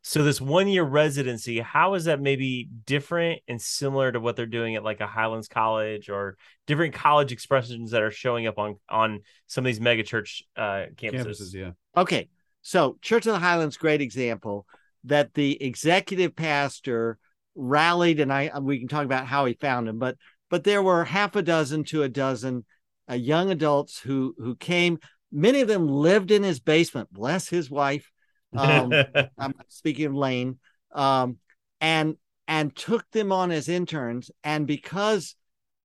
So 0.02 0.22
this 0.22 0.40
one 0.40 0.66
year 0.66 0.82
residency, 0.82 1.60
how 1.60 1.94
is 1.94 2.04
that 2.04 2.20
maybe 2.20 2.68
different 2.86 3.42
and 3.46 3.60
similar 3.60 4.10
to 4.10 4.18
what 4.18 4.34
they're 4.34 4.46
doing 4.46 4.74
at 4.74 4.82
like 4.82 5.00
a 5.00 5.06
Highlands 5.06 5.46
College 5.46 6.08
or 6.08 6.36
different 6.66 6.94
college 6.94 7.32
expressions 7.32 7.90
that 7.90 8.02
are 8.02 8.10
showing 8.10 8.46
up 8.46 8.58
on 8.58 8.76
on 8.88 9.20
some 9.46 9.64
of 9.64 9.66
these 9.66 9.80
mega 9.80 10.02
church 10.02 10.42
uh, 10.56 10.86
campuses? 10.96 11.26
campuses? 11.26 11.54
Yeah. 11.54 11.70
Okay, 11.96 12.28
so 12.62 12.96
Church 13.02 13.26
of 13.26 13.34
the 13.34 13.38
Highlands, 13.38 13.76
great 13.76 14.00
example 14.00 14.66
that 15.04 15.34
the 15.34 15.62
executive 15.62 16.34
pastor 16.34 17.18
rallied, 17.54 18.20
and 18.20 18.32
I 18.32 18.58
we 18.58 18.78
can 18.78 18.88
talk 18.88 19.04
about 19.04 19.26
how 19.26 19.44
he 19.44 19.54
found 19.54 19.86
him, 19.86 19.98
but 19.98 20.16
but 20.48 20.64
there 20.64 20.82
were 20.82 21.04
half 21.04 21.36
a 21.36 21.42
dozen 21.42 21.84
to 21.84 22.02
a 22.04 22.08
dozen 22.08 22.64
uh, 23.10 23.14
young 23.14 23.50
adults 23.50 24.00
who 24.00 24.34
who 24.38 24.56
came. 24.56 24.98
Many 25.30 25.60
of 25.60 25.68
them 25.68 25.86
lived 25.86 26.30
in 26.30 26.42
his 26.42 26.58
basement. 26.58 27.12
Bless 27.12 27.48
his 27.48 27.70
wife 27.70 28.10
um, 28.56 28.92
I'm 29.38 29.54
speaking 29.68 30.06
of 30.06 30.14
Lane, 30.14 30.58
um, 30.92 31.38
and 31.80 32.16
and 32.48 32.74
took 32.74 33.08
them 33.10 33.32
on 33.32 33.50
as 33.52 33.68
interns. 33.68 34.30
And 34.42 34.66
because 34.66 35.36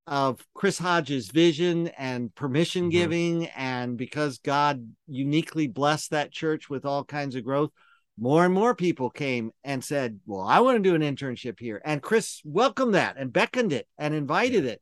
of 0.08 0.46
Chris 0.54 0.78
Hodges' 0.78 1.30
vision 1.30 1.88
and 1.90 2.34
permission 2.34 2.84
mm-hmm. 2.84 2.92
giving, 2.92 3.42
mm-hmm. 3.42 3.60
and 3.60 3.98
because 3.98 4.40
God 4.40 4.88
uniquely 5.08 5.68
blessed 5.68 6.12
that 6.12 6.32
church 6.32 6.70
with 6.70 6.86
all 6.86 7.04
kinds 7.04 7.36
of 7.36 7.44
growth, 7.44 7.72
more 8.18 8.46
and 8.46 8.54
more 8.54 8.74
people 8.76 9.10
came 9.10 9.52
and 9.64 9.84
said, 9.84 10.20
Well, 10.26 10.42
I 10.42 10.60
want 10.60 10.78
to 10.78 10.90
do 10.90 10.96
an 10.96 11.02
internship 11.02 11.60
here. 11.60 11.82
And 11.84 12.02
Chris 12.02 12.42
welcomed 12.46 12.96
that 12.96 13.18
and 13.18 13.34
beckoned 13.34 13.74
it 13.74 13.88
and 13.98 14.14
invited 14.14 14.66
it. 14.66 14.82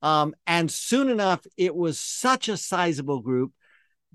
Um, 0.00 0.34
and 0.46 0.70
soon 0.70 1.08
enough, 1.08 1.46
it 1.56 1.74
was 1.74 2.00
such 2.00 2.48
a 2.48 2.56
sizable 2.56 3.20
group 3.20 3.52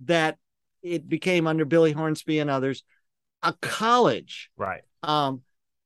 that 0.03 0.37
it 0.83 1.07
became 1.07 1.47
under 1.47 1.65
Billy 1.65 1.93
Hornsby 1.93 2.39
and 2.39 2.49
others 2.49 2.83
a 3.43 3.53
college. 3.53 4.49
Right. 4.57 4.81
Um, 5.03 5.41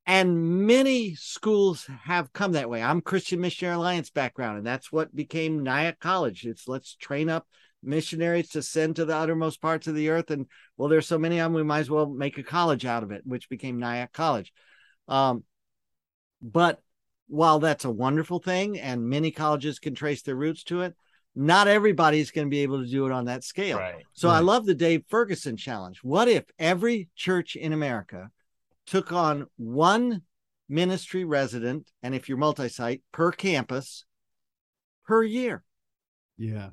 and 0.06 0.66
many 0.66 1.16
schools 1.16 1.88
have 2.04 2.34
come 2.34 2.54
that 2.54 2.70
way. 2.70 2.82
I'm 2.82 3.02
Christian 3.02 3.40
Missionary 3.40 3.76
Alliance 3.76 4.10
background, 4.10 4.58
and 4.58 4.66
that's 4.66 4.92
what 4.92 5.16
became 5.16 5.64
Nyack 5.64 6.00
College. 6.00 6.46
It's 6.46 6.68
let's 6.68 6.96
train 6.96 7.30
up 7.30 7.48
missionaries 7.84 8.50
to 8.50 8.62
send 8.62 8.96
to 8.96 9.06
the 9.06 9.16
uttermost 9.16 9.62
parts 9.62 9.88
of 9.88 9.96
the 9.96 10.10
earth. 10.10 10.32
And 10.32 10.48
well, 10.78 10.90
there's 10.90 11.08
so 11.08 11.18
many 11.18 11.40
of 11.40 11.46
them, 11.46 11.54
we 11.54 11.64
might 11.64 11.80
as 11.80 11.90
well 11.90 12.10
make 12.10 12.38
a 12.38 12.44
college 12.44 12.86
out 12.86 13.04
of 13.04 13.12
it, 13.12 13.22
which 13.26 13.50
became 13.50 13.80
Nyack 13.80 14.12
College. 14.12 14.52
Um, 15.08 15.44
but 16.42 16.82
while 17.28 17.60
that's 17.60 17.86
a 17.86 17.92
wonderful 17.92 18.40
thing, 18.40 18.80
and 18.80 19.08
many 19.08 19.32
colleges 19.32 19.80
can 19.80 19.96
trace 19.96 20.22
their 20.24 20.36
roots 20.36 20.64
to 20.66 20.82
it, 20.82 20.96
not 21.36 21.68
everybody's 21.68 22.32
going 22.32 22.48
to 22.48 22.50
be 22.50 22.64
able 22.64 22.82
to 22.84 22.90
do 22.90 23.06
it 23.06 23.12
on 23.12 23.26
that 23.26 23.44
scale. 23.44 23.78
Right. 23.78 24.04
So 24.14 24.28
right. 24.28 24.38
I 24.38 24.40
love 24.40 24.66
the 24.66 24.76
Dave 24.76 25.04
Ferguson 25.10 25.56
challenge. 25.56 26.00
What 26.04 26.28
if 26.28 26.44
every 26.60 27.10
church 27.16 27.56
in 27.56 27.74
America 27.74 28.30
took 28.86 29.12
on 29.14 29.48
one 29.58 30.24
ministry 30.68 31.24
resident, 31.24 31.90
and 32.04 32.14
if 32.14 32.28
you're 32.28 32.38
multi 32.38 32.68
site, 32.68 33.02
per 33.12 33.32
campus 33.32 34.06
per 35.06 35.24
year? 35.24 35.64
Yeah. 36.38 36.70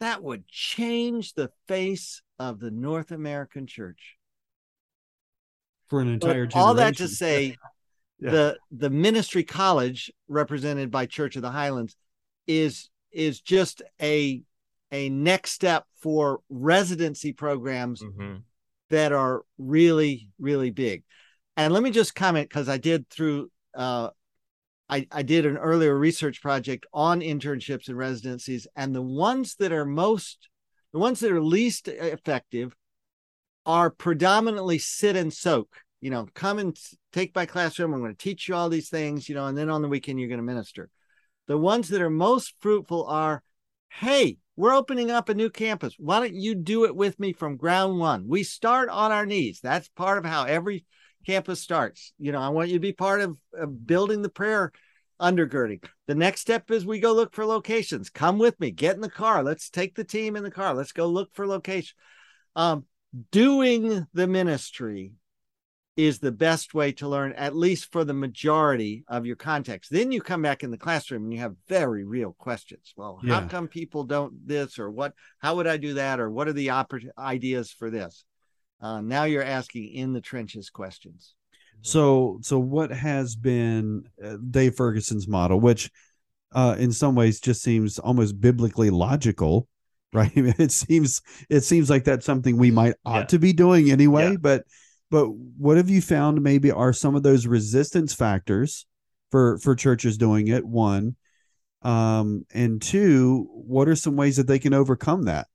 That 0.00 0.22
would 0.22 0.48
change 0.48 1.34
the 1.34 1.50
face 1.68 2.22
of 2.38 2.58
the 2.58 2.70
North 2.70 3.12
American 3.12 3.66
church. 3.66 4.16
For 5.88 6.00
an 6.00 6.08
entire 6.08 6.46
but 6.46 6.56
All 6.56 6.74
that 6.74 6.96
to 6.96 7.08
say, 7.08 7.56
yeah. 8.18 8.30
the 8.30 8.58
the 8.70 8.90
ministry 8.90 9.44
college 9.44 10.10
represented 10.26 10.90
by 10.90 11.06
Church 11.06 11.36
of 11.36 11.42
the 11.42 11.50
Highlands 11.50 11.96
is 12.46 12.88
is 13.12 13.40
just 13.40 13.82
a 14.00 14.42
a 14.92 15.08
next 15.08 15.52
step 15.52 15.84
for 15.96 16.40
residency 16.48 17.32
programs 17.32 18.02
mm-hmm. 18.02 18.36
that 18.90 19.12
are 19.12 19.42
really 19.58 20.28
really 20.38 20.70
big. 20.70 21.04
And 21.56 21.74
let 21.74 21.82
me 21.82 21.90
just 21.90 22.14
comment 22.14 22.48
because 22.48 22.68
i 22.68 22.78
did 22.78 23.08
through 23.08 23.50
uh, 23.74 24.10
I, 24.88 25.06
I 25.12 25.22
did 25.22 25.46
an 25.46 25.56
earlier 25.56 25.96
research 25.96 26.42
project 26.42 26.84
on 26.92 27.20
internships 27.20 27.86
and 27.86 27.96
residencies 27.96 28.66
and 28.74 28.94
the 28.94 29.02
ones 29.02 29.54
that 29.56 29.70
are 29.72 29.84
most 29.84 30.48
the 30.92 30.98
ones 30.98 31.20
that 31.20 31.30
are 31.30 31.40
least 31.40 31.86
effective 31.86 32.74
are 33.64 33.90
predominantly 33.90 34.78
sit 34.78 35.14
and 35.14 35.32
soak. 35.32 35.68
You 36.00 36.10
know 36.10 36.26
come 36.34 36.58
and 36.58 36.76
take 37.12 37.34
my 37.34 37.44
classroom 37.44 37.92
i'm 37.92 38.00
going 38.00 38.14
to 38.14 38.18
teach 38.18 38.48
you 38.48 38.54
all 38.54 38.70
these 38.70 38.88
things 38.88 39.28
you 39.28 39.34
know 39.34 39.46
and 39.46 39.56
then 39.56 39.68
on 39.68 39.82
the 39.82 39.88
weekend 39.88 40.18
you're 40.18 40.30
going 40.30 40.38
to 40.38 40.44
minister 40.44 40.88
the 41.50 41.58
ones 41.58 41.88
that 41.88 42.00
are 42.00 42.08
most 42.08 42.54
fruitful 42.60 43.06
are 43.06 43.42
hey, 43.88 44.38
we're 44.54 44.72
opening 44.72 45.10
up 45.10 45.28
a 45.28 45.34
new 45.34 45.50
campus. 45.50 45.96
Why 45.98 46.20
don't 46.20 46.34
you 46.34 46.54
do 46.54 46.84
it 46.84 46.94
with 46.94 47.18
me 47.18 47.32
from 47.32 47.56
ground 47.56 47.98
one? 47.98 48.28
We 48.28 48.44
start 48.44 48.88
on 48.88 49.10
our 49.10 49.26
knees. 49.26 49.58
That's 49.60 49.88
part 49.88 50.18
of 50.18 50.24
how 50.24 50.44
every 50.44 50.84
campus 51.26 51.60
starts. 51.60 52.12
You 52.20 52.30
know, 52.30 52.38
I 52.38 52.50
want 52.50 52.68
you 52.68 52.74
to 52.74 52.80
be 52.80 52.92
part 52.92 53.20
of, 53.20 53.36
of 53.52 53.84
building 53.84 54.22
the 54.22 54.28
prayer 54.28 54.70
undergirding. 55.20 55.82
The 56.06 56.14
next 56.14 56.42
step 56.42 56.70
is 56.70 56.86
we 56.86 57.00
go 57.00 57.14
look 57.14 57.34
for 57.34 57.44
locations. 57.44 58.10
Come 58.10 58.38
with 58.38 58.60
me. 58.60 58.70
Get 58.70 58.94
in 58.94 59.00
the 59.00 59.10
car. 59.10 59.42
Let's 59.42 59.70
take 59.70 59.96
the 59.96 60.04
team 60.04 60.36
in 60.36 60.44
the 60.44 60.52
car. 60.52 60.72
Let's 60.72 60.92
go 60.92 61.08
look 61.08 61.34
for 61.34 61.48
location. 61.48 61.96
Um, 62.54 62.84
doing 63.32 64.06
the 64.14 64.28
ministry 64.28 65.14
is 65.96 66.18
the 66.18 66.32
best 66.32 66.72
way 66.72 66.92
to 66.92 67.08
learn, 67.08 67.32
at 67.32 67.54
least 67.54 67.90
for 67.92 68.04
the 68.04 68.14
majority 68.14 69.04
of 69.08 69.26
your 69.26 69.36
context. 69.36 69.90
Then 69.90 70.12
you 70.12 70.20
come 70.20 70.42
back 70.42 70.62
in 70.62 70.70
the 70.70 70.78
classroom 70.78 71.24
and 71.24 71.32
you 71.32 71.40
have 71.40 71.56
very 71.68 72.04
real 72.04 72.34
questions. 72.38 72.92
Well, 72.96 73.20
yeah. 73.22 73.40
how 73.40 73.48
come 73.48 73.68
people 73.68 74.04
don't 74.04 74.46
this 74.46 74.78
or 74.78 74.90
what? 74.90 75.14
How 75.40 75.56
would 75.56 75.66
I 75.66 75.76
do 75.76 75.94
that? 75.94 76.20
Or 76.20 76.30
what 76.30 76.48
are 76.48 76.52
the 76.52 76.68
oppor- 76.68 77.10
ideas 77.18 77.70
for 77.70 77.90
this? 77.90 78.24
Uh, 78.80 79.00
now 79.00 79.24
you're 79.24 79.42
asking 79.42 79.92
in 79.92 80.12
the 80.12 80.20
trenches 80.20 80.70
questions. 80.70 81.34
So, 81.82 82.38
so 82.42 82.58
what 82.58 82.90
has 82.90 83.36
been 83.36 84.04
uh, 84.22 84.36
Dave 84.50 84.76
Ferguson's 84.76 85.26
model, 85.26 85.60
which 85.60 85.90
uh, 86.52 86.76
in 86.78 86.92
some 86.92 87.14
ways 87.14 87.40
just 87.40 87.62
seems 87.62 87.98
almost 87.98 88.40
biblically 88.40 88.90
logical, 88.90 89.66
right? 90.12 90.32
it 90.34 90.72
seems 90.72 91.22
it 91.48 91.60
seems 91.60 91.88
like 91.88 92.04
that's 92.04 92.26
something 92.26 92.56
we 92.56 92.70
might 92.70 92.94
ought 93.04 93.18
yeah. 93.18 93.24
to 93.26 93.38
be 93.38 93.52
doing 93.52 93.90
anyway, 93.90 94.32
yeah. 94.32 94.36
but 94.40 94.64
but 95.10 95.26
what 95.26 95.76
have 95.76 95.90
you 95.90 96.00
found 96.00 96.42
maybe 96.42 96.70
are 96.70 96.92
some 96.92 97.16
of 97.16 97.22
those 97.22 97.46
resistance 97.46 98.14
factors 98.14 98.86
for 99.30 99.58
for 99.58 99.74
churches 99.74 100.16
doing 100.16 100.48
it? 100.48 100.64
One, 100.64 101.16
um, 101.82 102.46
and 102.52 102.80
two, 102.80 103.48
what 103.52 103.88
are 103.88 103.96
some 103.96 104.16
ways 104.16 104.36
that 104.36 104.46
they 104.46 104.58
can 104.58 104.74
overcome 104.74 105.24
that? 105.24 105.48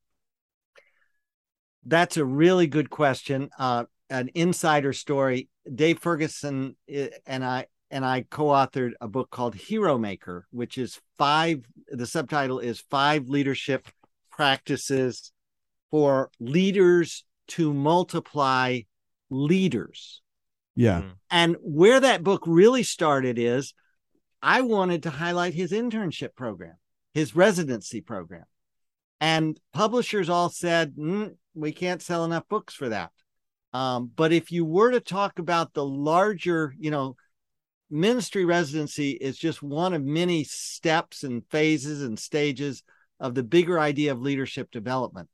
That's 1.85 2.17
a 2.17 2.25
really 2.25 2.67
good 2.67 2.89
question. 2.89 3.49
Uh, 3.57 3.85
an 4.09 4.29
insider 4.33 4.93
story. 4.93 5.49
Dave 5.73 5.99
Ferguson 5.99 6.75
eh, 6.89 7.09
and 7.25 7.43
I 7.43 7.67
and 7.91 8.03
I 8.03 8.25
co-authored 8.29 8.91
a 8.99 9.07
book 9.07 9.29
called 9.29 9.55
Hero 9.55 9.97
Maker, 9.97 10.47
which 10.51 10.77
is 10.77 10.99
five. 11.17 11.65
The 11.87 12.05
subtitle 12.05 12.59
is 12.59 12.83
five 12.89 13.29
leadership 13.29 13.87
practices 14.31 15.31
for 15.91 16.29
leaders 16.39 17.23
to 17.47 17.73
multiply 17.73 18.81
leaders. 19.29 20.21
Yeah. 20.75 20.99
Mm-hmm. 20.99 21.09
And 21.31 21.55
where 21.61 21.99
that 21.99 22.23
book 22.23 22.43
really 22.45 22.83
started 22.83 23.39
is 23.39 23.73
I 24.41 24.61
wanted 24.61 25.03
to 25.03 25.09
highlight 25.09 25.53
his 25.53 25.71
internship 25.71 26.35
program, 26.35 26.75
his 27.13 27.35
residency 27.35 28.01
program. 28.01 28.45
And 29.21 29.59
publishers 29.73 30.29
all 30.29 30.49
said, 30.49 30.95
mm, 30.95 31.35
we 31.53 31.71
can't 31.71 32.01
sell 32.01 32.25
enough 32.25 32.47
books 32.49 32.73
for 32.73 32.89
that. 32.89 33.11
Um, 33.73 34.11
but 34.15 34.31
if 34.31 34.51
you 34.51 34.65
were 34.65 34.91
to 34.91 34.99
talk 34.99 35.39
about 35.39 35.73
the 35.73 35.85
larger, 35.85 36.73
you 36.77 36.91
know, 36.91 37.15
ministry 37.89 38.45
residency 38.45 39.11
is 39.11 39.37
just 39.37 39.61
one 39.63 39.93
of 39.93 40.03
many 40.03 40.43
steps 40.43 41.23
and 41.23 41.43
phases 41.49 42.01
and 42.01 42.19
stages 42.19 42.83
of 43.19 43.35
the 43.35 43.43
bigger 43.43 43.79
idea 43.79 44.11
of 44.11 44.21
leadership 44.21 44.71
development. 44.71 45.29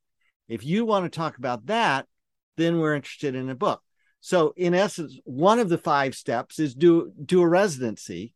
If 0.48 0.66
you 0.66 0.86
want 0.86 1.06
to 1.06 1.16
talk 1.16 1.38
about 1.38 1.68
that, 1.68 2.08
then 2.58 2.80
we're 2.80 2.96
interested 2.96 3.36
in 3.36 3.50
a 3.50 3.56
book. 3.56 3.82
So 4.20 4.54
in 4.56 4.74
essence, 4.74 5.20
one 5.24 5.60
of 5.60 5.70
the 5.70 5.78
five 5.78 6.16
steps 6.16 6.60
is 6.60 6.76
do 6.76 7.12
do 7.24 7.42
a 7.42 7.48
residency 7.48 8.34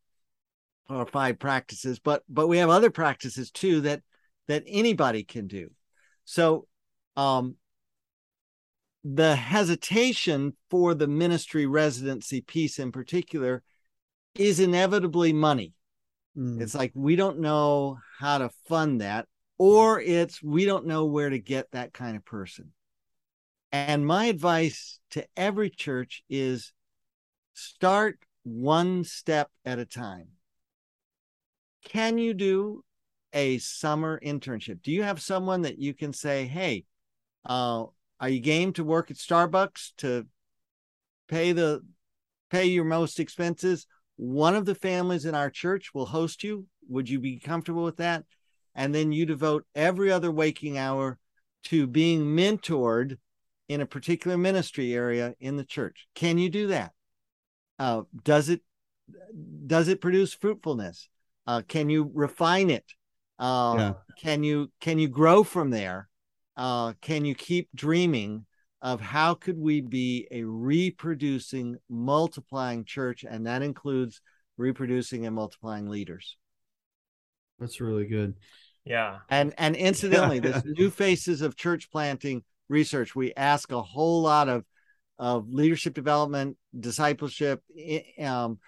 or 0.89 1.05
five 1.05 1.39
practices, 1.39 1.99
but 1.99 2.23
but 2.27 2.47
we 2.47 2.57
have 2.57 2.69
other 2.69 2.89
practices 2.89 3.51
too 3.51 3.81
that 3.81 4.01
that 4.47 4.63
anybody 4.67 5.23
can 5.23 5.47
do. 5.47 5.69
So 6.25 6.67
um 7.15 7.55
the 9.03 9.35
hesitation 9.35 10.53
for 10.71 10.95
the 10.95 11.07
ministry 11.07 11.67
residency 11.67 12.41
piece 12.41 12.79
in 12.79 12.91
particular 12.91 13.61
is 14.33 14.59
inevitably 14.59 15.31
money. 15.31 15.73
Mm. 16.35 16.59
It's 16.59 16.73
like 16.73 16.91
we 16.95 17.15
don't 17.15 17.39
know 17.39 17.99
how 18.19 18.39
to 18.39 18.49
fund 18.67 19.01
that, 19.01 19.27
or 19.59 20.01
it's 20.01 20.41
we 20.41 20.65
don't 20.65 20.87
know 20.87 21.05
where 21.05 21.29
to 21.29 21.39
get 21.39 21.71
that 21.71 21.93
kind 21.93 22.17
of 22.17 22.25
person. 22.25 22.71
And 23.75 24.07
my 24.07 24.27
advice 24.27 24.99
to 25.11 25.27
every 25.35 25.69
church 25.69 26.23
is 26.29 26.71
start 27.53 28.17
one 28.43 29.03
step 29.03 29.51
at 29.65 29.79
a 29.79 29.85
time. 29.85 30.29
Can 31.83 32.17
you 32.17 32.33
do 32.33 32.85
a 33.33 33.57
summer 33.57 34.17
internship? 34.25 34.81
Do 34.81 34.93
you 34.93 35.03
have 35.03 35.21
someone 35.21 35.63
that 35.63 35.77
you 35.77 35.93
can 35.93 36.13
say, 36.13 36.45
hey, 36.45 36.85
uh, 37.43 37.87
are 38.21 38.29
you 38.29 38.39
game 38.39 38.71
to 38.73 38.83
work 38.85 39.11
at 39.11 39.17
Starbucks 39.17 39.91
to 39.97 40.25
pay 41.27 41.51
the 41.51 41.81
pay 42.49 42.67
your 42.67 42.85
most 42.85 43.19
expenses? 43.19 43.87
One 44.15 44.55
of 44.55 44.63
the 44.63 44.75
families 44.75 45.25
in 45.25 45.35
our 45.35 45.49
church 45.49 45.93
will 45.93 46.05
host 46.05 46.45
you. 46.45 46.65
Would 46.87 47.09
you 47.09 47.19
be 47.19 47.39
comfortable 47.39 47.83
with 47.83 47.97
that? 47.97 48.23
And 48.73 48.95
then 48.95 49.11
you 49.11 49.25
devote 49.25 49.65
every 49.75 50.13
other 50.13 50.31
waking 50.31 50.77
hour 50.77 51.19
to 51.65 51.87
being 51.87 52.21
mentored 52.21 53.17
in 53.67 53.81
a 53.81 53.85
particular 53.85 54.37
ministry 54.37 54.93
area 54.93 55.35
in 55.39 55.57
the 55.57 55.63
church. 55.63 56.07
Can 56.15 56.37
you 56.37 56.49
do 56.49 56.67
that? 56.67 56.91
Uh, 57.79 58.03
does 58.23 58.49
it 58.49 58.61
does 59.67 59.87
it 59.87 60.01
produce 60.01 60.33
fruitfulness? 60.33 61.09
Uh, 61.45 61.61
can 61.67 61.89
you 61.89 62.09
refine 62.13 62.69
it? 62.69 62.85
Uh, 63.37 63.75
yeah. 63.77 63.93
Can 64.19 64.43
you 64.43 64.71
can 64.79 64.97
you 64.97 65.07
grow 65.07 65.43
from 65.43 65.69
there? 65.69 66.09
uh, 66.57 66.93
can 67.01 67.25
you 67.25 67.35
keep 67.35 67.69
dreaming 67.75 68.45
of 68.81 69.01
how 69.01 69.33
could 69.33 69.57
we 69.57 69.81
be 69.81 70.27
a 70.31 70.43
reproducing, 70.43 71.77
multiplying 71.89 72.85
church, 72.85 73.25
and 73.27 73.47
that 73.47 73.61
includes 73.61 74.21
reproducing 74.57 75.25
and 75.25 75.35
multiplying 75.35 75.89
leaders. 75.89 76.37
That's 77.59 77.81
really 77.81 78.05
good. 78.05 78.35
Yeah. 78.83 79.19
And 79.29 79.53
and 79.57 79.75
incidentally, 79.75 80.39
this 80.41 80.63
new 80.63 80.89
faces 80.89 81.41
of 81.41 81.55
church 81.55 81.89
planting 81.91 82.43
research, 82.69 83.15
we 83.15 83.33
ask 83.35 83.71
a 83.71 83.81
whole 83.81 84.21
lot 84.21 84.49
of 84.49 84.65
of 85.17 85.47
leadership 85.49 85.93
development, 85.93 86.57
discipleship, 86.77 87.61
um, 88.19 88.59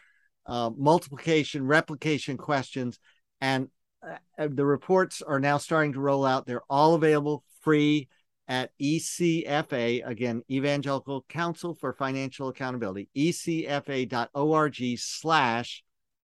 uh, 0.45 0.69
multiplication, 0.77 1.65
replication 1.65 2.37
questions, 2.37 2.99
and 3.41 3.67
uh, 4.01 4.47
the 4.49 4.65
reports 4.65 5.21
are 5.21 5.41
now 5.41 5.57
starting 5.57 5.93
to 5.93 5.99
roll 5.99 6.25
out. 6.25 6.45
They're 6.45 6.61
all 6.69 6.93
available 6.93 7.43
free 7.61 8.07
at 8.47 8.71
ECFA, 8.81 10.07
again, 10.07 10.41
Evangelical 10.49 11.25
Council 11.27 11.73
for 11.73 11.91
Financial 11.91 12.47
Accountability, 12.47 13.09
ecfa.org 13.15 14.97
slash 14.97 15.83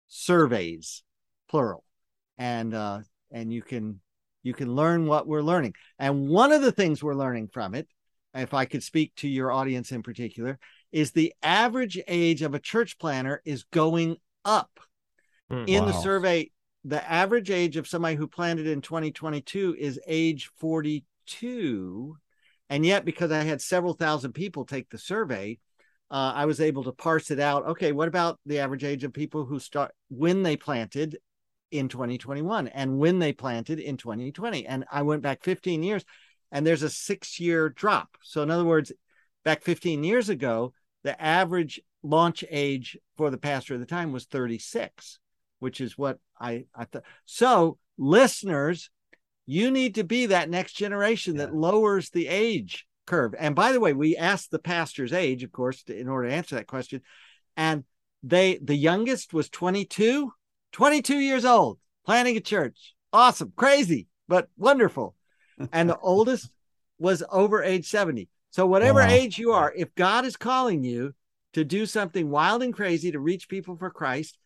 surveys, 0.07 1.03
plural. 1.49 1.83
And 2.37 2.73
uh, 2.73 2.99
and 3.31 3.51
you 3.51 3.61
can 3.61 4.01
you 4.43 4.53
can 4.53 4.75
learn 4.75 5.05
what 5.07 5.27
we're 5.27 5.41
learning. 5.41 5.73
And 5.99 6.27
one 6.27 6.51
of 6.51 6.61
the 6.61 6.71
things 6.71 7.03
we're 7.03 7.15
learning 7.15 7.49
from 7.53 7.75
it, 7.75 7.87
if 8.33 8.53
I 8.53 8.65
could 8.65 8.83
speak 8.83 9.13
to 9.17 9.27
your 9.27 9.51
audience 9.51 9.91
in 9.91 10.03
particular, 10.03 10.59
is 10.91 11.11
the 11.11 11.33
average 11.41 11.99
age 12.07 12.41
of 12.41 12.53
a 12.53 12.59
church 12.59 12.97
planter 12.97 13.41
is 13.45 13.63
going 13.63 14.17
up. 14.45 14.79
Mm, 15.51 15.67
in 15.67 15.83
wow. 15.83 15.91
the 15.91 16.01
survey, 16.01 16.51
the 16.83 17.09
average 17.09 17.51
age 17.51 17.77
of 17.77 17.87
somebody 17.87 18.15
who 18.15 18.27
planted 18.27 18.67
in 18.67 18.81
2022 18.81 19.75
is 19.77 19.99
age 20.07 20.49
42. 20.57 22.17
And 22.69 22.85
yet, 22.85 23.05
because 23.05 23.31
I 23.31 23.43
had 23.43 23.61
several 23.61 23.93
thousand 23.93 24.33
people 24.33 24.65
take 24.65 24.89
the 24.89 24.97
survey, 24.97 25.59
uh, 26.09 26.33
I 26.35 26.45
was 26.45 26.59
able 26.59 26.83
to 26.85 26.91
parse 26.91 27.31
it 27.31 27.39
out. 27.39 27.65
Okay, 27.67 27.91
what 27.91 28.07
about 28.07 28.39
the 28.45 28.59
average 28.59 28.83
age 28.83 29.03
of 29.03 29.13
people 29.13 29.45
who 29.45 29.59
start 29.59 29.91
when 30.09 30.43
they 30.43 30.57
planted 30.57 31.17
in 31.71 31.87
2021 31.87 32.67
and 32.67 32.99
when 32.99 33.19
they 33.19 33.33
planted 33.33 33.79
in 33.79 33.97
2020? 33.97 34.65
And 34.65 34.85
I 34.91 35.01
went 35.01 35.21
back 35.21 35.43
15 35.43 35.83
years 35.83 36.03
and 36.51 36.65
there's 36.65 36.83
a 36.83 36.89
six 36.89 37.39
year 37.39 37.69
drop. 37.69 38.17
So, 38.21 38.43
in 38.43 38.51
other 38.51 38.65
words, 38.65 38.91
back 39.43 39.63
15 39.63 40.03
years 40.03 40.29
ago, 40.29 40.73
the 41.03 41.19
average 41.21 41.81
launch 42.03 42.43
age 42.49 42.97
for 43.17 43.29
the 43.29 43.37
pastor 43.37 43.75
at 43.75 43.79
the 43.79 43.85
time 43.85 44.11
was 44.11 44.25
36, 44.25 45.19
which 45.59 45.81
is 45.81 45.97
what 45.97 46.19
I, 46.39 46.65
I 46.75 46.85
thought. 46.85 47.03
So, 47.25 47.77
listeners, 47.97 48.89
you 49.45 49.71
need 49.71 49.95
to 49.95 50.03
be 50.03 50.27
that 50.27 50.49
next 50.49 50.73
generation 50.73 51.35
yeah. 51.35 51.45
that 51.45 51.55
lowers 51.55 52.09
the 52.09 52.27
age 52.27 52.85
curve. 53.05 53.33
And 53.37 53.55
by 53.55 53.71
the 53.71 53.79
way, 53.79 53.93
we 53.93 54.15
asked 54.17 54.51
the 54.51 54.59
pastor's 54.59 55.13
age, 55.13 55.43
of 55.43 55.51
course, 55.51 55.83
to, 55.83 55.97
in 55.97 56.07
order 56.07 56.29
to 56.29 56.33
answer 56.33 56.55
that 56.55 56.67
question. 56.67 57.01
And 57.57 57.83
they, 58.23 58.59
the 58.61 58.75
youngest 58.75 59.33
was 59.33 59.49
22, 59.49 60.31
22 60.71 61.17
years 61.17 61.45
old, 61.45 61.79
planting 62.05 62.37
a 62.37 62.41
church. 62.41 62.93
Awesome, 63.13 63.53
crazy, 63.55 64.07
but 64.27 64.47
wonderful. 64.57 65.15
And 65.71 65.87
the 65.87 65.99
oldest 65.99 66.49
was 66.97 67.21
over 67.31 67.61
age 67.61 67.87
70. 67.87 68.27
So, 68.49 68.65
whatever 68.65 69.01
wow. 69.01 69.09
age 69.09 69.37
you 69.37 69.51
are, 69.51 69.71
if 69.75 69.93
God 69.93 70.25
is 70.25 70.35
calling 70.35 70.83
you 70.83 71.13
to 71.53 71.63
do 71.63 71.85
something 71.85 72.31
wild 72.31 72.63
and 72.63 72.73
crazy 72.73 73.11
to 73.11 73.19
reach 73.19 73.47
people 73.47 73.75
for 73.75 73.91
Christ, 73.91 74.39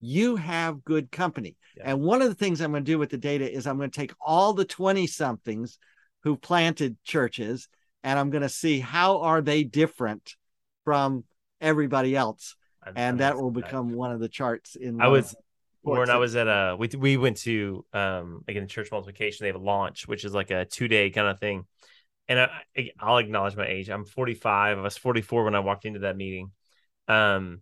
you 0.00 0.36
have 0.36 0.84
good 0.84 1.10
company. 1.10 1.56
Yeah. 1.76 1.90
And 1.90 2.00
one 2.00 2.22
of 2.22 2.28
the 2.28 2.34
things 2.34 2.60
I'm 2.60 2.70
going 2.70 2.84
to 2.84 2.90
do 2.90 2.98
with 2.98 3.10
the 3.10 3.18
data 3.18 3.50
is 3.50 3.66
I'm 3.66 3.76
going 3.76 3.90
to 3.90 4.00
take 4.00 4.14
all 4.20 4.52
the 4.52 4.64
20 4.64 5.06
somethings 5.06 5.78
who 6.22 6.36
planted 6.36 6.96
churches 7.04 7.68
and 8.02 8.18
I'm 8.18 8.30
going 8.30 8.42
to 8.42 8.48
see 8.48 8.80
how 8.80 9.20
are 9.20 9.40
they 9.40 9.62
different 9.62 10.34
from 10.84 11.24
everybody 11.60 12.16
else. 12.16 12.56
I've 12.82 12.94
and 12.96 13.20
that 13.20 13.36
will 13.36 13.52
become 13.52 13.94
one 13.94 14.10
of 14.10 14.18
the 14.18 14.28
charts 14.28 14.74
in 14.74 15.00
I 15.00 15.06
was 15.06 15.36
when 15.82 16.10
I 16.10 16.16
was 16.16 16.36
at 16.36 16.46
a 16.46 16.76
we 16.78 16.88
we 16.96 17.16
went 17.16 17.38
to 17.38 17.84
um 17.92 18.44
again 18.48 18.68
church 18.68 18.90
multiplication 18.90 19.44
they 19.44 19.48
have 19.48 19.56
a 19.56 19.64
launch 19.64 20.06
which 20.06 20.24
is 20.24 20.32
like 20.32 20.50
a 20.50 20.64
2 20.64 20.88
day 20.88 21.10
kind 21.10 21.28
of 21.28 21.38
thing. 21.38 21.64
And 22.28 22.38
I, 22.38 22.90
I'll 23.00 23.18
acknowledge 23.18 23.56
my 23.56 23.66
age. 23.66 23.90
I'm 23.90 24.04
45. 24.04 24.78
I 24.78 24.80
was 24.80 24.96
44 24.96 25.44
when 25.44 25.56
I 25.56 25.60
walked 25.60 25.84
into 25.84 26.00
that 26.00 26.16
meeting. 26.16 26.52
Um 27.08 27.60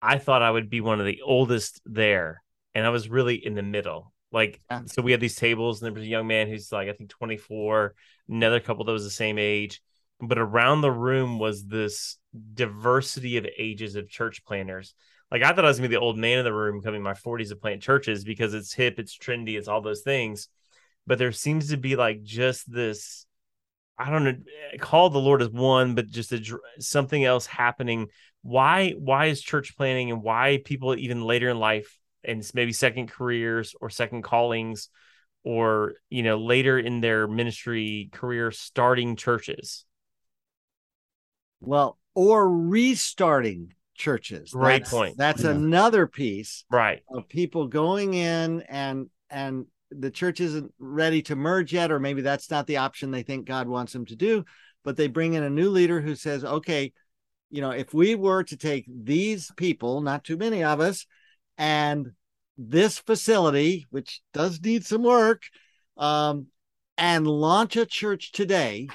I 0.00 0.18
thought 0.18 0.42
I 0.42 0.50
would 0.50 0.70
be 0.70 0.80
one 0.80 1.00
of 1.00 1.06
the 1.06 1.22
oldest 1.22 1.80
there, 1.84 2.42
and 2.74 2.86
I 2.86 2.90
was 2.90 3.08
really 3.08 3.34
in 3.34 3.54
the 3.54 3.62
middle. 3.62 4.12
Like, 4.30 4.60
yeah. 4.70 4.82
so 4.86 5.02
we 5.02 5.12
had 5.12 5.20
these 5.20 5.36
tables, 5.36 5.80
and 5.80 5.86
there 5.86 5.92
was 5.92 6.04
a 6.04 6.10
young 6.10 6.26
man 6.26 6.48
who's 6.48 6.70
like, 6.70 6.88
I 6.88 6.92
think 6.92 7.10
24, 7.10 7.94
another 8.28 8.60
couple 8.60 8.84
that 8.84 8.92
was 8.92 9.04
the 9.04 9.10
same 9.10 9.38
age. 9.38 9.80
But 10.20 10.38
around 10.38 10.80
the 10.80 10.92
room 10.92 11.38
was 11.38 11.64
this 11.64 12.18
diversity 12.54 13.36
of 13.38 13.46
ages 13.56 13.94
of 13.96 14.08
church 14.08 14.44
planters. 14.44 14.94
Like, 15.30 15.42
I 15.42 15.52
thought 15.52 15.64
I 15.64 15.68
was 15.68 15.78
gonna 15.78 15.88
be 15.88 15.94
the 15.94 16.00
old 16.00 16.16
man 16.16 16.38
in 16.38 16.44
the 16.44 16.52
room 16.52 16.82
coming 16.82 17.02
my 17.02 17.14
40s 17.14 17.50
to 17.50 17.56
plant 17.56 17.82
churches 17.82 18.24
because 18.24 18.54
it's 18.54 18.72
hip, 18.72 18.98
it's 18.98 19.16
trendy, 19.16 19.58
it's 19.58 19.68
all 19.68 19.80
those 19.80 20.02
things. 20.02 20.48
But 21.06 21.18
there 21.18 21.32
seems 21.32 21.70
to 21.70 21.76
be 21.76 21.96
like 21.96 22.22
just 22.22 22.70
this 22.70 23.26
I 24.00 24.10
don't 24.10 24.22
know, 24.22 24.36
eh, 24.72 24.76
call 24.78 25.10
the 25.10 25.18
Lord 25.18 25.42
as 25.42 25.48
one, 25.48 25.96
but 25.96 26.06
just 26.06 26.32
a, 26.32 26.40
something 26.78 27.24
else 27.24 27.46
happening 27.46 28.08
why 28.42 28.92
why 28.92 29.26
is 29.26 29.42
church 29.42 29.76
planting 29.76 30.10
and 30.10 30.22
why 30.22 30.60
people 30.64 30.94
even 30.94 31.22
later 31.22 31.48
in 31.48 31.58
life 31.58 31.98
and 32.24 32.48
maybe 32.54 32.72
second 32.72 33.08
careers 33.10 33.74
or 33.80 33.90
second 33.90 34.22
callings 34.22 34.88
or 35.44 35.94
you 36.08 36.22
know 36.22 36.38
later 36.38 36.78
in 36.78 37.00
their 37.00 37.26
ministry 37.26 38.08
career 38.12 38.50
starting 38.50 39.16
churches 39.16 39.84
well 41.60 41.98
or 42.14 42.48
restarting 42.48 43.74
churches. 43.98 44.52
Great 44.52 44.80
that's, 44.80 44.90
point. 44.90 45.16
that's 45.18 45.44
yeah. 45.44 45.50
another 45.50 46.06
piece 46.06 46.64
right. 46.70 47.02
of 47.10 47.28
people 47.28 47.66
going 47.66 48.14
in 48.14 48.62
and 48.62 49.10
and 49.30 49.66
the 49.90 50.10
church 50.10 50.40
isn't 50.40 50.72
ready 50.78 51.22
to 51.22 51.36
merge 51.36 51.72
yet 51.72 51.90
or 51.90 51.98
maybe 51.98 52.22
that's 52.22 52.50
not 52.50 52.66
the 52.66 52.76
option 52.76 53.10
they 53.10 53.22
think 53.22 53.46
god 53.46 53.66
wants 53.66 53.92
them 53.92 54.04
to 54.04 54.16
do 54.16 54.44
but 54.84 54.96
they 54.98 55.06
bring 55.06 55.32
in 55.32 55.42
a 55.42 55.50
new 55.50 55.70
leader 55.70 55.98
who 55.98 56.14
says 56.14 56.44
okay 56.44 56.92
you 57.50 57.60
know, 57.60 57.70
if 57.70 57.94
we 57.94 58.14
were 58.14 58.44
to 58.44 58.56
take 58.56 58.84
these 58.88 59.50
people, 59.56 60.00
not 60.00 60.24
too 60.24 60.36
many 60.36 60.64
of 60.64 60.80
us, 60.80 61.06
and 61.56 62.12
this 62.56 62.98
facility, 62.98 63.86
which 63.90 64.20
does 64.34 64.60
need 64.60 64.84
some 64.84 65.02
work, 65.02 65.42
um, 65.96 66.46
and 66.96 67.26
launch 67.26 67.76
a 67.76 67.86
church 67.86 68.32
today 68.32 68.88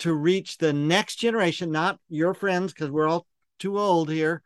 to 0.00 0.12
reach 0.12 0.58
the 0.58 0.72
next 0.72 1.16
generation, 1.16 1.70
not 1.70 1.98
your 2.08 2.34
friends, 2.34 2.72
because 2.72 2.90
we're 2.90 3.08
all 3.08 3.26
too 3.62 3.78
old 3.78 4.10
here. 4.10 4.42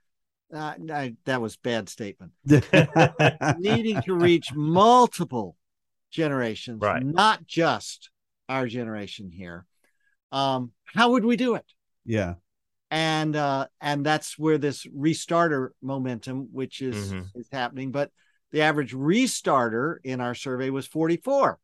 Uh, 0.53 0.75
I, 0.93 1.15
that 1.25 1.41
was 1.41 1.57
bad 1.57 1.89
statement. 1.89 2.33
Needing 3.59 4.01
to 4.03 4.15
reach 4.15 4.55
multiple 4.55 5.57
generations, 6.11 6.83
right. 6.83 7.03
not 7.03 7.47
just 7.47 8.11
our 8.49 8.67
generation 8.67 9.31
here 9.31 9.67
um, 10.33 10.73
how 10.85 11.11
would 11.11 11.25
we 11.25 11.37
do 11.37 11.55
it? 11.55 11.65
Yeah. 12.05 12.35
And 12.91 13.35
uh, 13.35 13.67
and 13.81 14.07
that's 14.07 14.39
where 14.39 14.59
this 14.59 14.87
restarter 14.87 15.71
momentum, 15.83 16.49
which 16.53 16.81
is 16.81 17.13
Mhm. 17.13 17.31
is 17.35 17.49
happening. 17.51 17.91
But 17.91 18.13
the 18.53 18.63
average 18.63 18.93
restarter 18.95 19.97
in 20.05 20.21
our 20.21 20.35
survey 20.35 20.71
was 20.71 20.87
44. 20.87 21.59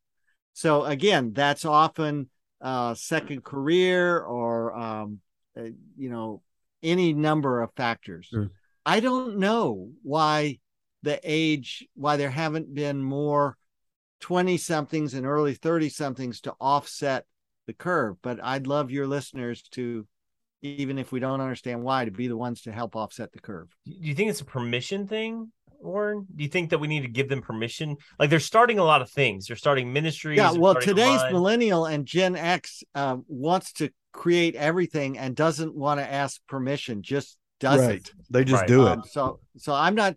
So 0.52 0.84
again, 0.84 1.32
that's 1.32 1.64
often 1.64 2.28
uh, 2.60 2.94
second 2.94 3.44
career 3.44 4.18
or 4.20 4.76
um, 4.76 5.20
uh, 5.56 5.70
you 5.96 6.10
know 6.10 6.42
any 6.82 7.12
number 7.12 7.62
of 7.62 7.72
factors. 7.74 8.28
Sure. 8.30 8.50
I 8.84 9.00
don't 9.00 9.38
know 9.38 9.90
why 10.02 10.58
the 11.02 11.20
age 11.22 11.86
why 11.94 12.16
there 12.16 12.30
haven't 12.30 12.74
been 12.74 13.02
more 13.02 13.56
20 14.20 14.56
somethings 14.56 15.14
and 15.14 15.26
early 15.26 15.54
30 15.54 15.88
somethings 15.88 16.40
to 16.42 16.54
offset 16.60 17.26
the 17.66 17.72
curve, 17.72 18.16
but 18.22 18.42
I'd 18.42 18.66
love 18.66 18.90
your 18.90 19.06
listeners 19.06 19.62
to 19.72 20.06
even 20.62 20.96
if 20.96 21.10
we 21.10 21.18
don't 21.18 21.40
understand 21.40 21.82
why 21.82 22.04
to 22.04 22.10
be 22.12 22.28
the 22.28 22.36
ones 22.36 22.62
to 22.62 22.72
help 22.72 22.94
offset 22.94 23.32
the 23.32 23.40
curve. 23.40 23.68
Do 23.84 23.92
you 24.00 24.14
think 24.14 24.30
it's 24.30 24.40
a 24.40 24.44
permission 24.44 25.08
thing, 25.08 25.50
Warren? 25.82 26.26
Do 26.34 26.42
you 26.42 26.48
think 26.48 26.70
that 26.70 26.78
we 26.78 26.88
need 26.88 27.02
to 27.02 27.08
give 27.08 27.28
them 27.28 27.42
permission? 27.42 27.96
Like 28.18 28.30
they're 28.30 28.40
starting 28.40 28.78
a 28.78 28.84
lot 28.84 29.02
of 29.02 29.10
things. 29.10 29.46
They're 29.46 29.56
starting 29.56 29.92
ministries. 29.92 30.36
Yeah, 30.38 30.52
well, 30.52 30.74
today's 30.74 31.20
online. 31.20 31.32
millennial 31.32 31.86
and 31.86 32.06
Gen 32.06 32.36
X 32.36 32.82
uh, 32.94 33.16
wants 33.28 33.72
to 33.74 33.90
create 34.12 34.54
everything 34.54 35.18
and 35.18 35.34
doesn't 35.34 35.74
want 35.74 36.00
to 36.00 36.10
ask 36.10 36.40
permission, 36.46 37.02
just 37.02 37.36
does 37.60 37.80
right. 37.80 37.96
it. 37.96 38.10
They 38.30 38.44
just 38.44 38.62
Right. 38.62 38.68
do 38.68 38.86
it. 38.86 38.92
Um, 38.92 39.02
so, 39.10 39.40
so 39.56 39.74
I'm 39.74 39.94
not 39.94 40.16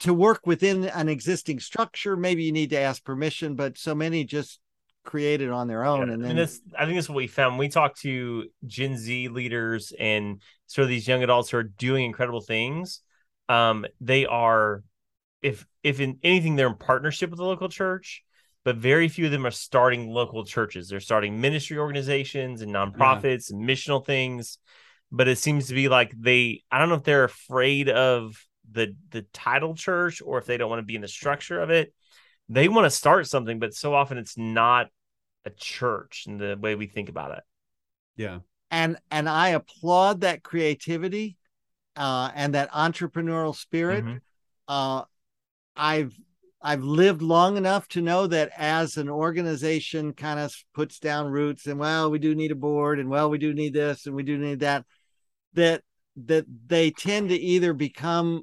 to 0.00 0.12
work 0.12 0.46
within 0.46 0.84
an 0.84 1.08
existing 1.08 1.60
structure. 1.60 2.16
Maybe 2.16 2.44
you 2.44 2.52
need 2.52 2.70
to 2.70 2.78
ask 2.78 3.02
permission, 3.02 3.54
but 3.54 3.78
so 3.78 3.94
many 3.94 4.24
just 4.24 4.60
create 5.04 5.40
it 5.40 5.50
on 5.50 5.68
their 5.68 5.84
own, 5.84 6.08
Yeah, 6.08 6.14
and 6.14 6.24
I 6.24 6.26
then 6.26 6.36
mean, 6.36 6.44
that's 6.44 6.60
I 6.78 6.84
think 6.84 6.96
that's 6.96 7.08
what 7.08 7.16
we 7.16 7.28
found. 7.28 7.54
When 7.54 7.60
we 7.60 7.68
talked 7.68 8.00
to 8.00 8.48
Gen 8.66 8.96
Z 8.96 9.28
leaders 9.28 9.92
and 9.98 10.42
sort 10.66 10.82
of 10.82 10.88
these 10.88 11.06
young 11.06 11.22
adults 11.22 11.50
who 11.50 11.58
are 11.58 11.62
doing 11.62 12.04
incredible 12.04 12.40
things. 12.40 13.00
Um, 13.48 13.86
they 14.00 14.26
are, 14.26 14.82
if 15.42 15.66
if 15.82 16.00
in 16.00 16.18
anything, 16.22 16.56
they're 16.56 16.66
in 16.66 16.76
partnership 16.76 17.30
with 17.30 17.38
the 17.38 17.44
local 17.44 17.68
church, 17.68 18.24
but 18.64 18.76
very 18.76 19.08
few 19.08 19.26
of 19.26 19.32
them 19.32 19.46
are 19.46 19.50
starting 19.50 20.08
local 20.08 20.44
churches. 20.44 20.88
They're 20.88 21.00
starting 21.00 21.40
ministry 21.40 21.78
organizations 21.78 22.62
and 22.62 22.74
nonprofits 22.74 23.50
and 23.50 23.66
missional 23.68 24.04
things. 24.04 24.58
But 25.12 25.28
it 25.28 25.38
seems 25.38 25.68
to 25.68 25.74
be 25.74 25.88
like 25.88 26.12
they, 26.18 26.64
I 26.70 26.78
don't 26.78 26.88
know 26.88 26.96
if 26.96 27.04
they're 27.04 27.24
afraid 27.24 27.88
of 27.88 28.36
the 28.70 28.96
the 29.10 29.22
title 29.32 29.74
church 29.74 30.20
or 30.20 30.38
if 30.38 30.46
they 30.46 30.56
don't 30.56 30.68
want 30.68 30.80
to 30.80 30.86
be 30.86 30.96
in 30.96 31.02
the 31.02 31.08
structure 31.08 31.60
of 31.60 31.70
it. 31.70 31.94
They 32.48 32.68
want 32.68 32.86
to 32.86 32.90
start 32.90 33.26
something, 33.28 33.58
but 33.60 33.74
so 33.74 33.94
often 33.94 34.18
it's 34.18 34.36
not 34.36 34.88
a 35.44 35.50
church 35.50 36.24
in 36.26 36.38
the 36.38 36.56
way 36.60 36.74
we 36.74 36.86
think 36.86 37.08
about 37.08 37.38
it. 37.38 37.44
Yeah. 38.16 38.38
and 38.70 38.98
and 39.10 39.28
I 39.28 39.50
applaud 39.50 40.22
that 40.22 40.42
creativity 40.42 41.36
uh, 41.96 42.30
and 42.34 42.54
that 42.54 42.70
entrepreneurial 42.72 43.54
spirit. 43.54 44.04
Mhm. 44.04 44.20
Uh, 44.68 45.04
I've 45.76 46.14
I've 46.62 46.82
lived 46.82 47.22
long 47.22 47.56
enough 47.56 47.86
to 47.88 48.00
know 48.00 48.26
that 48.26 48.50
as 48.56 48.96
an 48.96 49.08
organization 49.08 50.12
kind 50.14 50.40
of 50.40 50.52
puts 50.74 50.98
down 50.98 51.30
roots 51.30 51.66
and 51.66 51.78
well 51.78 52.10
we 52.10 52.18
do 52.18 52.34
need 52.34 52.50
a 52.50 52.56
board 52.56 52.98
and 52.98 53.08
well 53.08 53.30
we 53.30 53.38
do 53.38 53.54
need 53.54 53.72
this 53.72 54.06
and 54.06 54.16
we 54.16 54.22
do 54.22 54.36
need 54.38 54.60
that 54.60 54.84
that 55.52 55.82
that 56.24 56.46
they 56.66 56.90
tend 56.90 57.28
to 57.28 57.36
either 57.36 57.72
become 57.72 58.42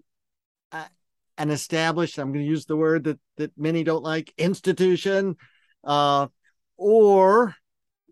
uh, 0.71 0.85
an 1.37 1.49
established 1.49 2.17
I'm 2.17 2.31
going 2.31 2.45
to 2.45 2.49
use 2.49 2.65
the 2.65 2.77
word 2.77 3.03
that 3.05 3.19
that 3.37 3.51
many 3.57 3.83
don't 3.83 4.03
like 4.03 4.33
institution 4.37 5.35
uh, 5.83 6.27
or 6.77 7.55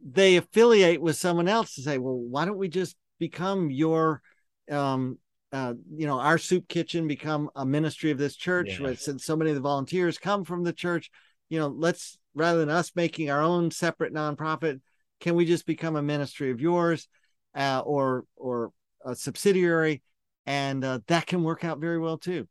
they 0.04 0.36
affiliate 0.36 1.02
with 1.02 1.16
someone 1.16 1.48
else 1.48 1.76
to 1.76 1.84
say 1.84 2.00
well 2.00 2.18
why 2.18 2.44
don't 2.46 2.58
we 2.58 2.68
just 2.68 2.98
become 3.20 3.70
your 3.70 4.22
um 4.70 5.20
uh, 5.52 5.74
you 5.94 6.08
know, 6.08 6.20
our 6.20 6.38
soup 6.38 6.68
kitchen 6.68 7.08
become 7.08 7.50
a 7.56 7.66
ministry 7.66 8.12
of 8.12 8.18
this 8.18 8.36
church. 8.36 8.80
Yeah. 8.80 8.88
Right? 8.88 9.00
Since 9.00 9.26
so 9.26 9.36
many 9.36 9.52
of 9.52 9.56
the 9.56 9.62
volunteers 9.62 10.18
come 10.18 10.46
from 10.46 10.64
the 10.64 10.74
church, 10.74 11.12
you 11.50 11.60
know, 11.60 11.68
let's 11.68 12.18
rather 12.34 12.60
than 12.60 12.70
us 12.70 12.94
making 12.96 13.30
our 13.30 13.42
own 13.42 13.72
separate 13.72 14.14
nonprofit, 14.14 14.80
can 15.20 15.36
we 15.36 15.46
just 15.46 15.66
become 15.66 15.98
a 15.98 16.02
ministry 16.02 16.52
of 16.52 16.62
yours, 16.62 17.08
uh, 17.56 17.82
or 17.86 18.24
or 18.38 18.72
a 19.06 19.16
subsidiary, 19.16 20.02
and 20.46 20.84
uh, 20.86 21.00
that 21.08 21.26
can 21.26 21.44
work 21.44 21.66
out 21.66 21.80
very 21.80 22.00
well 22.00 22.18
too. 22.18 22.48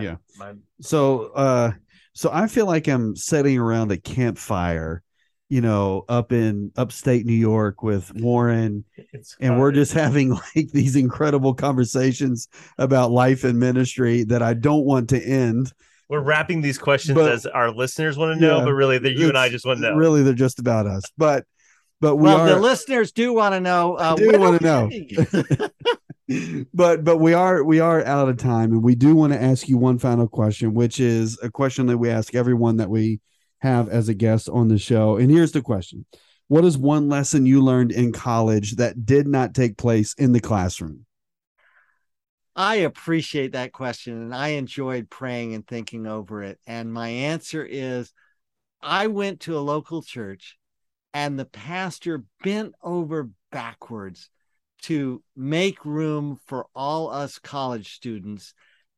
Yeah. 0.00 0.16
So 0.80 1.26
uh 1.26 1.70
so 2.12 2.28
I 2.32 2.48
feel 2.48 2.66
like 2.66 2.88
I'm 2.88 3.14
sitting 3.14 3.56
around 3.56 3.92
a 3.92 3.96
campfire, 3.96 5.03
you 5.54 5.60
know, 5.60 6.04
up 6.08 6.32
in 6.32 6.72
upstate 6.76 7.24
New 7.24 7.32
York 7.32 7.80
with 7.80 8.12
Warren 8.16 8.84
it's 9.12 9.36
and 9.38 9.60
we're 9.60 9.70
just 9.70 9.92
having 9.92 10.30
like 10.56 10.72
these 10.72 10.96
incredible 10.96 11.54
conversations 11.54 12.48
about 12.76 13.12
life 13.12 13.44
and 13.44 13.60
ministry 13.60 14.24
that 14.24 14.42
I 14.42 14.54
don't 14.54 14.84
want 14.84 15.10
to 15.10 15.22
end. 15.22 15.72
we're 16.08 16.24
wrapping 16.24 16.60
these 16.60 16.76
questions 16.76 17.14
But- 17.14 17.30
as 17.30 17.46
our 17.46 17.70
listeners 17.70 18.18
want 18.18 18.34
to 18.34 18.40
know, 18.40 18.58
Yeah. 18.58 18.64
but 18.64 18.72
really 18.72 18.98
that 18.98 19.12
you 19.12 19.28
and 19.28 19.38
I 19.38 19.48
just 19.48 19.64
want 19.64 19.78
to 19.78 19.90
know. 19.90 19.94
Really 19.94 20.24
they're 20.24 20.34
just 20.34 20.58
about 20.58 20.88
us. 20.88 21.04
But 21.16 21.44
but 22.00 22.16
we 22.16 22.24
well, 22.24 22.40
are 22.40 22.48
the 22.48 22.58
listeners 22.58 23.12
do 23.12 23.32
want 23.32 23.54
to 23.54 23.60
know. 23.60 23.94
Uh, 23.94 24.16
do 24.16 24.36
wanna 24.36 24.58
know. 24.60 24.90
but 26.74 27.04
but 27.04 27.18
we 27.18 27.32
are 27.32 27.62
we 27.62 27.78
are 27.78 28.04
out 28.04 28.28
of 28.28 28.38
time 28.38 28.72
and 28.72 28.82
we 28.82 28.96
do 28.96 29.14
want 29.14 29.32
to 29.32 29.40
ask 29.40 29.68
you 29.68 29.78
one 29.78 29.98
final 30.00 30.26
question 30.26 30.74
which 30.74 30.98
is 30.98 31.38
a 31.44 31.50
question 31.50 31.86
that 31.86 31.98
we 31.98 32.10
ask 32.10 32.34
everyone 32.34 32.78
that 32.78 32.90
we 32.90 33.20
have 33.64 33.88
as 33.88 34.08
a 34.08 34.14
guest 34.14 34.48
on 34.48 34.68
the 34.68 34.78
show. 34.78 35.16
And 35.16 35.30
here's 35.30 35.52
the 35.52 35.62
question. 35.62 36.04
What 36.48 36.64
is 36.66 36.76
one 36.76 37.08
lesson 37.08 37.46
you 37.46 37.62
learned 37.62 37.90
in 37.90 38.12
college 38.12 38.76
that 38.76 39.06
did 39.06 39.26
not 39.26 39.54
take 39.54 39.78
place 39.78 40.12
in 40.14 40.32
the 40.32 40.40
classroom? 40.40 41.06
I 42.54 42.76
appreciate 42.76 43.52
that 43.52 43.72
question 43.72 44.20
and 44.22 44.34
I 44.34 44.48
enjoyed 44.48 45.10
praying 45.10 45.54
and 45.54 45.66
thinking 45.66 46.06
over 46.06 46.42
it. 46.42 46.60
And 46.66 46.92
my 46.92 47.08
answer 47.08 47.66
is 47.68 48.12
I 48.82 49.06
went 49.06 49.40
to 49.40 49.56
a 49.56 49.60
local 49.60 50.02
church 50.02 50.56
and 51.14 51.38
the 51.38 51.46
pastor 51.46 52.24
bent 52.44 52.74
over 52.82 53.30
backwards 53.50 54.28
to 54.82 55.22
make 55.34 55.86
room 55.86 56.38
for 56.44 56.66
all 56.74 57.10
us 57.10 57.38
college 57.38 57.94
students 57.94 58.52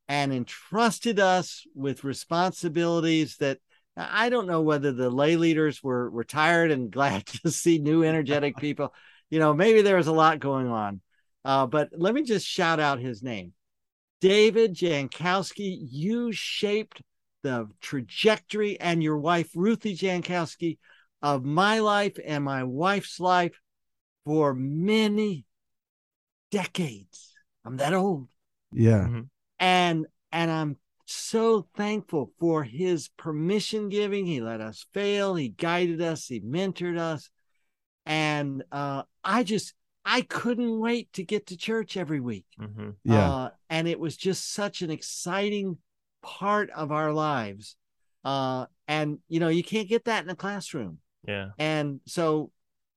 and 0.09 0.33
entrusted 0.33 1.19
us 1.19 1.63
with 1.73 2.03
responsibilities 2.03 3.37
that 3.37 3.59
I 3.97 4.29
don't 4.29 4.47
know 4.47 4.61
whether 4.61 4.91
the 4.91 5.09
lay 5.09 5.35
leaders 5.37 5.81
were, 5.81 6.09
were 6.09 6.23
tired 6.23 6.71
and 6.71 6.91
glad 6.91 7.25
to 7.25 7.51
see 7.51 7.79
new 7.79 8.03
energetic 8.03 8.57
people. 8.57 8.93
You 9.29 9.39
know, 9.39 9.53
maybe 9.53 9.81
there 9.81 9.97
was 9.97 10.07
a 10.07 10.13
lot 10.13 10.39
going 10.39 10.67
on. 10.67 11.01
Uh, 11.43 11.65
but 11.65 11.89
let 11.97 12.13
me 12.13 12.23
just 12.23 12.45
shout 12.45 12.79
out 12.79 12.99
his 12.99 13.23
name. 13.23 13.53
David 14.19 14.73
Jankowski, 14.73 15.77
you 15.89 16.31
shaped 16.31 17.01
the 17.43 17.67
trajectory 17.81 18.79
and 18.79 19.03
your 19.03 19.17
wife, 19.17 19.49
Ruthie 19.55 19.95
Jankowski, 19.95 20.77
of 21.21 21.45
my 21.45 21.79
life 21.79 22.17
and 22.23 22.43
my 22.43 22.63
wife's 22.63 23.19
life 23.19 23.59
for 24.25 24.53
many 24.53 25.45
decades. 26.51 27.33
I'm 27.65 27.77
that 27.77 27.93
old. 27.93 28.29
yeah 28.71 29.07
And 29.59 30.07
and 30.31 30.51
I'm 30.51 30.77
so 31.07 31.67
thankful 31.75 32.31
for 32.39 32.63
his 32.63 33.07
permission 33.17 33.89
giving. 33.89 34.25
He 34.25 34.41
let 34.41 34.61
us 34.61 34.85
fail, 34.93 35.35
he 35.35 35.49
guided 35.49 36.01
us, 36.01 36.27
he 36.27 36.41
mentored 36.41 36.99
us. 36.99 37.29
And 38.05 38.63
uh, 38.71 39.03
I 39.23 39.43
just 39.43 39.73
I 40.05 40.21
couldn't 40.21 40.79
wait 40.79 41.11
to 41.13 41.23
get 41.23 41.47
to 41.47 41.57
church 41.57 41.97
every 41.97 42.19
week. 42.19 42.45
Mhm. 42.59 42.95
yeah 43.03 43.29
Uh, 43.29 43.49
and 43.69 43.87
it 43.87 43.99
was 43.99 44.15
just 44.15 44.53
such 44.53 44.81
an 44.81 44.91
exciting 44.91 45.77
part 46.21 46.69
of 46.71 46.91
our 46.91 47.11
lives. 47.11 47.75
Uh, 48.23 48.65
and 48.87 49.19
you 49.27 49.39
know, 49.39 49.49
you 49.49 49.63
can't 49.63 49.89
get 49.89 50.05
that 50.05 50.23
in 50.23 50.29
a 50.29 50.35
classroom. 50.35 50.99
Yeah. 51.27 51.49
And 51.57 51.99
so 52.05 52.51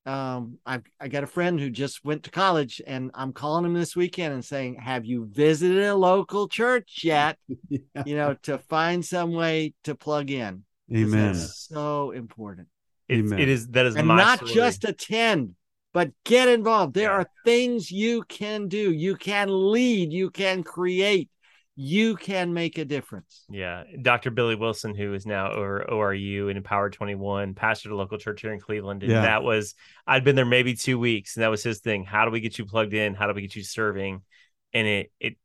um, 0.07 0.59
I've 0.65 0.83
I 0.99 1.09
got 1.09 1.25
a 1.25 1.27
friend 1.27 1.61
who 1.61 1.71
just 1.71 2.05
went 2.05 2.23
to 2.25 2.31
college, 2.31 2.81
and 2.87 3.11
I'm 3.15 3.33
calling 3.33 3.65
him 3.65 3.75
this 3.75 3.95
weekend 3.95 4.33
and 4.35 4.45
saying, 4.45 4.77
"Have 4.77 5.05
you 5.05 5.27
visited 5.31 5.85
a 5.85 5.95
local 5.95 6.49
church 6.49 7.01
yet? 7.05 7.39
Yeah. 7.69 7.79
You 8.07 8.17
know, 8.17 8.35
to 8.45 8.59
find 8.59 9.05
some 9.05 9.33
way 9.33 9.75
to 9.85 9.95
plug 9.95 10.31
in. 10.31 10.65
amen 10.95 11.35
so 11.35 12.11
important, 12.13 12.69
It's, 13.09 13.19
Amen. 13.21 13.39
it 13.39 13.49
is 13.49 13.69
that 13.69 13.87
is 13.87 13.95
and 13.97 14.09
my 14.09 14.17
not 14.17 14.39
story. 14.39 14.53
just 14.55 14.85
attend." 14.85 15.55
But 15.93 16.13
get 16.25 16.47
involved. 16.49 16.95
There 16.95 17.11
Yeah. 17.11 17.17
are 17.23 17.27
things 17.45 17.91
you 17.91 18.23
can 18.29 18.69
do. 18.69 18.93
You 18.93 19.17
can 19.17 19.49
lead. 19.51 20.13
You 20.13 20.31
can 20.31 20.63
create. 20.63 21.29
You 21.83 22.17
can 22.17 22.53
make 22.53 22.77
a 22.77 22.85
difference. 22.85 23.45
Yeah, 23.49 23.85
Dr. 24.03 24.31
Billy 24.31 24.55
Wilson, 24.55 24.95
who 24.95 25.15
is 25.15 25.25
now 25.25 25.55
or 25.55 25.87
ORU 25.89 26.49
and 26.49 26.59
Empower 26.59 26.91
21, 26.91 27.55
pastored 27.55 27.91
a 27.91 27.95
local 27.95 28.19
church 28.19 28.43
here 28.43 28.53
in 28.53 28.61
Cleveland. 28.61 29.03
And 29.03 29.13
Yeah. 29.13 29.23
that 29.23 29.43
was, 29.43 29.75
I'd 30.07 30.23
been 30.23 30.37
there 30.37 30.45
maybe 30.45 30.75
two 30.75 30.99
weeks, 30.99 31.37
and 31.37 31.43
that 31.43 31.49
was 31.49 31.63
his 31.63 31.81
thing. 31.81 32.05
How 32.05 32.27
do 32.27 32.31
we 32.33 32.41
get 32.41 32.59
you 32.59 32.67
plugged 32.67 32.93
in? 32.93 33.15
How 33.15 33.27
do 33.29 33.33
we 33.33 33.41
get 33.41 33.57
you 33.57 33.63
serving? 33.63 34.21
And 34.75 34.87
it, 34.87 35.13
it, 35.19 35.37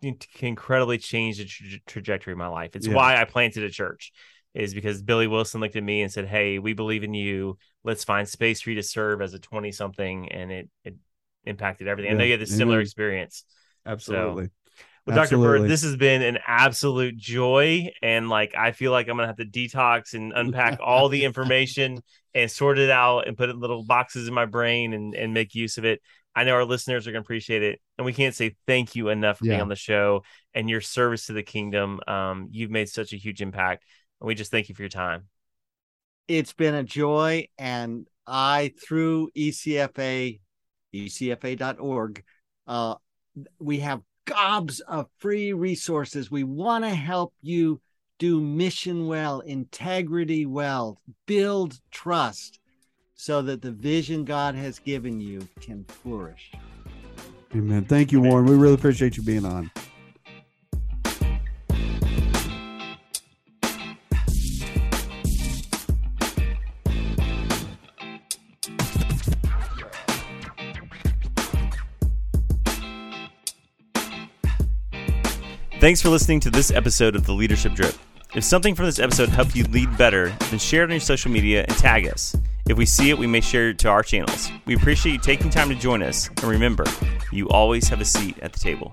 it 0.00 0.26
incredibly 0.40 0.96
changed 0.96 1.40
the 1.40 1.44
tra- 1.44 1.78
trajectory 1.86 2.32
of 2.32 2.38
my 2.38 2.48
life. 2.48 2.74
It's 2.74 2.86
Yeah. 2.86 2.94
why 2.94 3.20
I 3.20 3.24
planted 3.26 3.62
a 3.64 3.70
church. 3.70 4.12
is 4.54 4.72
because 4.74 5.02
Billy 5.02 5.26
Wilson 5.26 5.60
looked 5.60 5.76
at 5.76 5.82
me 5.82 6.02
and 6.02 6.12
said, 6.12 6.26
"Hey, 6.26 6.58
we 6.58 6.74
believe 6.74 7.04
in 7.04 7.14
you. 7.14 7.56
Let's 7.84 8.04
find 8.04 8.28
space 8.28 8.60
for 8.60 8.68
you 8.68 8.76
to 8.76 8.82
serve 8.82 9.22
as 9.22 9.32
a 9.32 9.38
20 9.38 9.72
something," 9.72 10.30
and 10.30 10.52
it 10.52 10.70
it 10.84 10.94
impacted 11.44 11.88
everything. 11.88 12.12
I 12.12 12.14
know 12.14 12.20
Yeah, 12.24 12.26
you 12.26 12.32
had 12.32 12.42
a 12.42 12.46
similar 12.46 12.80
experience. 12.80 13.44
Absolutely. 13.86 14.50
Well, 15.06 15.16
Dr. 15.16 15.36
Bird, 15.36 15.68
this 15.68 15.82
has 15.82 15.96
been 15.96 16.22
an 16.22 16.38
absolute 16.46 17.16
joy. 17.16 17.90
And 18.02 18.28
like, 18.28 18.54
I 18.56 18.70
feel 18.70 18.92
like 18.92 19.08
I'm 19.08 19.16
going 19.16 19.28
to 19.28 19.34
have 19.34 19.36
to 19.38 19.44
detox 19.44 20.14
and 20.14 20.32
unpack 20.32 20.78
all 20.84 21.08
the 21.08 21.24
information 21.24 21.98
and 22.34 22.50
sort 22.50 22.78
it 22.78 22.90
out 22.90 23.26
and 23.26 23.36
put 23.36 23.48
it 23.48 23.52
in 23.52 23.60
little 23.60 23.84
boxes 23.84 24.28
in 24.28 24.34
my 24.34 24.46
brain 24.46 24.92
and, 24.92 25.14
and 25.14 25.34
make 25.34 25.54
use 25.54 25.76
of 25.76 25.84
it. 25.84 26.00
I 26.34 26.44
know 26.44 26.54
our 26.54 26.64
listeners 26.64 27.06
are 27.06 27.12
going 27.12 27.22
to 27.22 27.26
appreciate 27.26 27.62
it. 27.62 27.80
And 27.98 28.04
we 28.04 28.12
can't 28.12 28.34
say 28.34 28.54
thank 28.66 28.94
you 28.94 29.08
enough 29.08 29.38
for 29.38 29.44
being 29.44 29.60
on 29.60 29.68
the 29.68 29.76
show 29.76 30.22
and 30.54 30.70
your 30.70 30.80
service 30.80 31.26
to 31.26 31.32
the 31.32 31.42
kingdom. 31.42 32.00
Um, 32.06 32.48
you've 32.50 32.70
made 32.70 32.88
such 32.88 33.12
a 33.12 33.16
huge 33.16 33.42
impact. 33.42 33.84
And 34.20 34.28
we 34.28 34.34
just 34.34 34.50
thank 34.50 34.68
you 34.68 34.74
for 34.74 34.82
your 34.82 34.88
time. 34.88 35.28
It's 36.28 36.52
been 36.52 36.74
a 36.74 36.84
joy. 36.84 37.48
And 37.58 38.06
I, 38.26 38.72
through 38.82 39.30
ECFA, 39.36 40.40
ecfa.org, 40.94 42.24
uh, 42.66 42.94
we 43.58 43.80
have 43.80 44.00
gobs 44.24 44.80
of 44.80 45.08
free 45.18 45.52
resources. 45.52 46.30
We 46.30 46.44
want 46.44 46.84
to 46.84 46.90
help 46.90 47.34
you 47.42 47.80
do 48.18 48.40
mission 48.40 49.06
well, 49.06 49.40
integrity 49.40 50.46
well, 50.46 51.00
build 51.26 51.80
trust 51.90 52.60
so 53.14 53.42
that 53.42 53.62
the 53.62 53.72
vision 53.72 54.24
God 54.24 54.54
has 54.54 54.78
given 54.78 55.20
you 55.20 55.48
can 55.60 55.84
flourish. 55.84 56.52
Amen. 57.54 57.84
Thank 57.84 58.12
you, 58.12 58.20
Warren. 58.20 58.46
We 58.46 58.56
really 58.56 58.74
appreciate 58.74 59.16
you 59.16 59.22
being 59.22 59.44
on. 59.44 59.70
Thanks 75.82 76.00
for 76.00 76.10
listening 76.10 76.38
to 76.38 76.50
this 76.50 76.70
episode 76.70 77.16
of 77.16 77.26
the 77.26 77.32
Leadership 77.32 77.74
Drip. 77.74 77.96
If 78.36 78.44
something 78.44 78.76
from 78.76 78.86
this 78.86 79.00
episode 79.00 79.30
helped 79.30 79.56
you 79.56 79.64
lead 79.64 79.98
better, 79.98 80.28
then 80.48 80.60
share 80.60 80.82
it 80.82 80.84
on 80.84 80.90
your 80.90 81.00
social 81.00 81.32
media 81.32 81.64
and 81.66 81.76
tag 81.76 82.06
us. 82.06 82.36
If 82.68 82.76
we 82.76 82.86
see 82.86 83.10
it, 83.10 83.18
we 83.18 83.26
may 83.26 83.40
share 83.40 83.70
it 83.70 83.80
to 83.80 83.88
our 83.88 84.04
channels. 84.04 84.52
We 84.64 84.76
appreciate 84.76 85.14
you 85.14 85.18
taking 85.18 85.50
time 85.50 85.68
to 85.70 85.74
join 85.74 86.00
us, 86.04 86.28
and 86.28 86.44
remember, 86.44 86.84
you 87.32 87.48
always 87.48 87.88
have 87.88 88.00
a 88.00 88.04
seat 88.04 88.38
at 88.42 88.52
the 88.52 88.60
table. 88.60 88.92